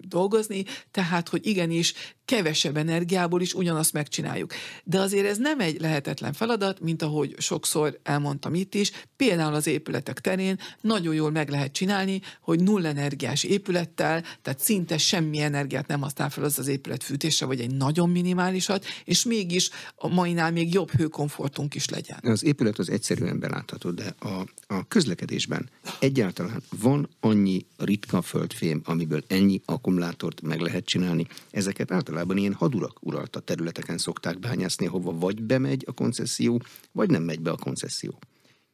dolgozni, 0.00 0.64
tehát, 0.90 1.28
hogy 1.28 1.46
igenis 1.46 1.94
kevesebb 2.24 2.76
energiából 2.76 3.40
is 3.40 3.54
ugyanazt 3.54 3.92
megcsináljuk. 3.92 4.52
De 4.84 5.00
azért 5.00 5.26
ez 5.26 5.38
nem 5.38 5.60
egy 5.60 5.80
lehetetlen 5.80 6.32
feladat, 6.32 6.80
mint 6.80 7.02
ahogy 7.02 7.34
sokszor 7.38 7.98
elmondtam 8.02 8.54
itt 8.54 8.74
is, 8.74 8.92
például 9.16 9.54
az 9.54 9.66
épületek 9.66 10.20
terén 10.20 10.58
nagyon 10.80 11.14
jól 11.14 11.30
meg 11.30 11.48
lehet 11.48 11.72
csinálni, 11.72 12.20
hogy 12.40 12.60
null 12.60 12.86
energiás 12.86 13.44
épülettel, 13.44 14.22
tehát 14.42 14.60
szinte 14.60 14.98
semmi 14.98 15.38
energiát 15.38 15.86
nem 15.86 16.00
használ 16.00 16.30
fel 16.30 16.44
az 16.44 16.58
az 16.58 16.68
épület 16.68 17.02
fűtésre, 17.02 17.46
vagy 17.46 17.60
egy 17.60 17.74
nagyon 17.74 18.10
minimálisat, 18.10 18.84
és 19.04 19.24
mégis 19.24 19.70
a 19.96 20.08
mainál 20.08 20.50
még 20.50 20.72
jobb 20.72 20.90
hőkomfortunk 20.90 21.74
is 21.74 21.88
legyen. 21.88 22.18
Az 22.22 22.44
épület 22.44 22.78
az 22.78 22.90
egyszerűen 22.90 23.38
belátható, 23.38 23.90
de 23.90 24.14
a, 24.18 24.46
a 24.66 24.88
közlekedésben 24.88 25.70
egyáltalán 25.98 26.62
van 26.80 27.08
annyi 27.20 27.66
ritka 27.76 28.22
földfém, 28.22 28.80
amiből 28.84 29.24
ennyi 29.26 29.60
akkumulátort 29.64 30.40
meg 30.42 30.60
lehet 30.60 30.84
csinálni. 30.84 31.26
Ezeket 31.50 31.90
általában 31.90 32.13
általában 32.14 32.36
ilyen 32.36 32.54
hadurak 32.54 32.98
uralta 33.00 33.40
területeken 33.40 33.98
szokták 33.98 34.38
bányászni, 34.38 34.86
hova 34.86 35.12
vagy 35.18 35.42
bemegy 35.42 35.84
a 35.86 35.92
koncesszió, 35.92 36.62
vagy 36.92 37.10
nem 37.10 37.22
megy 37.22 37.40
be 37.40 37.50
a 37.50 37.56
koncesszió. 37.56 38.18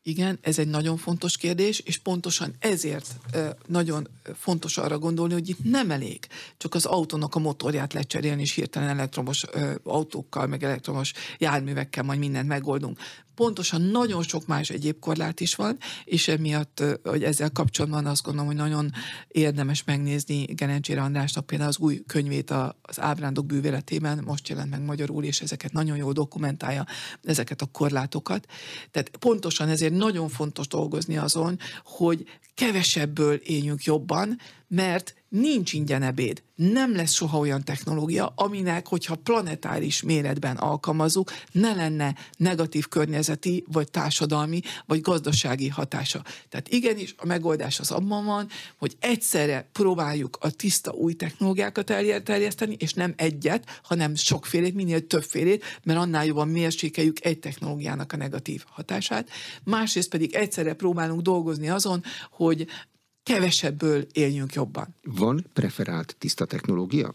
Igen, 0.02 0.38
ez 0.40 0.58
egy 0.58 0.68
nagyon 0.68 0.96
fontos 0.96 1.36
kérdés, 1.36 1.78
és 1.78 1.98
pontosan 1.98 2.54
ezért 2.58 3.14
nagyon 3.66 4.08
fontos 4.34 4.78
arra 4.78 4.98
gondolni, 4.98 5.32
hogy 5.32 5.48
itt 5.48 5.64
nem 5.64 5.90
elég 5.90 6.26
csak 6.56 6.74
az 6.74 6.84
autónak 6.84 7.34
a 7.34 7.38
motorját 7.38 7.92
lecserélni, 7.92 8.42
és 8.42 8.54
hirtelen 8.54 8.88
elektromos 8.88 9.44
autókkal, 9.82 10.46
meg 10.46 10.62
elektromos 10.62 11.12
járművekkel 11.38 12.02
majd 12.02 12.18
mindent 12.18 12.48
megoldunk 12.48 12.98
pontosan 13.40 13.80
nagyon 13.80 14.22
sok 14.22 14.46
más 14.46 14.70
egyéb 14.70 14.98
korlát 14.98 15.40
is 15.40 15.54
van, 15.54 15.78
és 16.04 16.28
emiatt, 16.28 16.82
hogy 17.02 17.24
ezzel 17.24 17.50
kapcsolatban 17.50 18.06
azt 18.06 18.22
gondolom, 18.22 18.48
hogy 18.48 18.56
nagyon 18.56 18.92
érdemes 19.28 19.84
megnézni 19.84 20.44
Gerencsér 20.44 20.98
Andrásnak 20.98 21.46
például 21.46 21.68
az 21.68 21.78
új 21.78 22.02
könyvét 22.06 22.50
az 22.82 23.00
ábrándok 23.00 23.46
bűvéletében, 23.46 24.22
most 24.24 24.48
jelent 24.48 24.70
meg 24.70 24.82
magyarul, 24.82 25.24
és 25.24 25.40
ezeket 25.40 25.72
nagyon 25.72 25.96
jól 25.96 26.12
dokumentálja, 26.12 26.86
ezeket 27.22 27.62
a 27.62 27.66
korlátokat. 27.66 28.46
Tehát 28.90 29.10
pontosan 29.18 29.68
ezért 29.68 29.94
nagyon 29.94 30.28
fontos 30.28 30.66
dolgozni 30.66 31.16
azon, 31.16 31.58
hogy 31.84 32.24
kevesebből 32.54 33.34
éljünk 33.34 33.82
jobban, 33.82 34.38
mert 34.68 35.19
nincs 35.30 35.72
ingyen 35.72 36.02
ebéd. 36.02 36.42
Nem 36.54 36.96
lesz 36.96 37.12
soha 37.12 37.38
olyan 37.38 37.64
technológia, 37.64 38.32
aminek, 38.36 38.86
hogyha 38.86 39.14
planetáris 39.14 40.02
méretben 40.02 40.56
alkalmazzuk, 40.56 41.32
ne 41.52 41.74
lenne 41.74 42.14
negatív 42.36 42.88
környezeti, 42.88 43.64
vagy 43.72 43.90
társadalmi, 43.90 44.60
vagy 44.86 45.00
gazdasági 45.00 45.68
hatása. 45.68 46.22
Tehát 46.48 46.68
igenis 46.68 47.14
a 47.18 47.26
megoldás 47.26 47.80
az 47.80 47.90
abban 47.90 48.24
van, 48.24 48.48
hogy 48.78 48.96
egyszerre 49.00 49.68
próbáljuk 49.72 50.38
a 50.40 50.50
tiszta 50.50 50.92
új 50.92 51.14
technológiákat 51.14 51.86
terjeszteni, 52.24 52.76
és 52.78 52.92
nem 52.92 53.14
egyet, 53.16 53.80
hanem 53.82 54.14
sokfélét, 54.14 54.74
minél 54.74 55.06
többfélét, 55.06 55.64
mert 55.84 55.98
annál 55.98 56.24
jobban 56.24 56.48
mérsékeljük 56.48 57.24
egy 57.24 57.38
technológiának 57.38 58.12
a 58.12 58.16
negatív 58.16 58.64
hatását. 58.68 59.28
Másrészt 59.64 60.08
pedig 60.10 60.34
egyszerre 60.34 60.74
próbálunk 60.74 61.20
dolgozni 61.20 61.68
azon, 61.68 62.02
hogy 62.30 62.66
kevesebből 63.22 64.06
éljünk 64.12 64.54
jobban. 64.54 64.94
Van 65.02 65.46
preferált 65.52 66.16
tiszta 66.18 66.44
technológia? 66.44 67.12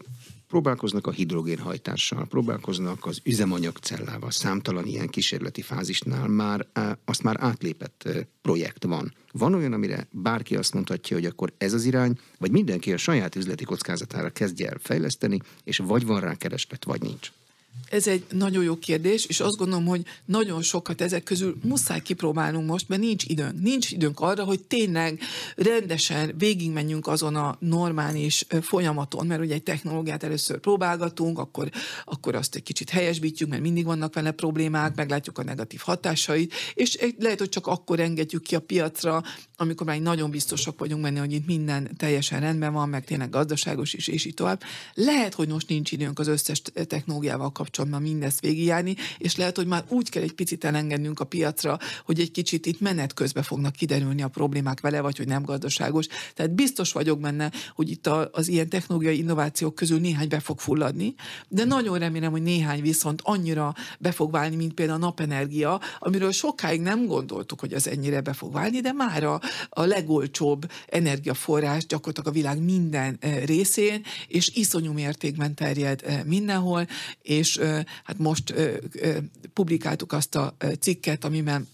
Próbálkoznak 0.48 1.06
a 1.06 1.10
hidrogénhajtással, 1.10 2.26
próbálkoznak 2.26 3.06
az 3.06 3.20
üzemanyagcellával, 3.24 4.30
számtalan 4.30 4.86
ilyen 4.86 5.08
kísérleti 5.08 5.62
fázisnál 5.62 6.28
már 6.28 6.66
azt 7.04 7.22
már 7.22 7.36
átlépett 7.40 8.08
projekt 8.42 8.84
van. 8.84 9.14
Van 9.32 9.54
olyan, 9.54 9.72
amire 9.72 10.06
bárki 10.10 10.56
azt 10.56 10.74
mondhatja, 10.74 11.16
hogy 11.16 11.26
akkor 11.26 11.52
ez 11.58 11.72
az 11.72 11.84
irány, 11.84 12.18
vagy 12.38 12.50
mindenki 12.50 12.92
a 12.92 12.96
saját 12.96 13.36
üzleti 13.36 13.64
kockázatára 13.64 14.30
kezdje 14.30 14.68
el 14.68 14.78
fejleszteni, 14.82 15.40
és 15.64 15.78
vagy 15.78 16.06
van 16.06 16.20
rá 16.20 16.34
kereslet, 16.34 16.84
vagy 16.84 17.00
nincs. 17.02 17.32
Ez 17.90 18.06
egy 18.06 18.24
nagyon 18.30 18.64
jó 18.64 18.78
kérdés, 18.78 19.24
és 19.24 19.40
azt 19.40 19.56
gondolom, 19.56 19.86
hogy 19.86 20.04
nagyon 20.24 20.62
sokat 20.62 21.00
ezek 21.00 21.22
közül 21.22 21.56
muszáj 21.62 22.00
kipróbálnunk 22.00 22.68
most, 22.68 22.88
mert 22.88 23.00
nincs 23.00 23.24
időnk. 23.24 23.62
Nincs 23.62 23.90
időnk 23.90 24.20
arra, 24.20 24.44
hogy 24.44 24.60
tényleg 24.60 25.20
rendesen 25.56 26.34
végigmenjünk 26.38 27.06
azon 27.06 27.36
a 27.36 27.56
normális 27.60 28.46
folyamaton, 28.60 29.26
mert 29.26 29.40
ugye 29.40 29.54
egy 29.54 29.62
technológiát 29.62 30.22
először 30.22 30.58
próbálgatunk, 30.58 31.38
akkor, 31.38 31.70
akkor 32.04 32.34
azt 32.34 32.54
egy 32.54 32.62
kicsit 32.62 32.90
helyesbítjük, 32.90 33.48
mert 33.48 33.62
mindig 33.62 33.84
vannak 33.84 34.14
vele 34.14 34.30
problémák, 34.30 34.94
meglátjuk 34.94 35.38
a 35.38 35.44
negatív 35.44 35.80
hatásait, 35.80 36.54
és 36.74 36.98
lehet, 37.18 37.38
hogy 37.38 37.48
csak 37.48 37.66
akkor 37.66 38.00
engedjük 38.00 38.42
ki 38.42 38.54
a 38.54 38.60
piacra, 38.60 39.22
amikor 39.56 39.86
már 39.86 40.00
nagyon 40.00 40.30
biztosak 40.30 40.78
vagyunk 40.78 41.02
benne, 41.02 41.20
hogy 41.20 41.32
itt 41.32 41.46
minden 41.46 41.96
teljesen 41.96 42.40
rendben 42.40 42.72
van, 42.72 42.88
meg 42.88 43.04
tényleg 43.04 43.30
gazdaságos 43.30 43.94
is, 43.94 44.08
és 44.08 44.24
így 44.24 44.34
tovább. 44.34 44.62
Lehet, 44.94 45.34
hogy 45.34 45.48
most 45.48 45.68
nincs 45.68 45.92
időnk 45.92 46.18
az 46.18 46.26
összes 46.26 46.62
technológiával 46.86 47.52
kapcsolatban 47.52 47.74
mindezt 47.84 48.40
végigjárni, 48.40 48.96
és 49.18 49.36
lehet, 49.36 49.56
hogy 49.56 49.66
már 49.66 49.84
úgy 49.88 50.10
kell 50.10 50.22
egy 50.22 50.32
picit 50.32 50.64
elengednünk 50.64 51.20
a 51.20 51.24
piacra, 51.24 51.78
hogy 52.04 52.20
egy 52.20 52.30
kicsit 52.30 52.66
itt 52.66 52.80
menet 52.80 53.14
közben 53.14 53.42
fognak 53.42 53.72
kiderülni 53.72 54.22
a 54.22 54.28
problémák 54.28 54.80
vele, 54.80 55.00
vagy 55.00 55.16
hogy 55.16 55.26
nem 55.26 55.42
gazdaságos. 55.42 56.06
Tehát 56.34 56.54
biztos 56.54 56.92
vagyok 56.92 57.20
benne, 57.20 57.50
hogy 57.74 57.90
itt 57.90 58.06
az 58.06 58.48
ilyen 58.48 58.68
technológiai 58.68 59.18
innovációk 59.18 59.74
közül 59.74 60.00
néhány 60.00 60.28
be 60.28 60.40
fog 60.40 60.58
fulladni, 60.60 61.14
de 61.48 61.64
nagyon 61.64 61.98
remélem, 61.98 62.30
hogy 62.30 62.42
néhány 62.42 62.82
viszont 62.82 63.20
annyira 63.24 63.74
be 63.98 64.12
fog 64.12 64.30
válni, 64.30 64.56
mint 64.56 64.74
például 64.74 65.02
a 65.02 65.04
napenergia, 65.04 65.80
amiről 65.98 66.32
sokáig 66.32 66.80
nem 66.80 67.06
gondoltuk, 67.06 67.60
hogy 67.60 67.72
az 67.72 67.88
ennyire 67.88 68.20
be 68.20 68.32
fog 68.32 68.52
válni, 68.52 68.80
de 68.80 68.92
már 68.92 69.24
a, 69.24 69.40
a 69.68 69.82
legolcsóbb 69.82 70.70
energiaforrás 70.86 71.86
gyakorlatilag 71.86 72.28
a 72.28 72.38
világ 72.38 72.62
minden 72.64 73.16
eh, 73.20 73.42
részén, 73.44 74.02
és 74.28 74.50
iszonyú 74.54 74.92
mértékben 74.92 75.54
terjed 75.54 76.02
eh, 76.04 76.20
mindenhol, 76.24 76.86
és 77.22 77.56
hát 78.04 78.18
most 78.18 78.54
publikáltuk 79.52 80.12
azt 80.12 80.34
a 80.34 80.56
cikket, 80.80 81.24
amiben 81.24 81.68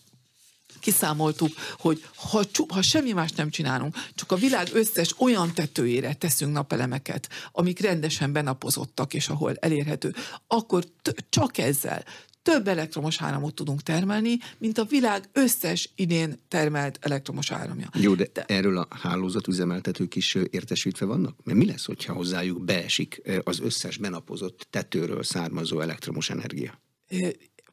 kiszámoltuk, 0.80 1.52
hogy 1.78 2.04
ha, 2.14 2.42
ha 2.68 2.82
semmi 2.82 3.12
más 3.12 3.32
nem 3.32 3.50
csinálunk, 3.50 3.96
csak 4.14 4.32
a 4.32 4.36
világ 4.36 4.68
összes 4.72 5.14
olyan 5.18 5.54
tetőjére 5.54 6.14
teszünk 6.14 6.52
napelemeket, 6.52 7.28
amik 7.52 7.80
rendesen 7.80 8.32
benapozottak, 8.32 9.14
és 9.14 9.28
ahol 9.28 9.56
elérhető, 9.60 10.14
akkor 10.46 10.84
t- 11.02 11.24
csak 11.28 11.58
ezzel 11.58 12.04
több 12.42 12.68
elektromos 12.68 13.22
áramot 13.22 13.54
tudunk 13.54 13.82
termelni, 13.82 14.38
mint 14.58 14.78
a 14.78 14.84
világ 14.84 15.28
összes 15.32 15.92
idén 15.94 16.38
termelt 16.48 16.98
elektromos 17.00 17.50
áramja. 17.50 17.88
Jó, 17.94 18.14
de, 18.14 18.26
de 18.32 18.44
erről 18.44 18.78
a 18.78 18.86
hálózatüzemeltetők 18.90 20.14
is 20.14 20.34
értesítve 20.34 21.06
vannak? 21.06 21.36
Mert 21.44 21.58
mi 21.58 21.66
lesz, 21.66 21.84
hogyha 21.84 22.12
hozzájuk 22.12 22.64
beesik 22.64 23.22
az 23.44 23.60
összes 23.60 23.96
benapozott 23.96 24.66
tetőről 24.70 25.22
származó 25.22 25.80
elektromos 25.80 26.30
energia? 26.30 26.80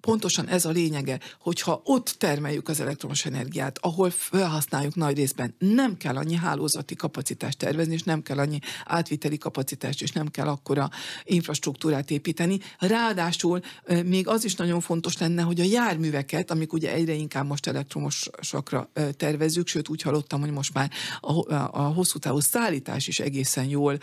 Pontosan 0.01 0.47
ez 0.47 0.65
a 0.65 0.69
lényege, 0.69 1.19
hogyha 1.39 1.81
ott 1.83 2.15
termeljük 2.17 2.69
az 2.69 2.79
elektromos 2.79 3.25
energiát, 3.25 3.77
ahol 3.81 4.09
felhasználjuk 4.09 4.95
nagy 4.95 5.15
részben, 5.15 5.55
nem 5.57 5.97
kell 5.97 6.15
annyi 6.15 6.35
hálózati 6.35 6.95
kapacitást 6.95 7.57
tervezni, 7.57 7.93
és 7.93 8.03
nem 8.03 8.21
kell 8.21 8.37
annyi 8.37 8.59
átviteli 8.85 9.37
kapacitást, 9.37 10.01
és 10.01 10.11
nem 10.11 10.27
kell 10.27 10.47
akkora 10.47 10.89
infrastruktúrát 11.23 12.11
építeni. 12.11 12.59
Ráadásul 12.79 13.61
még 14.05 14.27
az 14.27 14.45
is 14.45 14.55
nagyon 14.55 14.79
fontos 14.79 15.17
lenne, 15.17 15.41
hogy 15.41 15.59
a 15.59 15.63
járműveket, 15.63 16.51
amik 16.51 16.73
ugye 16.73 16.93
egyre 16.93 17.13
inkább 17.13 17.45
most 17.45 17.67
elektromosakra 17.67 18.89
tervezzük, 19.17 19.67
sőt 19.67 19.89
úgy 19.89 20.01
hallottam, 20.01 20.39
hogy 20.39 20.51
most 20.51 20.73
már 20.73 20.91
a, 21.19 21.53
a 21.81 21.93
hosszú 21.93 22.19
távú 22.19 22.39
szállítás 22.39 23.07
is 23.07 23.19
egészen 23.19 23.65
jól 23.65 23.97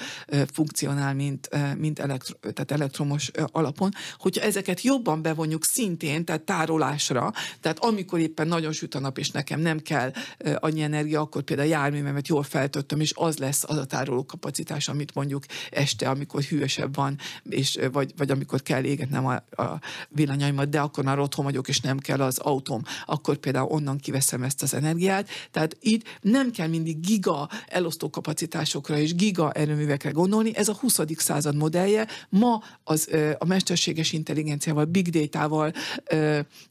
funkcionál, 0.53 1.15
mint, 1.15 1.49
mint 1.79 1.99
elektro, 1.99 2.39
tehát 2.39 2.71
elektromos 2.71 3.31
alapon, 3.53 3.91
hogyha 4.19 4.45
ezeket 4.45 4.81
jobban 4.81 5.23
bevonjuk 5.23 5.65
szín 5.65 5.86
szintén, 5.87 6.25
tehát 6.25 6.43
tárolásra, 6.43 7.33
tehát 7.61 7.79
amikor 7.79 8.19
éppen 8.19 8.49
nagyon 8.49 8.73
süt 8.73 8.95
a 8.95 9.01
nap, 9.01 9.19
és 9.19 9.31
nekem 9.31 9.61
nem 9.61 9.79
kell 9.79 10.13
annyi 10.55 10.83
energia, 10.83 11.21
akkor 11.21 11.43
például 11.43 11.69
a 11.69 11.71
járművemet 11.71 12.29
jól 12.29 12.43
feltöttöm, 12.43 13.01
és 13.01 13.13
az 13.15 13.39
lesz 13.39 13.65
az 13.67 13.77
a 13.77 13.85
tároló 13.85 14.25
kapacitás, 14.25 14.89
amit 14.89 15.15
mondjuk 15.15 15.45
este, 15.71 16.09
amikor 16.09 16.43
hűvösebb 16.43 16.95
van, 16.95 17.19
és, 17.49 17.79
vagy, 17.93 18.13
vagy 18.17 18.31
amikor 18.31 18.63
kell 18.63 18.85
égetnem 18.85 19.27
a, 19.27 19.35
a 19.63 19.81
villanyaimat, 20.09 20.69
de 20.69 20.81
akkor 20.81 21.05
már 21.05 21.19
otthon 21.19 21.45
vagyok, 21.45 21.69
és 21.69 21.81
nem 21.81 21.99
kell 21.99 22.21
az 22.21 22.39
autóm, 22.39 22.83
akkor 23.07 23.37
például 23.37 23.69
onnan 23.71 23.99
kiveszem 23.99 24.43
ezt 24.43 24.63
az 24.63 24.75
energiát. 24.75 25.29
Tehát 25.51 25.77
itt 25.81 26.19
nem 26.21 26.51
kell 26.51 26.69
mindig 26.69 27.01
giga 27.01 27.49
elosztó 27.67 28.11
kapacitásokra 28.11 28.99
és 28.99 29.15
giga 29.15 29.53
erőművekre 29.53 30.11
gondolni, 30.11 30.57
ez 30.57 30.69
a 30.69 30.75
20. 30.75 30.99
század 31.17 31.57
modellje. 31.57 32.07
Ma 32.29 32.63
az, 32.85 33.09
a 33.39 33.45
mesterséges 33.45 34.13
intelligenciával, 34.13 34.85
big 34.85 35.11
data-val, 35.11 35.73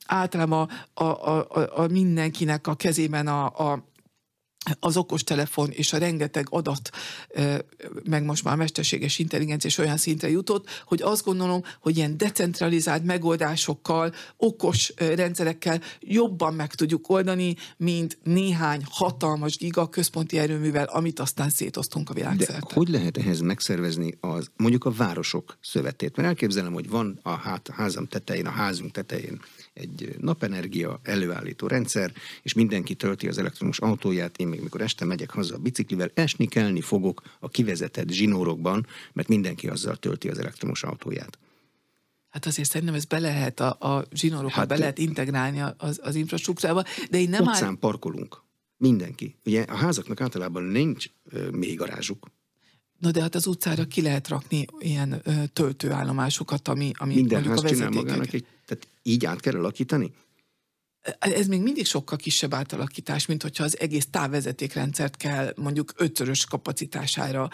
általában 0.05 0.69
a, 0.93 1.03
a, 1.03 1.47
a, 1.49 1.81
a 1.83 1.87
mindenkinek 1.87 2.67
a 2.67 2.75
kezében 2.75 3.27
a, 3.27 3.45
a 3.45 3.83
az 4.79 4.97
okostelefon 4.97 5.69
és 5.69 5.93
a 5.93 5.97
rengeteg 5.97 6.47
adat, 6.49 6.89
meg 8.03 8.23
most 8.23 8.43
már 8.43 8.55
mesterséges 8.55 9.19
intelligencia 9.19 9.69
is 9.69 9.77
olyan 9.77 9.97
szintre 9.97 10.29
jutott, 10.29 10.69
hogy 10.85 11.01
azt 11.01 11.23
gondolom, 11.23 11.63
hogy 11.79 11.97
ilyen 11.97 12.17
decentralizált 12.17 13.03
megoldásokkal, 13.03 14.13
okos 14.37 14.93
rendszerekkel 14.97 15.81
jobban 15.99 16.53
meg 16.53 16.75
tudjuk 16.75 17.09
oldani, 17.09 17.55
mint 17.77 18.17
néhány 18.23 18.83
hatalmas 18.89 19.57
giga 19.57 19.89
központi 19.89 20.37
erőművel, 20.37 20.85
amit 20.85 21.19
aztán 21.19 21.49
szétoztunk 21.49 22.09
a 22.09 22.13
világszerte. 22.13 22.53
De 22.67 22.73
hogy 22.73 22.87
lehet 22.87 23.17
ehhez 23.17 23.39
megszervezni 23.39 24.17
az, 24.19 24.49
mondjuk 24.57 24.85
a 24.85 24.91
városok 24.91 25.57
szövetét? 25.61 26.15
Mert 26.15 26.27
elképzelem, 26.27 26.73
hogy 26.73 26.89
van 26.89 27.19
a, 27.23 27.29
hát, 27.29 27.69
házam 27.73 28.07
tetején, 28.07 28.45
a 28.45 28.49
házunk 28.49 28.91
tetején 28.91 29.41
egy 29.75 30.15
napenergia 30.19 30.99
előállító 31.03 31.67
rendszer, 31.67 32.11
és 32.41 32.53
mindenki 32.53 32.95
tölti 32.95 33.27
az 33.27 33.37
elektromos 33.37 33.79
autóját, 33.79 34.37
én 34.37 34.47
még 34.47 34.61
mikor 34.61 34.81
este 34.81 35.05
megyek 35.05 35.29
haza 35.29 35.55
a 35.55 35.57
biciklivel, 35.57 36.11
esni 36.13 36.45
kelni 36.45 36.81
fogok 36.81 37.21
a 37.39 37.49
kivezetett 37.49 38.09
zsinórokban, 38.09 38.87
mert 39.13 39.27
mindenki 39.27 39.67
azzal 39.67 39.95
tölti 39.95 40.29
az 40.29 40.39
elektromos 40.39 40.83
autóját. 40.83 41.37
Hát 42.29 42.45
azért 42.45 42.69
szerintem 42.69 42.95
ez 42.95 43.05
be 43.05 43.19
lehet, 43.19 43.59
a, 43.59 43.69
a 43.79 44.05
zsinórokat 44.13 44.53
hát, 44.53 44.67
be 44.67 44.77
lehet 44.77 44.97
integrálni 44.97 45.61
az, 45.77 45.99
az 46.03 46.15
infrastruktúrába, 46.15 46.83
de 47.09 47.19
én 47.19 47.29
nem 47.29 47.41
Utcán 47.41 47.69
áll... 47.69 47.77
parkolunk. 47.79 48.43
Mindenki. 48.77 49.35
Ugye 49.45 49.61
a 49.61 49.75
házaknak 49.75 50.21
általában 50.21 50.63
nincs 50.63 51.05
ö, 51.23 51.49
mély 51.49 51.73
garázsuk. 51.73 52.27
Na 52.99 53.11
de 53.11 53.21
hát 53.21 53.35
az 53.35 53.47
utcára 53.47 53.85
ki 53.85 54.01
lehet 54.01 54.27
rakni 54.27 54.65
ilyen 54.79 55.21
ö, 55.23 55.31
töltőállomásokat, 55.53 56.67
ami, 56.67 56.91
ami 56.95 57.13
Minden 57.13 57.43
ház 57.43 57.63
a 57.63 57.67
csinál 57.67 57.89
magának 57.89 58.33
egy, 58.33 58.45
így 59.07 59.25
át 59.25 59.39
kell 59.39 59.55
alakítani? 59.55 60.11
Ez 61.19 61.47
még 61.47 61.61
mindig 61.61 61.85
sokkal 61.85 62.17
kisebb 62.17 62.53
átalakítás, 62.53 63.25
mint 63.25 63.41
hogyha 63.41 63.63
az 63.63 63.79
egész 63.79 64.07
távvezetékrendszert 64.11 65.17
kell 65.17 65.53
mondjuk 65.55 65.93
ötszörös 65.97 66.45
kapacitására 66.45 67.49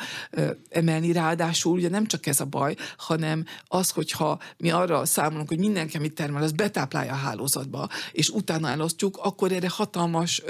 emelni. 0.69 1.11
Ráadásul 1.11 1.73
ugye 1.73 1.89
nem 1.89 2.05
csak 2.05 2.25
ez 2.25 2.39
a 2.39 2.45
baj, 2.45 2.75
hanem 2.97 3.45
az, 3.67 3.89
hogyha 3.89 4.39
mi 4.57 4.71
arra 4.71 5.05
számolunk, 5.05 5.47
hogy 5.47 5.59
mindenki, 5.59 5.97
amit 5.97 6.13
termel, 6.13 6.43
az 6.43 6.51
betáplálja 6.51 7.11
a 7.11 7.15
hálózatba, 7.15 7.89
és 8.11 8.29
utána 8.29 8.69
elosztjuk, 8.69 9.17
akkor 9.17 9.51
erre 9.51 9.69
hatalmas 9.69 10.41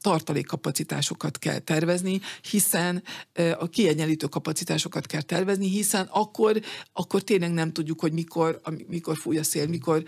tartalékkapacitásokat 0.00 1.38
kell 1.38 1.58
tervezni, 1.58 2.20
hiszen 2.50 3.02
a 3.58 3.68
kiegyenlítő 3.68 4.26
kapacitásokat 4.26 5.06
kell 5.06 5.22
tervezni, 5.22 5.68
hiszen 5.68 6.08
akkor, 6.10 6.60
akkor 6.92 7.22
tényleg 7.22 7.52
nem 7.52 7.72
tudjuk, 7.72 8.00
hogy 8.00 8.12
mikor, 8.12 8.60
mikor 8.86 9.16
fúj 9.16 9.38
a 9.38 9.42
szél, 9.44 9.66
mikor 9.66 10.04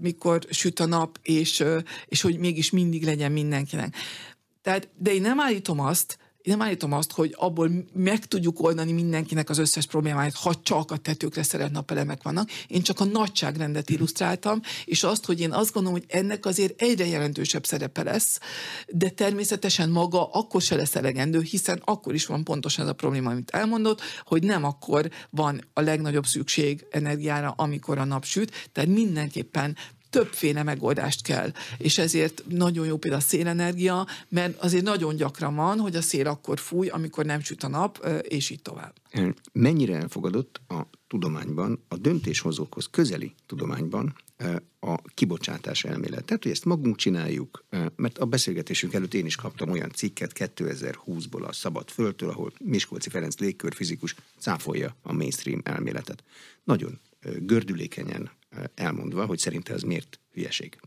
mikor 0.00 0.46
süt 0.50 0.80
a 0.80 0.86
nap, 0.86 1.18
és, 1.22 1.64
és 2.06 2.20
hogy 2.20 2.38
mégis 2.38 2.70
mindig 2.70 3.04
legyen 3.04 3.32
mindenkinek. 3.32 3.96
Tehát, 4.62 4.88
de 4.98 5.14
én 5.14 5.20
nem 5.20 5.40
állítom 5.40 5.80
azt, 5.80 6.18
nem 6.42 6.62
állítom 6.62 6.92
azt, 6.92 7.12
hogy 7.12 7.34
abból 7.38 7.70
meg 7.92 8.26
tudjuk 8.26 8.60
oldani 8.60 8.92
mindenkinek 8.92 9.50
az 9.50 9.58
összes 9.58 9.86
problémáját, 9.86 10.34
ha 10.34 10.54
csak 10.62 10.90
a 10.90 10.96
tetőkre 10.96 11.42
szeret 11.42 11.70
napelemek 11.70 12.22
vannak. 12.22 12.50
Én 12.66 12.82
csak 12.82 13.00
a 13.00 13.04
nagyságrendet 13.04 13.90
illusztráltam, 13.90 14.60
és 14.84 15.02
azt, 15.02 15.24
hogy 15.24 15.40
én 15.40 15.52
azt 15.52 15.72
gondolom, 15.72 15.98
hogy 15.98 16.18
ennek 16.18 16.46
azért 16.46 16.82
egyre 16.82 17.06
jelentősebb 17.06 17.66
szerepe 17.66 18.02
lesz, 18.02 18.38
de 18.88 19.08
természetesen 19.08 19.90
maga 19.90 20.30
akkor 20.30 20.62
se 20.62 20.76
lesz 20.76 20.96
elegendő, 20.96 21.40
hiszen 21.40 21.82
akkor 21.84 22.14
is 22.14 22.26
van 22.26 22.44
pontosan 22.44 22.84
ez 22.84 22.90
a 22.90 22.94
probléma, 22.94 23.30
amit 23.30 23.50
elmondott, 23.50 24.00
hogy 24.24 24.42
nem 24.42 24.64
akkor 24.64 25.10
van 25.30 25.60
a 25.72 25.80
legnagyobb 25.80 26.26
szükség 26.26 26.86
energiára, 26.90 27.54
amikor 27.56 27.98
a 27.98 28.04
nap 28.04 28.24
süt, 28.24 28.68
tehát 28.72 28.90
mindenképpen 28.90 29.76
többféle 30.10 30.62
megoldást 30.62 31.22
kell. 31.22 31.52
És 31.78 31.98
ezért 31.98 32.44
nagyon 32.48 32.86
jó 32.86 32.96
például 32.96 33.22
a 33.22 33.26
szélenergia, 33.26 34.06
mert 34.28 34.58
azért 34.62 34.84
nagyon 34.84 35.16
gyakran 35.16 35.54
van, 35.54 35.78
hogy 35.78 35.96
a 35.96 36.02
szél 36.02 36.26
akkor 36.26 36.58
fúj, 36.58 36.88
amikor 36.88 37.24
nem 37.24 37.40
süt 37.40 37.62
a 37.62 37.68
nap, 37.68 38.06
és 38.22 38.50
így 38.50 38.62
tovább. 38.62 38.94
Mennyire 39.52 39.96
elfogadott 39.96 40.60
a 40.68 40.80
tudományban, 41.06 41.84
a 41.88 41.96
döntéshozókhoz 41.96 42.88
közeli 42.90 43.34
tudományban 43.46 44.16
a 44.80 44.94
kibocsátás 45.14 45.84
elmélet. 45.84 46.24
Tehát, 46.24 46.42
hogy 46.42 46.52
ezt 46.52 46.64
magunk 46.64 46.96
csináljuk, 46.96 47.64
mert 47.96 48.18
a 48.18 48.24
beszélgetésünk 48.24 48.94
előtt 48.94 49.14
én 49.14 49.26
is 49.26 49.36
kaptam 49.36 49.70
olyan 49.70 49.90
cikket 49.90 50.32
2020-ból 50.34 51.46
a 51.46 51.52
Szabad 51.52 51.90
Földtől, 51.90 52.28
ahol 52.28 52.52
Miskolci 52.58 53.10
Ferenc 53.10 53.38
légkörfizikus 53.38 54.14
cáfolja 54.38 54.96
a 55.02 55.12
mainstream 55.12 55.60
elméletet. 55.64 56.24
Nagyon 56.64 57.00
gördülékenyen 57.38 58.30
elmondva, 58.74 59.26
hogy 59.26 59.38
szerinte 59.38 59.72
ez 59.72 59.82
miért 59.82 60.20
hülyeség. 60.32 60.80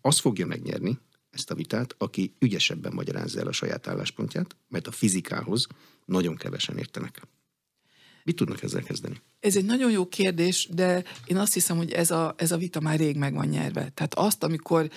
Az 0.00 0.18
fogja 0.18 0.46
megnyerni 0.46 0.98
ezt 1.30 1.50
a 1.50 1.54
vitát, 1.54 1.94
aki 1.98 2.34
ügyesebben 2.38 2.92
magyarázza 2.92 3.40
el 3.40 3.46
a 3.46 3.52
saját 3.52 3.86
álláspontját, 3.86 4.56
mert 4.68 4.86
a 4.86 4.92
fizikához 4.92 5.66
nagyon 6.04 6.36
kevesen 6.36 6.78
értenek. 6.78 7.22
Mit 8.24 8.36
tudnak 8.36 8.62
ezzel 8.62 8.82
kezdeni? 8.82 9.20
Ez 9.40 9.56
egy 9.56 9.64
nagyon 9.64 9.90
jó 9.90 10.08
kérdés, 10.08 10.68
de 10.72 11.04
én 11.24 11.36
azt 11.36 11.52
hiszem, 11.52 11.76
hogy 11.76 11.92
ez 11.92 12.10
a, 12.10 12.34
ez 12.36 12.52
a 12.52 12.56
vita 12.56 12.80
már 12.80 12.98
rég 12.98 13.16
meg 13.16 13.34
van 13.34 13.46
nyerve. 13.46 13.88
Tehát 13.94 14.14
azt, 14.14 14.42
amikor 14.42 14.90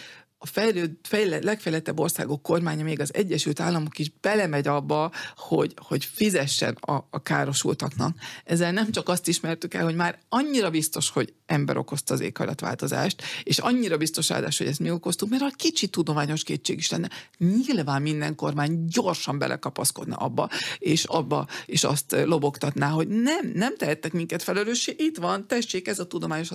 a 0.43 0.45
fejlőd, 0.45 0.91
fejle, 1.03 1.39
legfejlettebb 1.41 1.99
országok 1.99 2.41
kormánya, 2.41 2.83
még 2.83 2.99
az 2.99 3.13
Egyesült 3.13 3.59
Államok 3.59 3.99
is 3.99 4.11
belemegy 4.21 4.67
abba, 4.67 5.11
hogy, 5.35 5.73
hogy 5.75 6.05
fizessen 6.05 6.77
a, 6.81 7.07
a 7.09 7.21
károsultaknak. 7.23 8.17
Ezzel 8.43 8.71
nem 8.71 8.91
csak 8.91 9.09
azt 9.09 9.27
ismertük 9.27 9.73
el, 9.73 9.83
hogy 9.83 9.95
már 9.95 10.19
annyira 10.29 10.69
biztos, 10.69 11.09
hogy 11.09 11.33
ember 11.45 11.77
okozta 11.77 12.13
az 12.13 12.19
éghajlatváltozást, 12.19 13.23
és 13.43 13.57
annyira 13.57 13.97
biztos 13.97 14.29
ráadás, 14.29 14.57
hogy 14.57 14.67
ezt 14.67 14.79
mi 14.79 14.91
okoztuk, 14.91 15.29
mert 15.29 15.41
a 15.41 15.51
kicsi 15.55 15.87
tudományos 15.87 16.43
kétség 16.43 16.77
is 16.77 16.89
lenne. 16.89 17.09
Nyilván 17.37 18.01
minden 18.01 18.35
kormány 18.35 18.85
gyorsan 18.85 19.37
belekapaszkodna 19.37 20.15
abba, 20.15 20.49
és 20.77 21.03
abba, 21.03 21.47
és 21.65 21.83
azt 21.83 22.15
lobogtatná, 22.25 22.89
hogy 22.89 23.07
nem, 23.07 23.51
nem 23.53 23.77
tehettek 23.77 24.13
minket 24.13 24.43
felelőssé, 24.43 24.95
itt 24.97 25.17
van, 25.17 25.47
tessék, 25.47 25.87
ez 25.87 25.99
a 25.99 26.07
tudományos. 26.07 26.49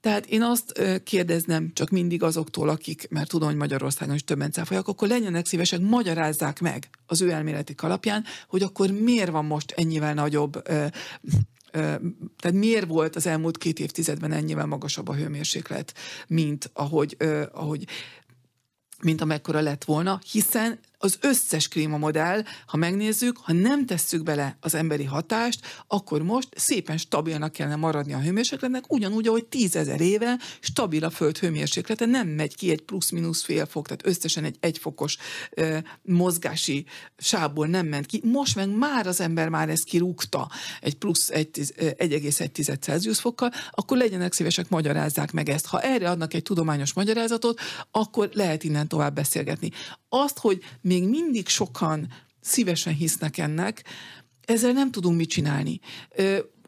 Tehát 0.00 0.26
én 0.26 0.42
azt 0.42 0.80
kérdeznem 1.04 1.72
csak 1.72 1.90
mindig 1.90 2.22
azoktól, 2.22 2.68
akik 2.68 3.08
mert 3.10 3.28
tudom, 3.28 3.48
hogy 3.48 3.56
Magyarországon 3.56 4.14
is 4.14 4.24
többen 4.24 4.50
cáfolják, 4.50 4.88
akkor 4.88 5.08
legyenek 5.08 5.46
szívesek, 5.46 5.80
magyarázzák 5.80 6.60
meg 6.60 6.88
az 7.06 7.20
ő 7.20 7.30
elméletik 7.30 7.82
alapján, 7.82 8.24
hogy 8.48 8.62
akkor 8.62 8.90
miért 8.90 9.30
van 9.30 9.44
most 9.44 9.70
ennyivel 9.70 10.14
nagyobb 10.14 10.68
ö, 10.68 10.86
tehát 11.72 12.52
miért 12.52 12.86
volt 12.86 13.16
az 13.16 13.26
elmúlt 13.26 13.58
két 13.58 13.78
évtizedben 13.78 14.32
ennyivel 14.32 14.66
magasabb 14.66 15.08
a 15.08 15.14
hőmérséklet, 15.14 15.94
mint 16.26 16.70
ahogy, 16.72 17.16
ahogy 17.52 17.86
mint 19.02 19.20
amekkora 19.20 19.60
lett 19.60 19.84
volna, 19.84 20.20
hiszen 20.30 20.78
az 21.02 21.18
összes 21.20 21.68
klímamodell, 21.68 22.42
ha 22.66 22.76
megnézzük, 22.76 23.38
ha 23.38 23.52
nem 23.52 23.86
tesszük 23.86 24.22
bele 24.22 24.56
az 24.60 24.74
emberi 24.74 25.04
hatást, 25.04 25.60
akkor 25.86 26.22
most 26.22 26.48
szépen 26.56 26.96
stabilnak 26.96 27.52
kellene 27.52 27.76
maradni 27.76 28.12
a 28.12 28.20
hőmérsékletnek, 28.20 28.92
ugyanúgy, 28.92 29.26
ahogy 29.26 29.44
tízezer 29.44 30.00
éve 30.00 30.38
stabil 30.60 31.04
a 31.04 31.10
föld 31.10 31.38
hőmérséklete, 31.38 32.06
nem 32.06 32.28
megy 32.28 32.56
ki 32.56 32.70
egy 32.70 32.82
plusz-minusz 32.82 33.42
fél 33.42 33.66
fok, 33.66 33.86
tehát 33.86 34.06
összesen 34.06 34.44
egy 34.44 34.56
egyfokos 34.60 35.16
ö, 35.50 35.78
mozgási 36.02 36.86
sávból 37.16 37.66
nem 37.66 37.86
ment 37.86 38.06
ki. 38.06 38.20
Most 38.24 38.56
meg 38.56 38.68
már 38.68 39.06
az 39.06 39.20
ember 39.20 39.48
már 39.48 39.68
ezt 39.68 39.84
kirúgta 39.84 40.50
egy 40.80 40.94
plusz 40.94 41.30
1,1 41.32 42.80
Celsius 42.80 43.20
fokkal, 43.20 43.50
akkor 43.70 43.96
legyenek 43.96 44.32
szívesek, 44.32 44.68
magyarázzák 44.68 45.32
meg 45.32 45.48
ezt. 45.48 45.66
Ha 45.66 45.80
erre 45.80 46.10
adnak 46.10 46.34
egy 46.34 46.42
tudományos 46.42 46.92
magyarázatot, 46.92 47.60
akkor 47.90 48.30
lehet 48.32 48.64
innen 48.64 48.88
tovább 48.88 49.14
beszélgetni. 49.14 49.70
Azt, 50.08 50.38
hogy 50.38 50.62
még 50.90 51.08
mindig 51.08 51.48
sokan 51.48 52.08
szívesen 52.40 52.94
hisznek 52.94 53.38
ennek, 53.38 53.84
ezzel 54.44 54.72
nem 54.72 54.90
tudunk 54.90 55.16
mit 55.16 55.28
csinálni. 55.28 55.80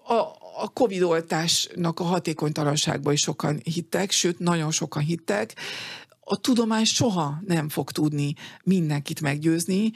A, 0.04 0.14
a 0.62 0.68
Covid 0.72 1.02
oltásnak 1.02 2.00
a 2.00 2.04
hatékonytalanságban 2.04 3.12
is 3.12 3.20
sokan 3.20 3.60
hittek, 3.64 4.10
sőt, 4.10 4.38
nagyon 4.38 4.70
sokan 4.70 5.02
hittek. 5.02 5.56
A 6.20 6.36
tudomány 6.36 6.84
soha 6.84 7.42
nem 7.46 7.68
fog 7.68 7.90
tudni 7.90 8.34
mindenkit 8.64 9.20
meggyőzni. 9.20 9.92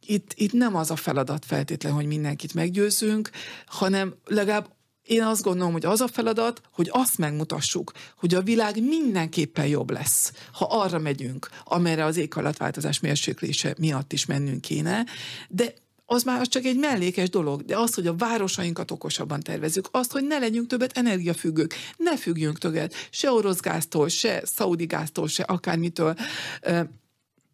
Itt, 0.00 0.32
itt 0.34 0.52
nem 0.52 0.76
az 0.76 0.90
a 0.90 0.96
feladat 0.96 1.44
feltétlen, 1.44 1.92
hogy 1.92 2.06
mindenkit 2.06 2.54
meggyőzünk, 2.54 3.30
hanem 3.66 4.14
legalább 4.24 4.75
én 5.06 5.22
azt 5.22 5.42
gondolom, 5.42 5.72
hogy 5.72 5.84
az 5.84 6.00
a 6.00 6.08
feladat, 6.08 6.60
hogy 6.72 6.88
azt 6.92 7.18
megmutassuk, 7.18 7.92
hogy 8.16 8.34
a 8.34 8.42
világ 8.42 8.82
mindenképpen 8.82 9.66
jobb 9.66 9.90
lesz, 9.90 10.32
ha 10.52 10.64
arra 10.64 10.98
megyünk, 10.98 11.48
amerre 11.64 12.04
az 12.04 12.16
éghajlatváltozás 12.16 13.00
mérséklése 13.00 13.74
miatt 13.78 14.12
is 14.12 14.26
mennünk 14.26 14.60
kéne, 14.60 15.04
de 15.48 15.74
az 16.06 16.22
már 16.22 16.46
csak 16.46 16.64
egy 16.64 16.78
mellékes 16.78 17.30
dolog, 17.30 17.64
de 17.64 17.76
az, 17.76 17.94
hogy 17.94 18.06
a 18.06 18.16
városainkat 18.16 18.90
okosabban 18.90 19.40
tervezzük, 19.40 19.88
azt, 19.90 20.12
hogy 20.12 20.26
ne 20.26 20.38
legyünk 20.38 20.66
többet 20.66 20.98
energiafüggők, 20.98 21.74
ne 21.96 22.16
függjünk 22.16 22.58
többet 22.58 22.94
se 23.10 23.30
orosz 23.30 23.60
gáztól, 23.60 24.08
se 24.08 24.42
szaudi 24.44 24.86
gáztól, 24.86 25.28
se 25.28 25.42
akármitől, 25.42 26.16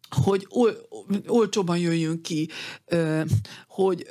hogy 0.09 0.45
ol, 0.49 0.87
olcsóban 1.27 1.77
jöjjünk 1.77 2.21
ki, 2.21 2.49
hogy 3.67 4.07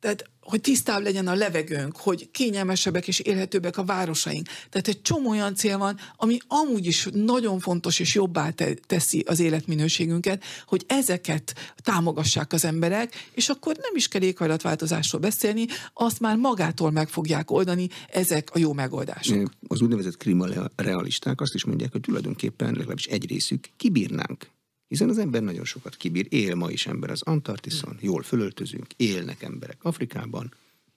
tehát 0.00 0.24
hogy 0.48 0.60
tisztább 0.60 1.02
legyen 1.02 1.26
a 1.26 1.34
levegőnk, 1.34 1.96
hogy 1.96 2.30
kényelmesebbek 2.30 3.08
és 3.08 3.18
élhetőbbek 3.18 3.76
a 3.76 3.84
városaink. 3.84 4.46
Tehát 4.70 4.88
egy 4.88 5.02
csomó 5.02 5.30
olyan 5.30 5.54
cél 5.54 5.78
van, 5.78 5.98
ami 6.16 6.38
amúgy 6.46 6.86
is 6.86 7.08
nagyon 7.12 7.58
fontos 7.58 7.98
és 7.98 8.14
jobbá 8.14 8.50
teszi 8.86 9.24
az 9.26 9.40
életminőségünket, 9.40 10.44
hogy 10.66 10.84
ezeket 10.86 11.54
támogassák 11.76 12.52
az 12.52 12.64
emberek, 12.64 13.28
és 13.34 13.48
akkor 13.48 13.76
nem 13.76 13.92
is 13.94 14.08
kell 14.08 14.22
éghajlatváltozásról 14.22 15.20
beszélni, 15.20 15.66
azt 15.94 16.20
már 16.20 16.36
magától 16.36 16.90
meg 16.90 17.08
fogják 17.08 17.50
oldani 17.50 17.88
ezek 18.08 18.50
a 18.52 18.58
jó 18.58 18.72
megoldások. 18.72 19.50
Az 19.66 19.80
úgynevezett 19.80 20.16
klimarealisták 20.16 21.40
azt 21.40 21.54
is 21.54 21.64
mondják, 21.64 21.92
hogy 21.92 22.00
tulajdonképpen 22.00 22.72
legalábbis 22.72 23.06
egy 23.06 23.28
részük 23.28 23.68
kibírnánk 23.76 24.46
hiszen 24.88 25.08
az 25.08 25.18
ember 25.18 25.42
nagyon 25.42 25.64
sokat 25.64 25.96
kibír, 25.96 26.26
él 26.28 26.54
ma 26.54 26.70
is 26.70 26.86
ember 26.86 27.10
az 27.10 27.22
Antarktiszon, 27.22 27.98
jól 28.00 28.22
fölöltözünk, 28.22 28.86
élnek 28.96 29.42
emberek 29.42 29.84
Afrikában, 29.84 30.54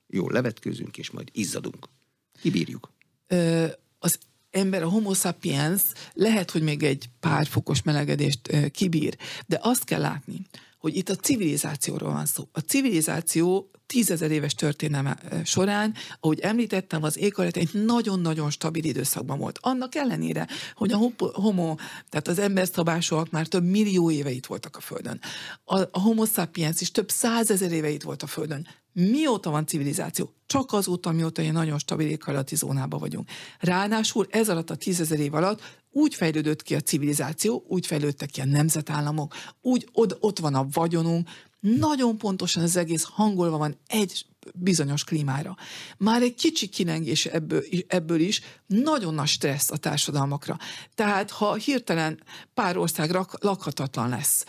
jól 0.08 0.32
levetkőzünk, 0.32 0.98
és 0.98 1.12
majd 1.12 1.30
izzadunk. 1.32 1.88
Kibírjuk. 2.42 2.92
Ö, 3.28 3.68
az 4.00 4.18
ember, 4.52 4.84
a 4.84 4.90
homo 4.90 5.14
sapiens 5.14 5.82
lehet, 6.14 6.52
hogy 6.52 6.62
még 6.62 6.84
egy 6.84 7.10
pár 7.20 7.48
fokos 7.48 7.82
melegedést 7.82 8.72
kibír, 8.72 9.18
de 9.48 9.60
azt 9.62 9.84
kell 9.84 10.02
látni, 10.02 10.46
hogy 10.78 10.96
itt 10.96 11.10
a 11.10 11.16
civilizációról 11.16 12.12
van 12.12 12.26
szó. 12.26 12.48
A 12.52 12.60
civilizáció 12.60 13.72
tízezer 13.92 14.32
éves 14.32 14.56
történelme 14.56 15.18
során, 15.44 15.94
ahogy 16.20 16.40
említettem, 16.40 17.04
az 17.04 17.18
éghajlat 17.18 17.58
egy 17.58 17.70
nagyon-nagyon 17.74 18.50
stabil 18.50 18.84
időszakban 18.84 19.40
volt. 19.40 19.60
Annak 19.62 19.96
ellenére, 19.96 20.48
hogy 20.74 20.92
a 20.92 21.00
homo, 21.34 21.76
tehát 22.10 22.28
az 22.28 22.40
emberszabásúak 22.40 23.32
már 23.32 23.48
több 23.48 23.64
millió 23.64 24.12
éve 24.12 24.32
itt 24.32 24.46
voltak 24.46 24.76
a 24.76 24.80
Földön. 24.80 25.20
A, 25.64 25.80
a 25.80 26.00
homo 26.00 26.26
sapiens 26.26 26.82
is 26.82 26.92
több 26.92 27.10
százezer 27.10 27.72
éve 27.72 27.90
itt 27.90 28.04
volt 28.04 28.24
a 28.24 28.28
Földön. 28.28 28.68
Mióta 28.94 29.50
van 29.50 29.66
civilizáció? 29.66 30.34
Csak 30.46 30.74
azóta, 30.74 31.12
mióta 31.12 31.42
egy 31.42 31.52
nagyon 31.52 31.80
stabil 31.80 32.08
éghajlati 32.08 32.56
zónában 32.56 33.00
vagyunk. 33.00 33.30
Ráadásul 33.60 34.28
ez 34.30 34.50
alatt 34.50 34.70
a 34.70 34.76
tízezer 34.76 35.20
év 35.20 35.34
alatt 35.34 35.62
úgy 35.92 36.16
fejlődött 36.16 36.64
ki 36.64 36.76
a 36.76 36.82
civilizáció, 36.82 37.66
úgy 37.68 37.86
fejlődtek 37.86 38.30
ki 38.30 38.42
a 38.42 38.46
nemzetállamok, 38.46 39.34
úgy 39.62 39.90
ott, 39.92 40.18
ott 40.20 40.40
van 40.40 40.56
a 40.56 40.68
vagyonunk, 40.72 41.30
nagyon 41.62 42.18
pontosan 42.18 42.64
az 42.64 42.76
egész 42.76 43.04
hangolva 43.04 43.58
van 43.58 43.78
egy 43.88 44.26
bizonyos 44.56 45.04
klímára. 45.04 45.56
Már 45.98 46.22
egy 46.22 46.36
kicsi 46.36 46.68
kilengés 46.68 47.26
ebből, 47.26 47.64
ebből 47.88 48.20
is 48.20 48.42
nagyon 48.66 49.14
nagy 49.14 49.28
stressz 49.28 49.72
a 49.72 49.78
társadalmakra. 49.78 50.58
Tehát 50.96 51.32
ha 51.32 51.54
hirtelen 51.54 52.24
pár 52.54 52.78
ország 52.78 53.12
lakhatatlan 53.40 54.10
lesz, 54.10 54.46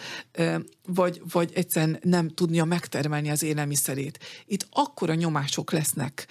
vagy, 0.87 1.23
vagy 1.33 1.51
egyszerűen 1.55 1.99
nem 2.03 2.29
tudnia 2.29 2.65
megtermelni 2.65 3.31
az 3.31 3.43
élelmiszerét, 3.43 4.19
itt 4.47 4.67
akkora 4.71 5.15
nyomások 5.15 5.73
lesznek 5.73 6.27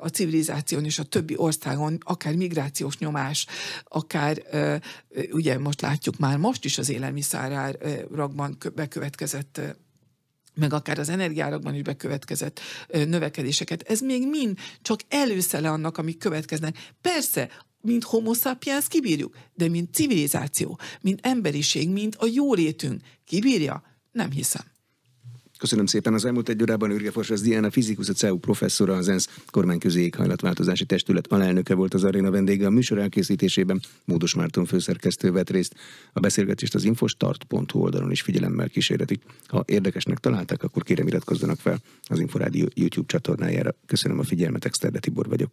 a 0.00 0.08
civilizáción 0.08 0.84
és 0.84 0.98
a 0.98 1.04
többi 1.04 1.36
országon, 1.36 1.98
akár 2.00 2.34
migrációs 2.34 2.98
nyomás, 2.98 3.46
akár 3.84 4.42
ugye 5.30 5.58
most 5.58 5.80
látjuk 5.80 6.18
már 6.18 6.36
most 6.36 6.64
is 6.64 6.78
az 6.78 6.90
élelmiszerárakban 6.90 8.58
bekövetkezett 8.74 9.60
meg 10.54 10.72
akár 10.72 10.98
az 10.98 11.08
energiárakban 11.08 11.74
is 11.74 11.82
bekövetkezett 11.82 12.60
növekedéseket. 12.88 13.82
Ez 13.82 14.00
még 14.00 14.28
mind 14.28 14.58
csak 14.82 15.00
előszele 15.08 15.70
annak, 15.70 15.98
amik 15.98 16.18
következnek. 16.18 16.92
Persze, 17.00 17.48
mint 17.80 18.04
homo 18.04 18.34
sapiens 18.34 18.88
kibírjuk, 18.88 19.36
de 19.54 19.68
mint 19.68 19.94
civilizáció, 19.94 20.78
mint 21.00 21.26
emberiség, 21.26 21.88
mint 21.88 22.14
a 22.14 22.26
jólétünk 22.32 23.00
kibírja? 23.24 23.82
Nem 24.12 24.30
hiszem. 24.30 24.71
Köszönöm 25.62 25.86
szépen. 25.86 26.14
Az 26.14 26.24
elmúlt 26.24 26.48
egy 26.48 26.62
órában 26.62 26.90
Ürge 26.90 27.10
Forsász 27.10 27.40
Diana, 27.40 27.70
fizikus, 27.70 28.08
a 28.08 28.12
CEU 28.12 28.38
professzora, 28.38 28.94
az 28.94 29.08
ENSZ 29.08 29.40
kormányközi 29.50 30.00
éghajlatváltozási 30.00 30.84
testület 30.84 31.26
alelnöke 31.26 31.74
volt 31.74 31.94
az 31.94 32.04
aréna 32.04 32.30
vendége. 32.30 32.66
A 32.66 32.70
műsor 32.70 32.98
elkészítésében 32.98 33.80
Módos 34.04 34.34
Márton 34.34 34.64
főszerkesztő 34.64 35.32
vett 35.32 35.50
részt. 35.50 35.74
A 36.12 36.20
beszélgetést 36.20 36.74
az 36.74 36.84
infostart.hu 36.84 37.80
oldalon 37.80 38.10
is 38.10 38.22
figyelemmel 38.22 38.68
kísérletik. 38.68 39.22
Ha 39.46 39.64
érdekesnek 39.66 40.18
találták, 40.18 40.62
akkor 40.62 40.82
kérem 40.82 41.06
iratkozzanak 41.06 41.58
fel 41.58 41.78
az 42.08 42.18
Inforádió 42.18 42.68
YouTube 42.74 43.06
csatornájára. 43.06 43.74
Köszönöm 43.86 44.18
a 44.18 44.22
figyelmet, 44.22 44.64
Exterde 44.64 44.98
Tibor 44.98 45.28
vagyok. 45.28 45.50